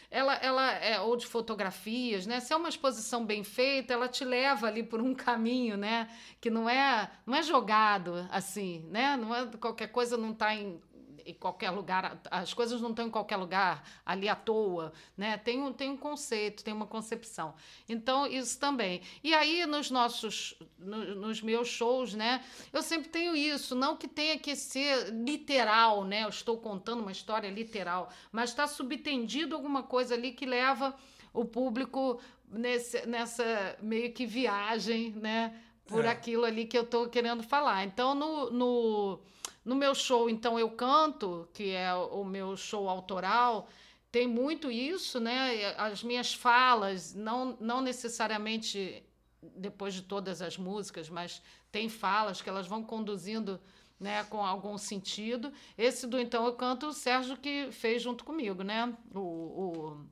Ela, 0.09 0.35
ela 0.35 0.71
é, 0.71 0.99
ou 1.01 1.17
de 1.17 1.25
fotografias, 1.25 2.25
né? 2.25 2.39
Se 2.39 2.53
é 2.53 2.55
uma 2.55 2.69
exposição 2.69 3.25
bem 3.25 3.43
feita, 3.43 3.91
ela 3.91 4.07
te 4.07 4.23
leva 4.23 4.67
ali 4.67 4.83
por 4.83 5.01
um 5.01 5.13
caminho, 5.15 5.75
né? 5.75 6.07
Que 6.39 6.49
não 6.49 6.69
é, 6.69 7.11
não 7.25 7.35
é 7.35 7.41
jogado 7.43 8.25
assim, 8.31 8.87
né? 8.91 9.17
Não 9.17 9.35
é 9.35 9.45
qualquer 9.57 9.87
coisa 9.87 10.15
não 10.15 10.31
está 10.31 10.53
em 10.55 10.79
em 11.25 11.33
qualquer 11.33 11.71
lugar, 11.71 12.21
as 12.29 12.53
coisas 12.53 12.79
não 12.81 12.91
estão 12.91 13.07
em 13.07 13.09
qualquer 13.09 13.37
lugar, 13.37 13.83
ali 14.05 14.29
à 14.29 14.35
toa, 14.35 14.93
né? 15.17 15.37
Tem 15.37 15.61
um, 15.61 15.73
tem 15.73 15.89
um 15.89 15.97
conceito, 15.97 16.63
tem 16.63 16.73
uma 16.73 16.85
concepção. 16.85 17.55
Então, 17.89 18.27
isso 18.27 18.59
também. 18.59 19.01
E 19.23 19.33
aí, 19.33 19.65
nos 19.65 19.89
nossos, 19.89 20.53
no- 20.77 21.15
nos 21.15 21.41
meus 21.41 21.67
shows, 21.67 22.13
né? 22.13 22.43
Eu 22.71 22.81
sempre 22.83 23.09
tenho 23.09 23.35
isso, 23.35 23.73
não 23.75 23.97
que 23.97 24.07
tenha 24.07 24.37
que 24.37 24.55
ser 24.55 25.09
literal, 25.11 26.03
né? 26.03 26.23
Eu 26.23 26.29
estou 26.29 26.57
contando 26.57 26.99
uma 27.01 27.11
história 27.11 27.49
literal, 27.49 28.09
mas 28.31 28.51
está 28.51 28.67
subtendido 28.67 29.55
alguma 29.55 29.83
coisa 29.83 30.13
ali 30.13 30.31
que 30.31 30.45
leva 30.45 30.95
o 31.33 31.43
público 31.43 32.19
nesse, 32.49 33.05
nessa 33.07 33.75
meio 33.81 34.13
que 34.13 34.25
viagem, 34.25 35.11
né? 35.11 35.59
Por 35.87 36.05
É. 36.05 36.09
aquilo 36.09 36.45
ali 36.45 36.65
que 36.65 36.77
eu 36.77 36.83
estou 36.83 37.07
querendo 37.09 37.43
falar. 37.43 37.83
Então, 37.83 38.15
no, 38.15 38.49
no, 38.51 39.19
no 39.65 39.75
meu 39.75 39.95
show, 39.95 40.29
então, 40.29 40.59
eu 40.59 40.69
canto, 40.69 41.49
que 41.51 41.71
é 41.71 41.91
o 41.93 42.23
meu 42.23 42.55
show 42.55 42.87
autoral, 42.87 43.67
tem 44.11 44.27
muito 44.27 44.71
isso, 44.71 45.19
né? 45.19 45.73
As 45.75 46.03
minhas 46.03 46.33
falas, 46.33 47.13
não, 47.15 47.57
não 47.59 47.81
necessariamente 47.81 49.03
depois 49.41 49.93
de 49.93 50.03
todas 50.03 50.41
as 50.41 50.57
músicas, 50.57 51.09
mas 51.09 51.41
tem 51.71 51.89
falas 51.89 52.41
que 52.41 52.47
elas 52.47 52.67
vão 52.67 52.83
conduzindo 52.83 53.59
né, 53.99 54.23
com 54.25 54.45
algum 54.45 54.77
sentido. 54.77 55.51
Esse 55.77 56.05
do 56.07 56.19
Então 56.19 56.45
Eu 56.45 56.53
Canto, 56.53 56.87
o 56.87 56.93
Sérgio 56.93 57.35
que 57.35 57.71
fez 57.71 58.01
junto 58.01 58.23
comigo, 58.23 58.63
né? 58.63 58.95
O, 59.13 59.19
o, 59.19 60.05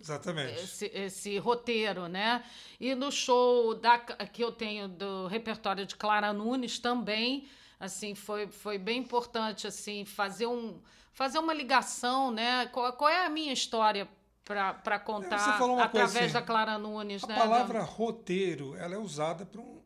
Exatamente. 0.00 0.60
esse, 0.60 0.86
esse 0.94 1.38
roteiro, 1.38 2.08
né? 2.08 2.44
E 2.78 2.94
no 2.94 3.10
show 3.10 3.74
da, 3.74 3.98
que 3.98 4.42
eu 4.42 4.52
tenho 4.52 4.88
do 4.88 5.26
repertório 5.26 5.86
de 5.86 5.96
Clara 5.96 6.32
Nunes 6.32 6.78
também, 6.78 7.48
assim, 7.78 8.14
foi, 8.14 8.46
foi 8.48 8.78
bem 8.78 8.98
importante 8.98 9.66
assim 9.66 10.04
fazer 10.04 10.46
um 10.46 10.80
fazer 11.12 11.38
uma 11.38 11.52
ligação, 11.52 12.30
né? 12.30 12.66
Qual, 12.66 12.92
qual 12.92 13.10
é 13.10 13.26
a 13.26 13.30
minha 13.30 13.52
história 13.52 14.08
para 14.44 14.98
contar 14.98 15.58
falou 15.58 15.76
uma 15.76 15.84
através 15.84 16.12
coisa 16.12 16.24
assim, 16.26 16.32
da 16.32 16.42
Clara 16.42 16.78
Nunes, 16.78 17.22
A 17.24 17.26
né? 17.26 17.36
palavra 17.36 17.82
roteiro 17.82 18.74
ela 18.76 18.94
é 18.94 18.98
usada 18.98 19.44
para 19.44 19.60
um, 19.60 19.80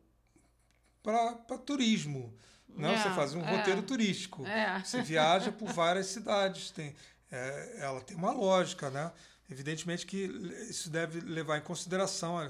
para 1.01 1.57
turismo. 1.57 2.33
Né? 2.69 2.93
É, 2.93 2.97
você 2.97 3.09
faz 3.09 3.35
um 3.35 3.41
é. 3.41 3.57
roteiro 3.57 3.83
turístico. 3.83 4.45
É. 4.47 4.79
Você 4.79 5.01
viaja 5.01 5.51
por 5.51 5.67
várias 5.69 6.07
cidades. 6.07 6.71
Tem, 6.71 6.95
é, 7.31 7.77
ela 7.79 8.01
tem 8.01 8.15
uma 8.15 8.31
lógica, 8.31 8.89
né? 8.89 9.11
Evidentemente 9.49 10.05
que 10.05 10.25
isso 10.69 10.89
deve 10.89 11.19
levar 11.19 11.57
em 11.57 11.61
consideração 11.61 12.37
a, 12.37 12.49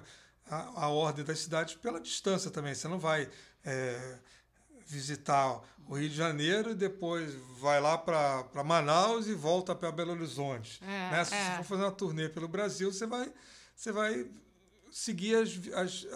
a, 0.50 0.84
a 0.84 0.88
ordem 0.90 1.26
das 1.26 1.40
cidades 1.40 1.76
pela 1.76 2.00
distância 2.00 2.52
também. 2.52 2.74
Você 2.74 2.88
não 2.88 3.00
vai 3.00 3.28
é, 3.66 4.20
visitar 4.86 5.62
o 5.88 5.96
Rio 5.96 6.10
de 6.10 6.16
Janeiro 6.16 6.72
e 6.72 6.76
depois 6.76 7.34
vai 7.60 7.80
lá 7.82 7.98
para 7.98 8.64
Manaus 8.64 9.28
e 9.28 9.34
volta 9.34 9.76
para 9.76 9.92
Belo 9.92 10.12
Horizonte. 10.12 10.80
É, 10.84 11.12
né? 11.12 11.26
Se 11.26 11.34
é. 11.34 11.44
você 11.44 11.58
for 11.58 11.64
fazer 11.64 11.84
uma 11.84 11.92
turnê 11.92 12.30
pelo 12.30 12.48
Brasil, 12.48 12.92
você 12.92 13.06
vai, 13.06 13.32
você 13.76 13.92
vai 13.92 14.26
seguir 14.92 15.36
as, 15.36 15.60
as, 15.74 16.08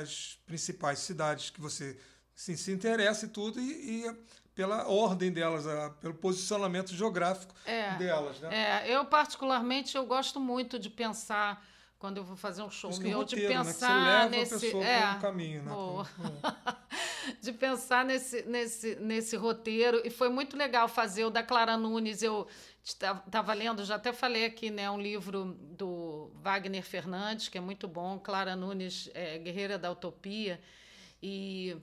as 0.00 0.38
principais 0.46 0.98
cidades 0.98 1.50
que 1.50 1.60
você 1.60 1.96
se, 2.34 2.56
se 2.56 2.72
interessa 2.72 3.26
e 3.26 3.28
tudo, 3.28 3.60
e, 3.60 4.06
e 4.06 4.16
pela 4.54 4.86
ordem 4.86 5.32
delas, 5.32 5.64
pelo 6.00 6.14
posicionamento 6.14 6.94
geográfico 6.94 7.54
É. 7.64 7.96
delas. 7.96 8.40
Né? 8.40 8.84
É, 8.84 8.96
eu 8.96 9.04
particularmente 9.06 9.96
eu 9.96 10.04
gosto 10.04 10.38
muito 10.40 10.78
de 10.78 10.90
pensar 10.90 11.64
quando 12.02 12.16
eu 12.16 12.24
vou 12.24 12.34
fazer 12.36 12.62
um 12.62 12.68
show 12.68 12.90
isso 12.90 13.00
que 13.00 13.06
meu, 13.06 13.20
o 13.20 13.24
de 13.24 13.36
roteiro, 13.36 13.62
né? 13.62 13.64
Pensar 13.64 14.04
leva 14.04 14.28
nesse 14.28 14.76
é, 14.76 15.18
caminho. 15.20 15.62
Né? 15.62 15.72
Por- 15.72 16.08
de 17.40 17.52
pensar 17.52 18.04
nesse, 18.04 18.42
nesse, 18.42 18.96
nesse 18.96 19.36
roteiro. 19.36 20.02
E 20.04 20.10
foi 20.10 20.28
muito 20.28 20.56
legal 20.56 20.88
fazer 20.88 21.24
o 21.24 21.30
da 21.30 21.44
Clara 21.44 21.76
Nunes. 21.76 22.20
Eu 22.20 22.48
estava 22.82 23.54
lendo, 23.54 23.84
já 23.84 23.94
até 23.94 24.12
falei 24.12 24.46
aqui, 24.46 24.68
né, 24.68 24.90
um 24.90 25.00
livro 25.00 25.56
do 25.60 26.28
Wagner 26.42 26.82
Fernandes, 26.82 27.48
que 27.48 27.56
é 27.56 27.60
muito 27.60 27.86
bom, 27.86 28.18
Clara 28.18 28.56
Nunes, 28.56 29.08
é, 29.14 29.38
Guerreira 29.38 29.78
da 29.78 29.88
Utopia. 29.92 30.60
E, 31.22 31.76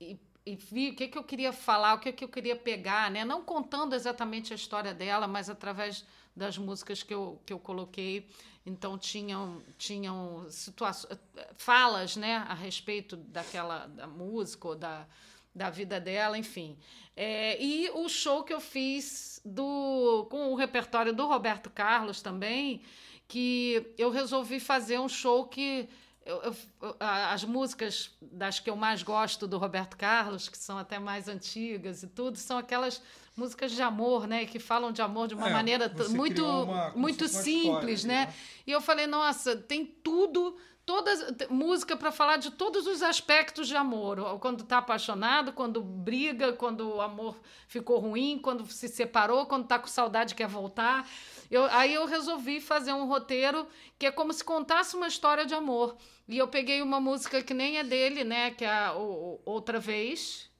e, 0.00 0.16
e 0.46 0.54
vi 0.54 0.90
o 0.90 0.94
que, 0.94 1.08
que 1.08 1.18
eu 1.18 1.24
queria 1.24 1.52
falar, 1.52 1.94
o 1.94 1.98
que, 1.98 2.12
que 2.12 2.22
eu 2.22 2.28
queria 2.28 2.54
pegar, 2.54 3.10
né? 3.10 3.24
não 3.24 3.42
contando 3.42 3.96
exatamente 3.96 4.52
a 4.52 4.56
história 4.56 4.94
dela, 4.94 5.26
mas 5.26 5.50
através 5.50 6.04
das 6.38 6.56
músicas 6.56 7.02
que 7.02 7.12
eu, 7.12 7.42
que 7.44 7.52
eu 7.52 7.58
coloquei. 7.58 8.28
Então 8.68 8.98
tinham 8.98 9.62
tinham 9.78 10.46
situações, 10.50 11.18
falas, 11.56 12.16
né, 12.16 12.36
a 12.48 12.54
respeito 12.54 13.16
daquela 13.16 13.86
da 13.86 14.06
música 14.06 14.68
ou 14.68 14.74
da, 14.76 15.06
da 15.54 15.70
vida 15.70 15.98
dela, 16.00 16.36
enfim. 16.36 16.76
É, 17.16 17.60
e 17.62 17.90
o 17.90 18.08
show 18.08 18.44
que 18.44 18.52
eu 18.52 18.60
fiz 18.60 19.40
do 19.44 20.26
com 20.30 20.52
o 20.52 20.54
repertório 20.54 21.12
do 21.12 21.26
Roberto 21.26 21.70
Carlos 21.70 22.20
também, 22.22 22.82
que 23.26 23.92
eu 23.98 24.10
resolvi 24.10 24.60
fazer 24.60 24.98
um 25.00 25.08
show 25.08 25.46
que 25.46 25.88
eu- 26.24 26.42
eu- 26.42 26.96
as 27.00 27.42
músicas 27.42 28.10
das 28.20 28.60
que 28.60 28.68
eu 28.68 28.76
mais 28.76 29.02
gosto 29.02 29.46
do 29.46 29.56
Roberto 29.58 29.96
Carlos, 29.96 30.48
que 30.48 30.58
são 30.58 30.76
até 30.78 30.98
mais 30.98 31.26
antigas 31.26 32.02
e 32.02 32.06
tudo, 32.06 32.36
são 32.36 32.58
aquelas 32.58 33.02
músicas 33.38 33.72
de 33.72 33.80
amor, 33.80 34.26
né? 34.26 34.44
Que 34.44 34.58
falam 34.58 34.92
de 34.92 35.00
amor 35.00 35.28
de 35.28 35.34
uma 35.34 35.48
É, 35.48 35.52
maneira 35.52 35.90
muito, 36.10 36.44
uma- 36.44 36.90
muito 36.90 37.26
simples, 37.28 38.00
história, 38.00 38.24
né? 38.24 38.26
né? 38.26 38.34
E 38.66 38.70
eu 38.72 38.80
falei, 38.80 39.06
nossa, 39.06 39.56
tem 39.56 39.86
tudo, 39.86 40.56
todas 40.84 41.24
música 41.48 41.96
para 41.96 42.10
falar 42.10 42.36
de 42.38 42.50
todos 42.50 42.86
os 42.86 43.02
aspectos 43.02 43.68
de 43.68 43.76
amor. 43.76 44.38
Quando 44.40 44.64
tá 44.64 44.78
apaixonado, 44.78 45.52
quando 45.52 45.80
briga, 45.82 46.52
quando 46.52 46.96
o 46.96 47.00
amor 47.00 47.38
ficou 47.66 47.98
ruim, 47.98 48.38
quando 48.42 48.66
se 48.70 48.88
separou, 48.88 49.46
quando 49.46 49.66
tá 49.66 49.78
com 49.78 49.86
saudade 49.86 50.32
e 50.32 50.36
quer 50.36 50.48
voltar. 50.48 51.08
Eu, 51.50 51.64
aí 51.66 51.94
eu 51.94 52.04
resolvi 52.06 52.60
fazer 52.60 52.92
um 52.92 53.06
roteiro 53.06 53.66
que 53.98 54.06
é 54.06 54.10
como 54.10 54.32
se 54.32 54.42
contasse 54.44 54.96
uma 54.96 55.06
história 55.08 55.46
de 55.46 55.54
amor. 55.54 55.96
E 56.28 56.36
eu 56.36 56.46
peguei 56.48 56.82
uma 56.82 57.00
música 57.00 57.42
que 57.42 57.54
nem 57.54 57.78
é 57.78 57.84
dele, 57.84 58.22
né? 58.24 58.50
Que 58.50 58.64
é 58.66 58.70
a 58.86 58.94
o- 58.94 59.40
Outra 59.46 59.78
Vez. 59.80 60.50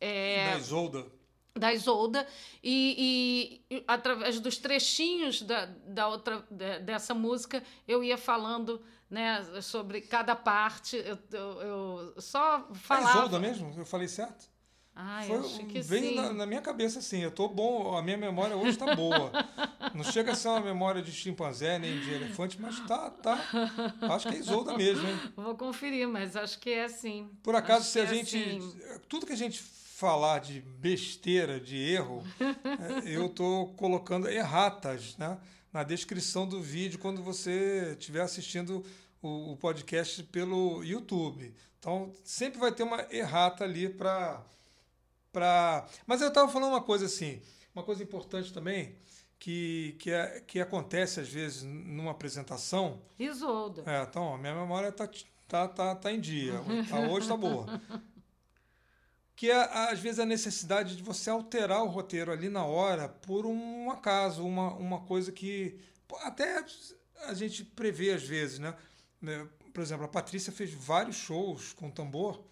É, 0.00 0.50
Da 0.52 0.58
Isolda. 0.58 1.06
Da 1.56 1.72
Isolda 1.72 2.26
e, 2.62 3.62
e- 3.70 3.84
através 3.86 4.40
dos 4.40 4.58
trechinhos 4.58 5.40
da, 5.42 5.66
da 5.66 6.08
outra 6.08 6.44
de- 6.50 6.80
dessa 6.80 7.14
música 7.14 7.62
eu 7.86 8.02
ia 8.02 8.18
falando 8.18 8.82
né 9.08 9.40
sobre 9.62 10.00
cada 10.00 10.34
parte 10.34 10.96
eu, 10.96 11.18
eu, 11.30 11.60
eu 12.16 12.20
só 12.20 12.68
É 12.70 12.74
falava 12.74 13.08
Isolda 13.20 13.38
mesmo? 13.38 13.72
Eu 13.76 13.86
falei 13.86 14.08
certo? 14.08 14.52
Ai, 14.96 15.26
Foi, 15.26 15.38
acho 15.38 15.66
que 15.66 15.80
veio 15.80 16.02
sim 16.10 16.14
na, 16.14 16.32
na 16.32 16.46
minha 16.46 16.60
cabeça 16.62 16.98
assim, 17.00 17.20
eu 17.20 17.30
tô 17.30 17.48
bom, 17.48 17.96
a 17.96 18.02
minha 18.02 18.16
memória 18.16 18.56
hoje 18.56 18.76
tá 18.78 18.94
boa. 18.94 19.32
Não 19.92 20.04
chega 20.04 20.32
a 20.32 20.34
ser 20.34 20.48
uma 20.48 20.60
memória 20.60 21.02
de 21.02 21.10
chimpanzé 21.12 21.78
nem 21.80 21.98
de 22.00 22.12
elefante, 22.12 22.60
mas 22.60 22.78
tá, 22.80 23.10
tá. 23.10 23.38
Acho 24.14 24.28
que 24.28 24.34
é 24.34 24.38
Isolda 24.38 24.72
mesmo, 24.76 25.08
hein? 25.08 25.20
vou 25.36 25.56
conferir 25.56 26.08
mas 26.08 26.36
acho 26.36 26.58
que 26.60 26.70
é 26.70 26.84
assim 26.84 27.28
Por 27.42 27.54
acaso, 27.56 27.88
se 27.90 27.98
a 28.00 28.04
é 28.04 28.06
gente. 28.06 28.36
assim. 28.36 28.80
Tudo 29.08 29.26
que 29.26 29.32
a 29.32 29.36
gente 29.36 29.62
falar 29.94 30.40
de 30.40 30.60
besteira, 30.60 31.60
de 31.60 31.76
erro, 31.76 32.24
eu 33.06 33.28
tô 33.28 33.72
colocando 33.76 34.28
erratas, 34.28 35.16
né? 35.16 35.38
Na 35.72 35.84
descrição 35.84 36.48
do 36.48 36.60
vídeo 36.60 36.98
quando 36.98 37.22
você 37.22 37.94
estiver 37.98 38.22
assistindo 38.22 38.84
o, 39.22 39.52
o 39.52 39.56
podcast 39.56 40.20
pelo 40.24 40.82
YouTube. 40.82 41.54
Então, 41.78 42.12
sempre 42.24 42.58
vai 42.58 42.72
ter 42.72 42.82
uma 42.82 43.06
errata 43.10 43.62
ali 43.62 43.88
para. 43.88 44.44
Pra... 45.32 45.86
Mas 46.06 46.20
eu 46.20 46.28
estava 46.28 46.50
falando 46.50 46.72
uma 46.72 46.82
coisa 46.82 47.06
assim, 47.06 47.40
uma 47.72 47.84
coisa 47.84 48.02
importante 48.02 48.52
também, 48.52 48.96
que, 49.38 49.94
que, 50.00 50.10
é, 50.10 50.40
que 50.40 50.60
acontece 50.60 51.20
às 51.20 51.28
vezes 51.28 51.62
numa 51.62 52.10
apresentação. 52.10 53.00
Isolda 53.16 53.84
É, 53.86 54.02
então, 54.02 54.34
a 54.34 54.38
minha 54.38 54.54
memória 54.54 54.90
tá, 54.90 55.08
tá, 55.46 55.68
tá, 55.68 55.94
tá 55.94 56.12
em 56.12 56.20
dia. 56.20 56.54
Tá, 56.88 56.98
hoje 57.08 57.28
tá 57.28 57.36
boa. 57.36 57.80
que 59.36 59.50
é, 59.50 59.90
às 59.90 59.98
vezes, 59.98 60.18
a 60.20 60.26
necessidade 60.26 60.96
de 60.96 61.02
você 61.02 61.28
alterar 61.30 61.82
o 61.82 61.88
roteiro 61.88 62.30
ali 62.30 62.48
na 62.48 62.64
hora 62.64 63.08
por 63.08 63.46
um 63.46 63.90
acaso, 63.90 64.44
uma, 64.46 64.72
uma 64.74 65.00
coisa 65.00 65.32
que 65.32 65.78
até 66.22 66.64
a 67.26 67.34
gente 67.34 67.64
prevê 67.64 68.12
às 68.12 68.22
vezes, 68.22 68.58
né? 68.58 68.74
né? 69.20 69.46
Por 69.72 69.82
exemplo, 69.82 70.04
a 70.04 70.08
Patrícia 70.08 70.52
fez 70.52 70.72
vários 70.72 71.16
shows 71.16 71.72
com 71.72 71.90
tambor 71.90 72.44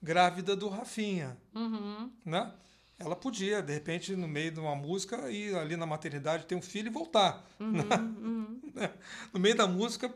grávida 0.00 0.54
do 0.54 0.68
Rafinha, 0.68 1.36
Uhum. 1.54 2.10
né? 2.24 2.52
Ela 3.00 3.14
podia, 3.16 3.62
de 3.62 3.72
repente, 3.72 4.14
no 4.16 4.26
meio 4.26 4.50
de 4.50 4.58
uma 4.60 4.74
música, 4.74 5.30
ir 5.30 5.54
ali 5.56 5.76
na 5.76 5.86
maternidade, 5.86 6.46
ter 6.46 6.56
um 6.56 6.62
filho 6.62 6.88
e 6.88 6.90
voltar. 6.90 7.44
né? 7.58 7.82
Uhum. 7.96 8.60
No 9.32 9.40
meio 9.40 9.56
da 9.56 9.66
música, 9.66 10.12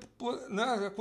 né? 0.49 0.93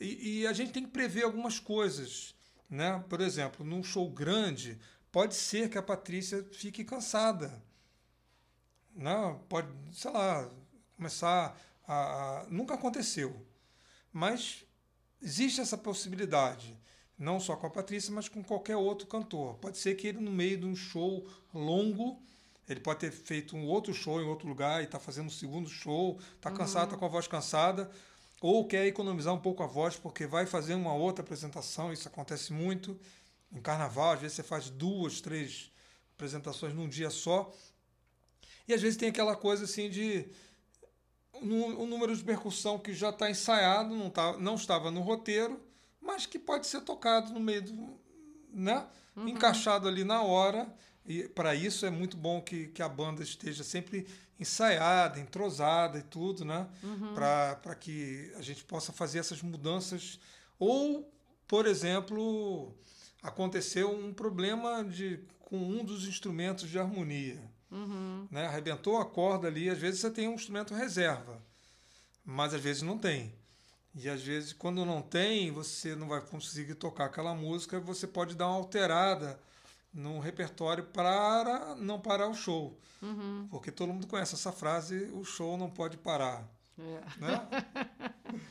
E, 0.00 0.40
e 0.40 0.46
a 0.46 0.52
gente 0.54 0.72
tem 0.72 0.82
que 0.84 0.90
prever 0.90 1.24
algumas 1.24 1.58
coisas, 1.58 2.34
né? 2.70 3.02
Por 3.08 3.20
exemplo, 3.20 3.64
num 3.64 3.82
show 3.82 4.08
grande, 4.10 4.78
pode 5.12 5.34
ser 5.34 5.68
que 5.70 5.78
a 5.78 5.82
Patrícia 5.82 6.44
fique 6.52 6.84
cansada, 6.84 7.62
né? 8.94 9.38
Pode, 9.48 9.68
sei 9.92 10.10
lá, 10.10 10.48
começar 10.96 11.58
a, 11.86 12.40
a- 12.42 12.46
nunca 12.48 12.74
aconteceu, 12.74 13.44
mas 14.12 14.64
existe 15.22 15.60
essa 15.60 15.78
possibilidade, 15.78 16.78
não 17.18 17.40
só 17.40 17.56
com 17.56 17.66
a 17.66 17.70
Patrícia, 17.70 18.12
mas 18.14 18.28
com 18.28 18.42
qualquer 18.42 18.76
outro 18.76 19.06
cantor. 19.06 19.56
Pode 19.56 19.78
ser 19.78 19.94
que 19.96 20.06
ele 20.08 20.20
no 20.20 20.30
meio 20.32 20.58
de 20.58 20.66
um 20.66 20.76
show 20.76 21.26
longo 21.54 22.22
ele 22.68 22.80
pode 22.80 23.00
ter 23.00 23.12
feito 23.12 23.56
um 23.56 23.66
outro 23.66 23.94
show 23.94 24.20
em 24.20 24.24
outro 24.26 24.48
lugar 24.48 24.82
e 24.82 24.86
está 24.86 24.98
fazendo 24.98 25.26
um 25.28 25.30
segundo 25.30 25.68
show, 25.70 26.18
está 26.36 26.50
cansado, 26.50 26.86
está 26.86 26.96
com 26.96 27.04
a 27.04 27.08
voz 27.08 27.28
cansada, 27.28 27.90
ou 28.40 28.66
quer 28.66 28.86
economizar 28.86 29.34
um 29.34 29.40
pouco 29.40 29.62
a 29.62 29.66
voz 29.66 29.96
porque 29.96 30.26
vai 30.26 30.46
fazer 30.46 30.74
uma 30.74 30.94
outra 30.94 31.22
apresentação. 31.22 31.92
Isso 31.92 32.08
acontece 32.08 32.52
muito 32.52 32.98
em 33.52 33.60
carnaval. 33.60 34.12
Às 34.12 34.20
vezes 34.20 34.36
você 34.36 34.42
faz 34.42 34.68
duas, 34.68 35.20
três 35.20 35.70
apresentações 36.14 36.74
num 36.74 36.88
dia 36.88 37.10
só. 37.10 37.52
E 38.68 38.74
às 38.74 38.82
vezes 38.82 38.96
tem 38.96 39.08
aquela 39.08 39.36
coisa 39.36 39.64
assim 39.64 39.88
de 39.88 40.28
um, 41.34 41.86
número 41.86 42.14
de 42.14 42.22
percussão 42.22 42.78
que 42.78 42.94
já 42.94 43.10
está 43.10 43.30
ensaiado, 43.30 43.94
não, 43.94 44.10
tá, 44.10 44.36
não 44.38 44.54
estava 44.54 44.90
no 44.90 45.00
roteiro, 45.00 45.60
mas 46.00 46.26
que 46.26 46.38
pode 46.38 46.66
ser 46.66 46.80
tocado 46.82 47.32
no 47.32 47.40
meio 47.40 47.62
do. 47.62 48.00
Né? 48.52 48.86
Encaixado 49.16 49.88
ali 49.88 50.04
na 50.04 50.22
hora. 50.22 50.72
E 51.06 51.28
para 51.28 51.54
isso 51.54 51.86
é 51.86 51.90
muito 51.90 52.16
bom 52.16 52.42
que, 52.42 52.66
que 52.68 52.82
a 52.82 52.88
banda 52.88 53.22
esteja 53.22 53.62
sempre 53.62 54.06
ensaiada, 54.38 55.20
entrosada 55.20 55.98
e 55.98 56.02
tudo, 56.02 56.44
né? 56.44 56.66
Para 57.14 57.74
que 57.74 58.32
a 58.36 58.42
gente 58.42 58.64
possa 58.64 58.92
fazer 58.92 59.20
essas 59.20 59.40
mudanças. 59.40 60.18
Ou, 60.58 61.10
por 61.46 61.66
exemplo, 61.66 62.74
aconteceu 63.22 63.90
um 63.90 64.12
problema 64.12 64.84
de, 64.84 65.20
com 65.38 65.58
um 65.58 65.84
dos 65.84 66.06
instrumentos 66.06 66.68
de 66.68 66.78
harmonia. 66.78 67.40
Uhum. 67.70 68.26
Né? 68.30 68.46
Arrebentou 68.46 68.98
a 68.98 69.04
corda 69.04 69.48
ali, 69.48 69.68
às 69.68 69.78
vezes 69.78 70.00
você 70.00 70.10
tem 70.10 70.28
um 70.28 70.34
instrumento 70.34 70.74
reserva, 70.74 71.42
mas 72.24 72.54
às 72.54 72.60
vezes 72.60 72.82
não 72.82 72.98
tem. 72.98 73.32
E 73.94 74.08
às 74.08 74.22
vezes, 74.22 74.52
quando 74.52 74.84
não 74.84 75.00
tem, 75.00 75.50
você 75.50 75.96
não 75.96 76.06
vai 76.06 76.20
conseguir 76.20 76.74
tocar 76.74 77.06
aquela 77.06 77.34
música, 77.34 77.80
você 77.80 78.06
pode 78.06 78.34
dar 78.34 78.48
uma 78.48 78.56
alterada 78.56 79.40
no 79.96 80.20
repertório 80.20 80.84
para 80.84 81.74
não 81.76 81.98
parar 81.98 82.28
o 82.28 82.34
show. 82.34 82.78
Uhum. 83.00 83.48
Porque 83.50 83.72
todo 83.72 83.92
mundo 83.92 84.06
conhece 84.06 84.34
essa 84.34 84.52
frase: 84.52 85.10
o 85.12 85.24
show 85.24 85.56
não 85.56 85.70
pode 85.70 85.96
parar. 85.96 86.46
É. 86.78 87.20
Né? 87.20 87.48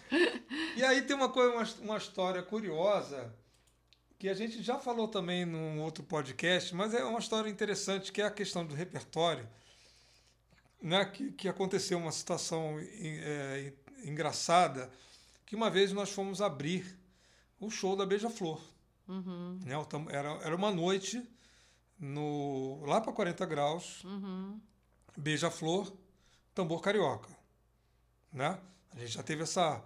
e 0.76 0.84
aí 0.84 1.04
tem 1.04 1.16
uma 1.16 1.30
coisa, 1.30 1.52
uma, 1.52 1.92
uma 1.92 1.98
história 1.98 2.42
curiosa 2.42 3.32
que 4.18 4.28
a 4.28 4.34
gente 4.34 4.64
já 4.64 4.80
falou 4.80 5.08
também 5.08 5.46
num 5.46 5.82
outro 5.82 6.04
podcast, 6.04 6.74
mas 6.74 6.94
é 6.96 7.04
uma 7.04 7.20
história 7.20 7.50
interessante 7.50 8.12
que 8.12 8.22
é 8.22 8.26
a 8.26 8.32
questão 8.32 8.66
do 8.66 8.74
repertório, 8.74 9.48
né? 10.82 11.06
Que, 11.06 11.32
que 11.32 11.48
aconteceu 11.48 12.00
uma 12.00 12.12
situação 12.12 12.80
é, 12.80 13.72
engraçada 14.04 14.90
que 15.46 15.56
uma 15.56 15.70
vez 15.70 15.92
nós 15.92 16.10
fomos 16.10 16.42
abrir 16.42 16.98
o 17.60 17.70
show 17.70 17.96
da 17.96 18.04
Beija-Flor. 18.04 18.60
Uhum. 19.08 19.60
Né? 19.64 19.76
Era, 20.10 20.30
era 20.42 20.56
uma 20.56 20.72
noite 20.72 21.22
no 22.00 22.84
lá 22.86 23.00
para 23.02 23.14
40 23.14 23.46
graus, 23.46 24.04
Uhum. 24.04 24.60
Beija-Flor, 25.18 25.92
tambor 26.54 26.82
carioca, 26.82 27.30
né? 28.32 28.60
A 28.94 29.00
gente 29.00 29.12
já 29.14 29.24
teve 29.24 29.44
essa 29.44 29.84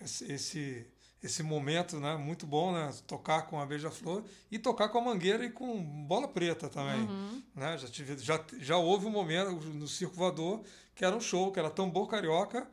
esse 0.00 0.30
esse, 0.32 0.86
esse 1.22 1.42
momento, 1.42 1.98
né? 2.00 2.16
Muito 2.16 2.46
bom, 2.46 2.72
né? 2.72 2.92
Tocar 3.06 3.42
com 3.46 3.60
a 3.60 3.66
Beija-Flor 3.66 4.24
e 4.50 4.58
tocar 4.58 4.88
com 4.88 4.98
a 4.98 5.02
Mangueira 5.02 5.44
e 5.44 5.50
com 5.50 5.82
Bola 6.06 6.28
Preta 6.28 6.68
também, 6.68 7.00
Uhum. 7.02 7.42
né? 7.54 7.78
Já 7.78 7.88
tive 7.88 8.18
já 8.18 8.44
já 8.58 8.76
houve 8.76 9.06
um 9.06 9.10
momento 9.10 9.52
no 9.52 9.86
Circo 9.88 10.14
Voador 10.16 10.62
que 10.94 11.04
era 11.04 11.14
um 11.14 11.20
show 11.20 11.52
que 11.52 11.58
era 11.58 11.70
tambor 11.70 12.08
carioca, 12.08 12.66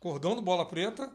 cordão 0.00 0.34
do 0.34 0.40
Bola 0.42 0.64
Preta 0.64 1.12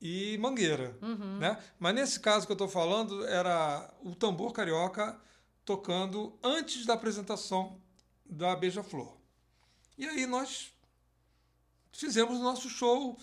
e 0.00 0.36
Mangueira, 0.38 0.96
Uhum. 1.00 1.38
né? 1.38 1.56
Mas 1.78 1.94
nesse 1.94 2.18
caso 2.20 2.46
que 2.46 2.52
eu 2.52 2.54
estou 2.54 2.68
falando 2.68 3.24
era 3.26 3.88
o 4.02 4.14
tambor 4.14 4.52
carioca 4.52 5.18
tocando 5.64 6.38
antes 6.42 6.84
da 6.86 6.94
apresentação 6.94 7.80
da 8.24 8.54
Beija-Flor. 8.56 9.16
E 9.96 10.06
aí 10.06 10.26
nós 10.26 10.72
fizemos 11.92 12.38
o 12.38 12.42
nosso 12.42 12.68
show 12.68 13.18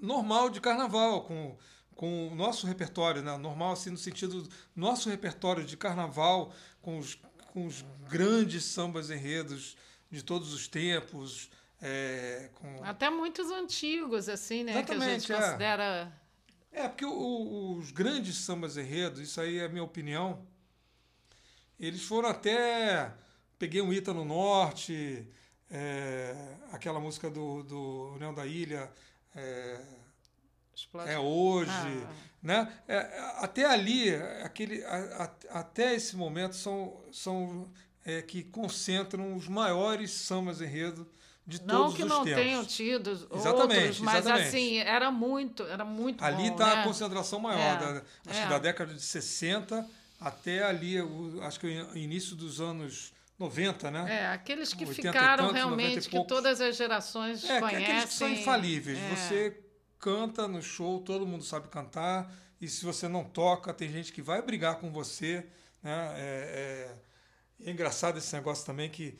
normal 0.00 0.50
de 0.50 0.60
carnaval, 0.60 1.24
com, 1.24 1.56
com 1.94 2.28
o 2.28 2.34
nosso 2.34 2.66
repertório, 2.66 3.22
né? 3.22 3.36
normal 3.36 3.72
assim 3.72 3.90
no 3.90 3.96
sentido 3.98 4.42
do 4.42 4.50
nosso 4.76 5.08
repertório 5.08 5.64
de 5.64 5.76
carnaval, 5.76 6.52
com 6.80 6.98
os, 6.98 7.16
com 7.52 7.66
os 7.66 7.84
grandes 8.08 8.64
sambas 8.64 9.10
enredos 9.10 9.76
de 10.10 10.22
todos 10.22 10.52
os 10.52 10.68
tempos, 10.68 11.50
é, 11.80 12.50
com 12.54 12.84
Até 12.84 13.10
muitos 13.10 13.50
antigos, 13.50 14.28
assim, 14.28 14.64
né? 14.64 14.82
que 14.82 14.92
a 14.92 14.98
gente 14.98 15.24
Exatamente, 15.24 15.32
é. 15.32 15.36
considera. 15.36 16.22
É, 16.70 16.88
porque 16.88 17.04
o- 17.04 17.10
o- 17.10 17.76
os 17.78 17.90
grandes 17.90 18.36
sambas 18.38 18.76
enredos, 18.76 19.20
isso 19.20 19.40
aí 19.40 19.58
é 19.58 19.64
a 19.64 19.68
minha 19.68 19.82
opinião, 19.82 20.46
eles 21.78 22.02
foram 22.02 22.28
até. 22.28 23.12
Peguei 23.58 23.80
um 23.82 23.92
Ita 23.92 24.12
no 24.14 24.24
Norte, 24.24 25.26
é, 25.70 26.34
aquela 26.72 27.00
música 27.00 27.28
do, 27.28 27.62
do 27.64 28.12
União 28.14 28.32
da 28.32 28.46
Ilha, 28.46 28.90
é, 29.34 29.80
é 31.06 31.18
hoje, 31.18 31.70
Ah, 31.70 32.12
né? 32.42 32.72
É, 32.86 32.98
até 33.40 33.64
ali, 33.64 34.14
aquele, 34.44 34.84
a- 34.84 35.24
a- 35.50 35.58
até 35.60 35.94
esse 35.94 36.14
momento, 36.16 36.54
são, 36.54 37.00
são 37.12 37.66
é, 38.04 38.22
que 38.22 38.44
concentram 38.44 39.34
os 39.34 39.48
maiores 39.48 40.12
sambas 40.12 40.60
enredo 40.60 41.06
de 41.44 41.60
Não 41.62 41.80
todos 41.82 41.96
que 41.96 42.02
os 42.04 42.08
não 42.08 42.24
tempos. 42.24 42.42
tenham 42.42 42.64
tido 42.64 43.10
Exatamente, 43.10 43.78
outros, 43.80 44.00
mas 44.00 44.18
exatamente. 44.24 44.48
assim, 44.48 44.78
era 44.78 45.10
muito, 45.10 45.62
era 45.64 45.84
muito 45.84 46.22
Ali 46.24 46.48
está 46.48 46.76
né? 46.76 46.80
a 46.82 46.84
concentração 46.84 47.40
maior, 47.40 47.58
É, 47.58 47.76
da, 47.78 48.02
acho 48.30 48.38
é. 48.40 48.42
que 48.44 48.48
da 48.48 48.58
década 48.58 48.94
de 48.94 49.02
60 49.02 49.84
até 50.20 50.62
ali, 50.64 51.00
o- 51.00 51.40
acho 51.42 51.60
que 51.60 51.66
o 51.66 51.96
início 51.96 52.34
dos 52.36 52.60
anos 52.60 53.12
90, 53.38 53.90
né? 53.90 54.22
É, 54.22 54.26
aqueles 54.28 54.72
que 54.74 54.84
80 54.84 54.94
ficaram 55.12 55.46
tantos, 55.48 55.62
90 55.62 55.82
realmente, 55.86 56.08
que 56.08 56.26
todas 56.26 56.60
as 56.60 56.76
gerações 56.76 57.44
É, 57.44 57.60
conhecem. 57.60 57.84
aqueles 57.84 58.04
que 58.06 58.14
são 58.14 58.28
infalíveis. 58.28 58.98
É. 58.98 59.14
Você 59.14 59.60
canta 59.98 60.48
no 60.48 60.60
show, 60.62 61.00
todo 61.02 61.26
mundo 61.26 61.44
sabe 61.44 61.68
cantar, 61.68 62.32
e 62.60 62.66
se 62.68 62.84
você 62.84 63.06
não 63.06 63.22
toca, 63.24 63.72
tem 63.72 63.90
gente 63.90 64.12
que 64.12 64.20
vai 64.22 64.42
brigar 64.42 64.76
com 64.80 64.90
você. 64.90 65.46
Né? 65.82 66.14
É, 66.16 66.90
é- 67.60 67.68
é 67.68 67.70
engraçado 67.70 68.18
esse 68.18 68.34
negócio 68.34 68.64
também 68.66 68.88
que, 68.90 69.16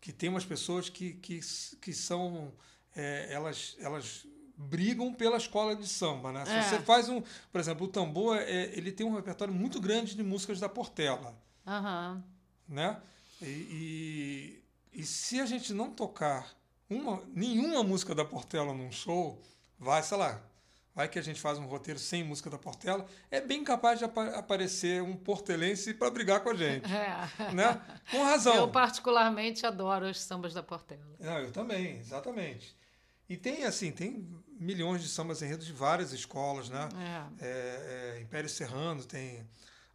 que 0.00 0.12
tem 0.12 0.28
umas 0.30 0.44
pessoas 0.44 0.88
que, 0.88 1.12
que, 1.14 1.40
que 1.82 1.92
são. 1.92 2.52
é, 2.96 3.28
elas, 3.30 3.76
elas 3.80 4.26
brigam 4.60 5.14
pela 5.14 5.36
escola 5.36 5.76
de 5.76 5.86
samba. 5.86 6.32
Né? 6.32 6.44
Se 6.44 6.50
É. 6.52 6.62
você 6.62 6.78
faz 6.80 7.08
um. 7.08 7.22
Por 7.52 7.60
exemplo, 7.60 7.86
o 7.86 7.88
tambor 7.88 8.36
é, 8.36 8.64
ele 8.76 8.90
tem 8.90 9.06
um 9.06 9.14
repertório 9.14 9.54
muito 9.54 9.80
grande 9.80 10.16
de 10.16 10.22
músicas 10.24 10.58
da 10.58 10.68
Portela 10.68 11.34
Aham. 11.66 12.22
né? 12.68 13.00
E, 13.40 14.62
e, 14.92 15.00
e 15.00 15.02
se 15.04 15.40
a 15.40 15.46
gente 15.46 15.72
não 15.72 15.90
tocar 15.90 16.48
uma, 16.90 17.22
nenhuma 17.34 17.82
música 17.84 18.14
da 18.14 18.24
Portela 18.24 18.74
num 18.74 18.90
show, 18.90 19.40
vai, 19.78 20.02
sei 20.02 20.16
lá, 20.18 20.40
vai 20.94 21.06
que 21.08 21.18
a 21.20 21.22
gente 21.22 21.40
faz 21.40 21.56
um 21.58 21.66
roteiro 21.66 22.00
sem 22.00 22.24
música 22.24 22.50
da 22.50 22.58
Portela, 22.58 23.06
é 23.30 23.40
bem 23.40 23.62
capaz 23.62 24.00
de 24.00 24.04
apa- 24.06 24.30
aparecer 24.30 25.00
um 25.02 25.14
portelense 25.14 25.94
para 25.94 26.10
brigar 26.10 26.40
com 26.40 26.50
a 26.50 26.54
gente, 26.54 26.90
É. 26.92 27.52
né? 27.52 27.80
Com 28.10 28.24
razão. 28.24 28.56
Eu 28.56 28.68
particularmente 28.68 29.64
adoro 29.64 30.06
os 30.10 30.18
sambas 30.20 30.52
da 30.52 30.62
Portela. 30.64 31.14
Não, 31.20 31.38
eu 31.38 31.52
também, 31.52 31.98
exatamente. 31.98 32.76
E 33.28 33.36
tem 33.36 33.64
assim, 33.64 33.92
tem 33.92 34.26
milhões 34.58 35.02
de 35.02 35.08
sambas 35.08 35.42
enredos 35.42 35.66
de 35.66 35.72
várias 35.72 36.12
escolas, 36.12 36.68
né? 36.68 36.88
É. 37.40 37.44
é, 37.44 38.16
é, 38.16 38.20
Império 38.20 38.48
Serrano, 38.48 39.04
tem 39.04 39.46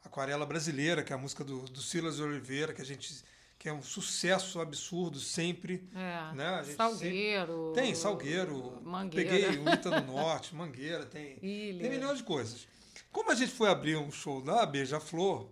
Aquarela 0.04 0.46
Brasileira, 0.46 1.04
que 1.04 1.12
é 1.12 1.16
a 1.16 1.20
música 1.20 1.44
do, 1.44 1.64
do 1.64 1.82
Silas 1.82 2.18
de 2.18 2.24
Oliveira, 2.24 2.74
que 2.74 2.82
a 2.82 2.86
gente 2.86 3.24
que 3.64 3.70
é 3.70 3.74
um 3.74 3.82
sucesso 3.82 4.60
absurdo 4.60 5.22
sempre. 5.22 5.88
É. 5.96 6.36
Né? 6.36 6.64
Salgueiro. 6.76 7.72
Tem 7.74 7.96
Salgueiro, 7.96 8.82
Mangueira. 8.84 9.30
peguei 9.30 9.58
o 9.58 9.64
Ita 9.72 10.02
no 10.02 10.12
Norte, 10.12 10.54
Mangueira, 10.54 11.06
tem, 11.06 11.38
Ilha. 11.42 11.80
tem 11.82 11.90
milhões 11.90 12.18
de 12.18 12.26
coisas. 12.26 12.68
Como 13.10 13.32
a 13.32 13.36
gente 13.36 13.54
foi 13.54 13.70
abrir 13.70 13.96
um 13.96 14.12
show 14.12 14.42
da 14.42 14.66
Beija-Flor, 14.66 15.48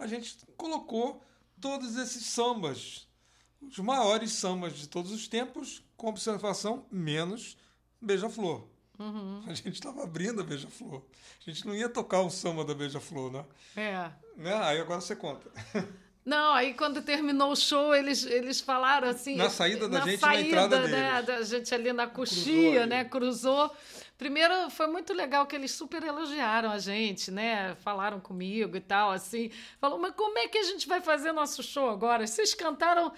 a 0.00 0.06
gente 0.08 0.36
colocou 0.56 1.22
todos 1.60 1.96
esses 1.96 2.26
sambas, 2.26 3.06
os 3.60 3.78
maiores 3.78 4.32
sambas 4.32 4.74
de 4.74 4.88
todos 4.88 5.12
os 5.12 5.28
tempos, 5.28 5.82
com 5.96 6.08
observação 6.08 6.86
menos 6.90 7.56
Beija-Flor. 8.00 8.66
Uhum. 8.98 9.44
A 9.46 9.54
gente 9.54 9.74
estava 9.74 10.02
abrindo 10.02 10.40
a 10.40 10.44
Beija-Flor. 10.44 11.02
A 11.46 11.50
gente 11.50 11.66
não 11.66 11.74
ia 11.74 11.88
tocar 11.88 12.20
o 12.20 12.30
samba 12.30 12.64
da 12.64 12.74
Beija-Flor, 12.74 13.30
né? 13.32 13.44
É. 13.76 14.10
né? 14.36 14.54
Aí 14.64 14.80
agora 14.80 15.00
você 15.00 15.14
conta. 15.14 15.50
Não, 16.28 16.52
aí 16.52 16.74
quando 16.74 17.00
terminou 17.00 17.52
o 17.52 17.56
show, 17.56 17.94
eles, 17.94 18.22
eles 18.26 18.60
falaram 18.60 19.08
assim. 19.08 19.34
Na 19.34 19.48
saída 19.48 19.88
da 19.88 20.00
na 20.00 20.04
gente, 20.04 20.20
saída, 20.20 20.42
na 20.42 20.46
entrada 20.66 20.86
né, 20.86 21.22
deles. 21.22 21.26
da 21.26 21.42
gente 21.56 21.74
ali 21.74 21.90
na 21.90 22.06
coxia, 22.06 22.84
né? 22.84 23.02
Cruzou. 23.02 23.74
Primeiro, 24.18 24.68
foi 24.68 24.88
muito 24.88 25.14
legal 25.14 25.46
que 25.46 25.56
eles 25.56 25.70
super 25.70 26.02
elogiaram 26.02 26.70
a 26.70 26.78
gente, 26.78 27.30
né? 27.30 27.74
Falaram 27.76 28.20
comigo 28.20 28.76
e 28.76 28.80
tal, 28.80 29.10
assim. 29.10 29.50
Falou, 29.80 29.98
mas 29.98 30.12
como 30.14 30.36
é 30.36 30.48
que 30.48 30.58
a 30.58 30.64
gente 30.64 30.86
vai 30.86 31.00
fazer 31.00 31.32
nosso 31.32 31.62
show 31.62 31.88
agora? 31.88 32.26
Vocês 32.26 32.52
cantaram 32.52 33.10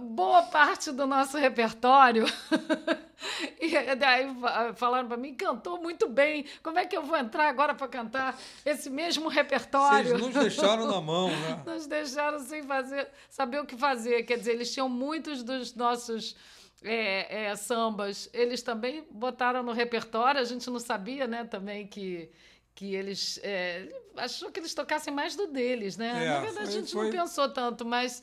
boa 0.00 0.42
parte 0.44 0.90
do 0.90 1.06
nosso 1.06 1.36
repertório. 1.38 2.24
e 3.60 3.94
daí 3.96 4.34
fa- 4.40 4.74
falaram 4.74 5.06
para 5.08 5.16
mim, 5.16 5.34
cantou 5.34 5.80
muito 5.80 6.08
bem. 6.08 6.44
Como 6.62 6.78
é 6.78 6.84
que 6.86 6.96
eu 6.96 7.02
vou 7.02 7.16
entrar 7.16 7.48
agora 7.48 7.74
para 7.74 7.86
cantar 7.88 8.38
esse 8.64 8.90
mesmo 8.90 9.28
repertório? 9.28 10.10
Vocês 10.10 10.20
nos 10.20 10.34
deixaram 10.34 10.86
na 10.86 11.00
mão, 11.00 11.28
né? 11.28 11.62
Nos 11.66 11.86
deixaram 11.86 12.38
sem 12.40 12.62
fazer, 12.64 13.08
saber 13.28 13.60
o 13.60 13.66
que 13.66 13.76
fazer. 13.76 14.22
Quer 14.24 14.38
dizer, 14.38 14.52
eles 14.52 14.72
tinham 14.72 14.88
muitos 14.88 15.42
dos 15.42 15.74
nossos 15.74 16.36
é, 16.82 17.44
é, 17.46 17.56
sambas, 17.56 18.28
eles 18.32 18.62
também 18.62 19.06
botaram 19.10 19.62
no 19.62 19.72
repertório, 19.72 20.40
a 20.40 20.44
gente 20.44 20.68
não 20.68 20.78
sabia, 20.78 21.26
né, 21.26 21.44
também 21.44 21.86
que, 21.86 22.30
que 22.74 22.94
eles. 22.94 23.40
É, 23.42 23.88
achou 24.16 24.50
que 24.50 24.60
eles 24.60 24.74
tocassem 24.74 25.12
mais 25.12 25.34
do 25.34 25.46
deles, 25.46 25.96
né? 25.96 26.24
É, 26.24 26.28
Na 26.28 26.40
verdade, 26.40 26.68
a 26.68 26.70
gente 26.72 26.92
foi- 26.92 27.04
não 27.06 27.12
pensou 27.12 27.48
tanto, 27.48 27.84
mas. 27.84 28.22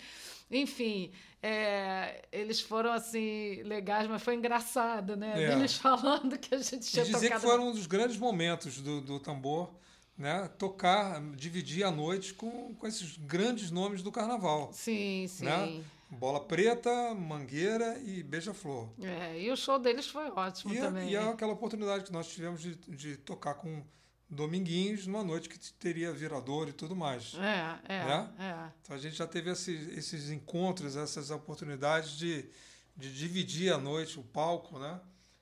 Enfim, 0.51 1.11
é, 1.41 2.23
eles 2.31 2.61
foram 2.61 2.91
assim 2.91 3.61
legais, 3.63 4.07
mas 4.07 4.21
foi 4.21 4.35
engraçado, 4.35 5.15
né? 5.15 5.33
É. 5.43 5.53
Eles 5.53 5.75
falando 5.75 6.37
que 6.37 6.53
a 6.53 6.57
gente 6.59 6.87
E 6.87 6.91
tinha 6.91 7.05
dizer 7.05 7.19
que 7.19 7.25
tocado. 7.27 7.41
foram 7.41 7.69
um 7.69 7.71
dos 7.71 7.87
grandes 7.87 8.17
momentos 8.17 8.79
do, 8.81 9.01
do 9.01 9.19
tambor, 9.19 9.73
né? 10.17 10.47
Tocar, 10.57 11.21
dividir 11.35 11.83
a 11.83 11.91
noite 11.91 12.33
com, 12.33 12.73
com 12.75 12.87
esses 12.87 13.17
grandes 13.17 13.71
nomes 13.71 14.01
do 14.03 14.11
carnaval. 14.11 14.71
Sim, 14.73 15.25
sim. 15.27 15.45
Né? 15.45 15.83
Bola 16.09 16.39
Preta, 16.39 17.15
Mangueira 17.15 17.97
e 18.05 18.21
Beija-Flor. 18.21 18.87
É, 19.01 19.39
e 19.41 19.49
o 19.49 19.55
show 19.57 19.79
deles 19.79 20.05
foi 20.07 20.29
ótimo 20.29 20.71
E, 20.71 20.77
também. 20.77 21.09
e 21.09 21.15
é 21.15 21.23
aquela 21.27 21.53
oportunidade 21.53 22.03
que 22.03 22.11
nós 22.13 22.27
tivemos 22.27 22.61
de, 22.61 22.75
de 22.75 23.17
tocar 23.17 23.55
com 23.55 23.83
Dominguinhos 24.30 25.05
numa 25.05 25.24
noite 25.24 25.47
que 25.47 25.59
teria 25.74 26.11
virador 26.11 26.67
e 26.67 26.74
tudo 26.74 26.95
mais. 26.95 27.34
É, 27.36 27.80
é, 27.95 28.05
Né? 28.05 28.34
é. 28.39 28.71
Então 28.82 28.95
a 28.95 28.99
gente 28.99 29.15
já 29.15 29.28
teve 29.28 29.51
esses, 29.51 29.97
esses 29.97 30.30
encontros, 30.30 30.95
essas 30.95 31.30
oportunidades 31.30 32.11
de, 32.11 32.49
de 32.95 33.13
dividir 33.13 33.71
a 33.71 33.78
noite, 33.78 34.19
o 34.19 34.24
palco, 34.24 34.80
né? 34.80 34.99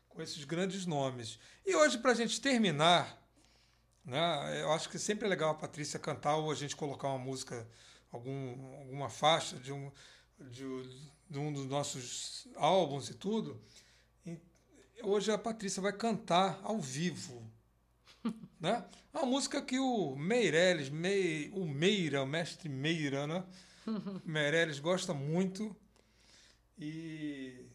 com 0.10 0.22
esses 0.22 0.44
grandes 0.44 0.86
nomes. 0.86 1.40
E 1.66 1.76
hoje, 1.76 1.98
para 1.98 2.12
a 2.12 2.16
gente 2.16 2.40
terminar, 2.42 3.18
né? 4.04 4.62
eu 4.62 4.72
acho 4.74 4.90
que 4.90 5.00
sempre 5.00 5.26
é 5.26 5.30
legal 5.30 5.52
a 5.52 5.56
Patrícia 5.56 6.00
cantar 6.00 6.36
ou 6.36 6.52
a 6.52 6.56
gente 6.56 6.76
colocar 6.76 7.08
uma 7.08 7.18
música, 7.18 7.68
algum, 8.12 8.76
alguma 8.78 9.10
faixa 9.10 9.58
de 9.58 9.72
um, 9.72 9.92
de, 10.40 10.64
de 11.30 11.40
um 11.40 11.52
dos 11.54 11.66
nossos 11.66 12.48
álbuns 12.56 13.10
e 13.10 13.14
tudo. 13.14 13.62
E 14.26 14.38
hoje 15.02 15.32
a 15.32 15.38
Patrícia 15.38 15.82
vai 15.82 15.94
cantar 15.94 16.60
ao 16.64 16.80
vivo. 16.80 17.51
né? 18.60 18.86
Uma 19.14 19.26
música 19.26 19.62
que 19.62 19.78
o 19.80 20.16
Meirelles, 20.16 20.90
Mei, 20.90 21.52
o 21.54 21.66
Meira, 21.66 22.24
o 22.24 22.26
mestre 22.28 22.70
Meira, 22.70 23.26
né? 23.28 23.44
Meirelles 24.26 24.80
gosta 24.80 25.14
muito 25.14 25.76
e, 26.78 27.66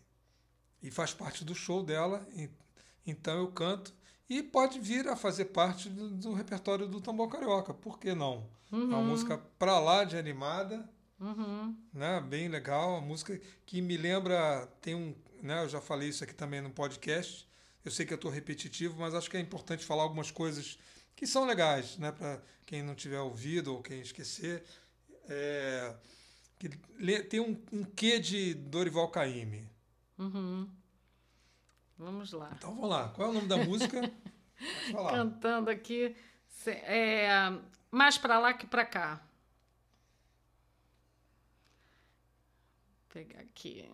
e 0.83 0.91
faz 0.91 1.13
parte 1.13 1.45
do 1.45 1.55
show 1.55 1.83
dela. 1.83 2.27
e- 2.35 2.49
então 3.07 3.39
eu 3.39 3.49
canto 3.53 3.95
e 4.29 4.43
pode 4.43 4.81
vir 4.81 5.07
a 5.07 5.15
fazer 5.15 5.47
parte 5.47 5.89
do, 5.89 6.11
do 6.11 6.33
repertório 6.33 6.89
do 6.89 7.01
Tambor 7.01 7.29
Carioca. 7.29 7.73
Por 7.73 7.99
que 8.01 8.15
não? 8.15 8.49
É 8.73 8.75
uma 8.77 9.01
música 9.01 9.39
pra 9.59 9.79
lá 9.79 10.03
de 10.05 10.17
animada, 10.17 10.89
Uhum. 11.21 11.75
né? 11.95 12.21
Bem 12.21 12.49
legal, 12.49 12.91
uma 12.99 13.01
música 13.01 13.41
que 13.65 13.81
me 13.81 13.97
lembra 13.97 14.67
tem 14.83 14.95
um, 14.95 15.15
né? 15.41 15.63
Eu 15.63 15.69
já 15.69 15.81
falei 15.81 16.09
isso 16.09 16.25
aqui 16.25 16.35
também 16.35 16.61
no 16.61 16.69
podcast. 16.71 17.49
Eu 17.87 17.93
sei 17.93 18.05
que 18.05 18.13
eu 18.13 18.17
estou 18.17 18.33
repetitivo, 18.33 18.99
mas 18.99 19.15
acho 19.15 19.31
que 19.31 19.37
é 19.37 19.41
importante 19.41 19.85
falar 19.85 20.03
algumas 20.03 20.33
coisas 20.33 20.77
que 21.15 21.25
são 21.25 21.47
legais, 21.47 21.97
né? 21.99 22.11
Para 22.11 22.43
quem 22.67 22.83
não 22.83 22.97
tiver 22.97 23.21
ouvido 23.21 23.73
ou 23.73 23.81
quem 23.81 24.01
esquecer, 24.01 24.65
é, 25.29 25.95
que 26.59 26.69
tem 27.29 27.39
um, 27.39 27.57
um 27.73 27.85
quê 27.85 28.19
de 28.19 28.55
Dorival 28.55 29.09
Caymmi. 29.09 29.71
Uhum. 30.19 30.69
Vamos 31.97 32.33
lá. 32.33 32.51
Então 32.59 32.75
vamos 32.75 32.91
lá. 32.91 33.09
Qual 33.11 33.29
é 33.29 33.31
o 33.31 33.35
nome 33.35 33.47
da 33.47 33.59
música? 33.59 34.01
Cantando 34.91 35.71
aqui. 35.71 36.17
É, 36.67 37.29
mais 37.89 38.19
pra 38.19 38.41
lá 38.41 38.53
que 38.53 38.67
pra 38.67 38.85
cá. 38.85 39.25
Vou 42.99 43.23
pegar 43.23 43.43
aqui. 43.43 43.89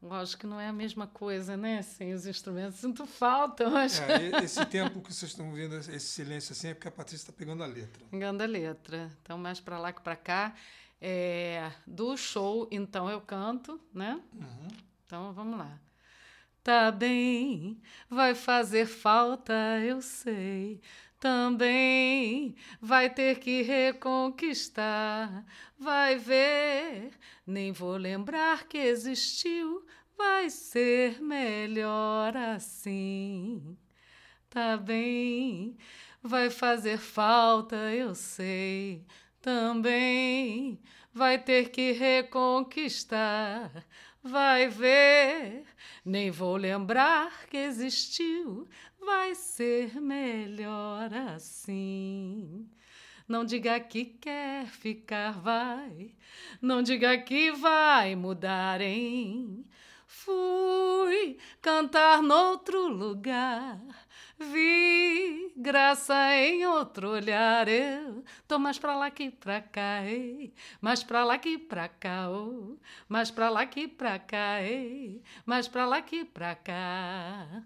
Lógico 0.00 0.42
que 0.42 0.46
não 0.46 0.60
é 0.60 0.68
a 0.68 0.72
mesma 0.72 1.08
coisa, 1.08 1.56
né? 1.56 1.82
Sem 1.82 2.12
os 2.12 2.24
instrumentos. 2.24 2.78
Sinto 2.78 3.04
falta, 3.04 3.68
mas. 3.68 4.00
É, 4.00 4.38
esse 4.44 4.64
tempo 4.66 5.00
que 5.00 5.12
vocês 5.12 5.32
estão 5.32 5.52
vendo, 5.52 5.76
esse 5.76 6.00
silêncio 6.00 6.52
assim, 6.52 6.68
é 6.68 6.74
porque 6.74 6.86
a 6.88 6.92
Patrícia 6.92 7.24
está 7.24 7.32
pegando 7.32 7.64
a 7.64 7.66
letra. 7.66 8.04
Engano 8.12 8.42
a 8.42 8.46
letra. 8.46 9.10
Então, 9.22 9.36
mais 9.36 9.58
pra 9.58 9.78
lá 9.78 9.92
que 9.92 10.00
pra 10.00 10.14
cá. 10.14 10.54
É, 11.00 11.70
do 11.86 12.16
show, 12.16 12.68
então 12.70 13.08
eu 13.08 13.20
canto, 13.20 13.80
né? 13.92 14.20
Então 15.04 15.32
vamos 15.32 15.58
lá. 15.58 15.78
Tá 16.62 16.90
bem, 16.90 17.80
vai 18.10 18.34
fazer 18.34 18.86
falta, 18.86 19.54
eu 19.80 20.02
sei. 20.02 20.80
Também 21.20 22.54
vai 22.80 23.10
ter 23.10 23.40
que 23.40 23.62
reconquistar. 23.62 25.44
Vai 25.76 26.16
ver, 26.16 27.10
nem 27.46 27.72
vou 27.72 27.96
lembrar 27.96 28.68
que 28.68 28.78
existiu. 28.78 29.84
Vai 30.16 30.48
ser 30.48 31.20
melhor 31.20 32.36
assim. 32.36 33.76
Tá 34.48 34.76
bem, 34.76 35.76
vai 36.22 36.50
fazer 36.50 36.98
falta, 36.98 37.76
eu 37.92 38.14
sei. 38.14 39.04
Também 39.40 40.80
vai 41.12 41.38
ter 41.38 41.70
que 41.70 41.92
reconquistar. 41.92 43.84
Vai 44.22 44.68
ver, 44.68 45.64
nem 46.04 46.30
vou 46.30 46.56
lembrar 46.56 47.46
que 47.46 47.56
existiu. 47.56 48.68
Vai 49.08 49.34
ser 49.34 50.00
melhor 50.02 51.12
assim. 51.34 52.68
Não 53.26 53.42
diga 53.42 53.80
que 53.80 54.04
quer 54.04 54.66
ficar, 54.66 55.32
vai. 55.32 56.14
Não 56.60 56.82
diga 56.82 57.16
que 57.16 57.50
vai 57.52 58.14
mudar, 58.14 58.82
hein? 58.82 59.64
Fui 60.06 61.38
cantar 61.62 62.22
noutro 62.22 62.86
lugar. 62.86 63.80
Vi 64.38 65.54
graça 65.56 66.34
em 66.34 66.66
outro 66.66 67.08
olhar. 67.10 67.66
Eu 67.66 68.22
tô 68.46 68.58
mais 68.58 68.78
pra 68.78 68.94
lá 68.94 69.10
que 69.10 69.30
pra 69.30 69.62
cá, 69.62 70.04
ei. 70.04 70.52
Mais 70.82 71.02
pra 71.02 71.24
lá 71.24 71.38
que 71.38 71.56
pra 71.56 71.88
cá, 71.88 72.30
oh. 72.30 72.76
Mais 73.08 73.30
pra 73.30 73.48
lá 73.48 73.64
que 73.64 73.88
pra 73.88 74.18
cá, 74.18 74.62
ei. 74.62 75.22
Mais 75.46 75.66
pra 75.66 75.86
lá 75.86 76.02
que 76.02 76.26
pra 76.26 76.54
cá. 76.54 77.64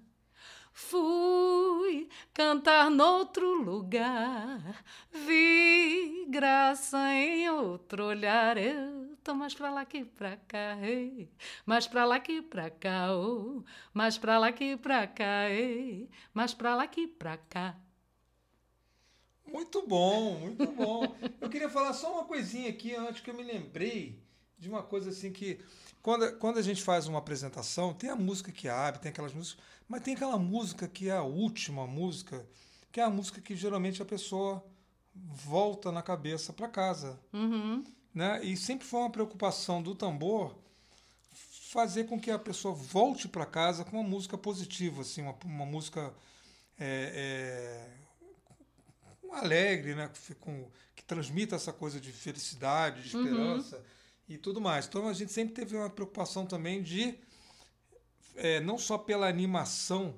Fui 0.75 2.09
cantar 2.33 2.91
noutro 2.91 3.62
lugar, 3.62 4.85
vi 5.12 6.27
graça 6.29 6.99
em 7.12 7.49
outro 7.51 8.07
olhar. 8.07 8.57
Eu 8.57 9.16
tô 9.23 9.35
mais 9.35 9.55
pra 9.55 9.70
lá 9.70 9.85
que 9.85 10.05
pra 10.05 10.37
cá, 10.37 10.79
ei. 10.83 11.31
mais 11.66 11.87
pra 11.87 12.05
lá 12.07 12.18
que 12.18 12.41
pra 12.41 12.70
cá, 12.70 13.14
oh. 13.14 13.62
mais 13.93 14.16
pra 14.16 14.39
lá 14.39 14.51
que 14.51 14.77
pra 14.77 15.07
cá, 15.07 15.51
ei. 15.51 16.09
mais 16.33 16.55
pra 16.55 16.75
lá 16.75 16.87
que 16.87 17.07
pra 17.07 17.37
cá. 17.37 17.77
Muito 19.47 19.87
bom, 19.87 20.39
muito 20.39 20.66
bom. 20.73 21.14
Eu 21.39 21.51
queria 21.51 21.68
falar 21.68 21.93
só 21.93 22.12
uma 22.12 22.25
coisinha 22.25 22.70
aqui 22.70 22.95
antes 22.95 23.20
que 23.20 23.31
eu 23.31 23.35
me 23.35 23.43
lembrei 23.43 24.18
de 24.59 24.68
uma 24.68 24.83
coisa 24.83 25.11
assim 25.11 25.31
que 25.31 25.61
quando, 26.03 26.37
quando 26.39 26.59
a 26.59 26.62
gente 26.62 26.83
faz 26.83 27.07
uma 27.07 27.18
apresentação, 27.18 27.93
tem 27.93 28.09
a 28.11 28.16
música 28.16 28.51
que 28.51 28.68
abre, 28.68 29.01
tem 29.01 29.11
aquelas 29.11 29.33
músicas, 29.33 29.62
mas 29.89 30.03
tem 30.03 30.14
aquela 30.14 30.39
música 30.39 30.89
que 30.89 31.09
é 31.09 31.12
a 31.12 31.22
última 31.22 31.87
música, 31.87 32.47
que 32.91 33.01
é 33.01 33.05
a 33.05 33.11
música 33.11 33.41
que 33.41 33.55
geralmente 33.57 34.01
a 34.03 34.05
pessoa 34.05 34.64
volta 35.14 35.93
na 35.93 36.03
cabeça 36.03 36.53
para 36.53 36.68
casa, 36.68 37.18
Uhum. 37.33 37.85
né? 38.14 38.43
E 38.45 38.57
sempre 38.57 38.87
foi 38.87 39.01
uma 39.01 39.11
preocupação 39.11 39.83
do 39.83 39.95
tambor 39.95 40.57
fazer 41.70 42.05
com 42.05 42.20
que 42.20 42.30
a 42.30 42.39
pessoa 42.39 42.74
volte 42.74 43.26
para 43.28 43.47
casa 43.47 43.85
com 43.85 43.99
uma 43.99 44.09
música 44.09 44.37
positiva, 44.37 45.03
assim, 45.03 45.22
uma, 45.22 45.35
uma 45.45 45.64
música 45.66 46.12
é, 46.78 47.89
é, 49.30 49.37
alegre, 49.37 49.95
né? 49.95 50.11
Com, 50.41 50.68
que 50.95 51.03
transmita 51.05 51.57
essa 51.57 51.72
coisa 51.72 52.01
de 52.01 52.12
felicidade, 52.12 53.03
de 53.03 53.09
esperança 53.09 53.76
uhum. 53.76 53.83
e 54.28 54.39
tudo 54.39 54.61
mais. 54.61 54.87
Então 54.87 55.09
a 55.09 55.12
gente 55.12 55.33
sempre 55.33 55.55
teve 55.55 55.76
uma 55.76 55.89
preocupação 55.91 56.47
também 56.47 56.83
de 56.83 57.18
é, 58.37 58.61
não 58.61 58.78
só 58.78 58.99
pela 58.99 59.28
animação 59.28 60.14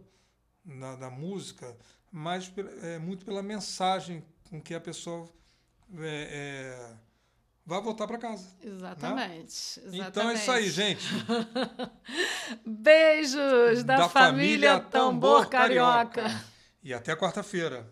na, 0.64 0.96
da 0.96 1.10
música, 1.10 1.76
mas 2.10 2.52
é, 2.82 2.98
muito 2.98 3.24
pela 3.24 3.42
mensagem 3.42 4.24
com 4.48 4.60
que 4.60 4.74
a 4.74 4.80
pessoa 4.80 5.28
é, 5.98 6.88
é 6.90 7.04
vai 7.66 7.80
voltar 7.80 8.06
para 8.06 8.18
casa. 8.18 8.48
Exatamente, 8.62 9.80
né? 9.80 9.86
exatamente, 9.86 10.08
Então 10.08 10.30
é 10.30 10.34
isso 10.34 10.50
aí, 10.50 10.70
gente. 10.70 11.06
Beijos 12.66 13.84
da, 13.84 13.96
da 13.96 14.08
família, 14.08 14.72
família, 14.72 14.80
Tambor, 14.80 15.40
Tambor 15.40 15.46
Carioca. 15.48 16.22
Carioca. 16.22 16.44
E 16.82 16.92
até 16.92 17.16
quarta-feira. 17.16 17.90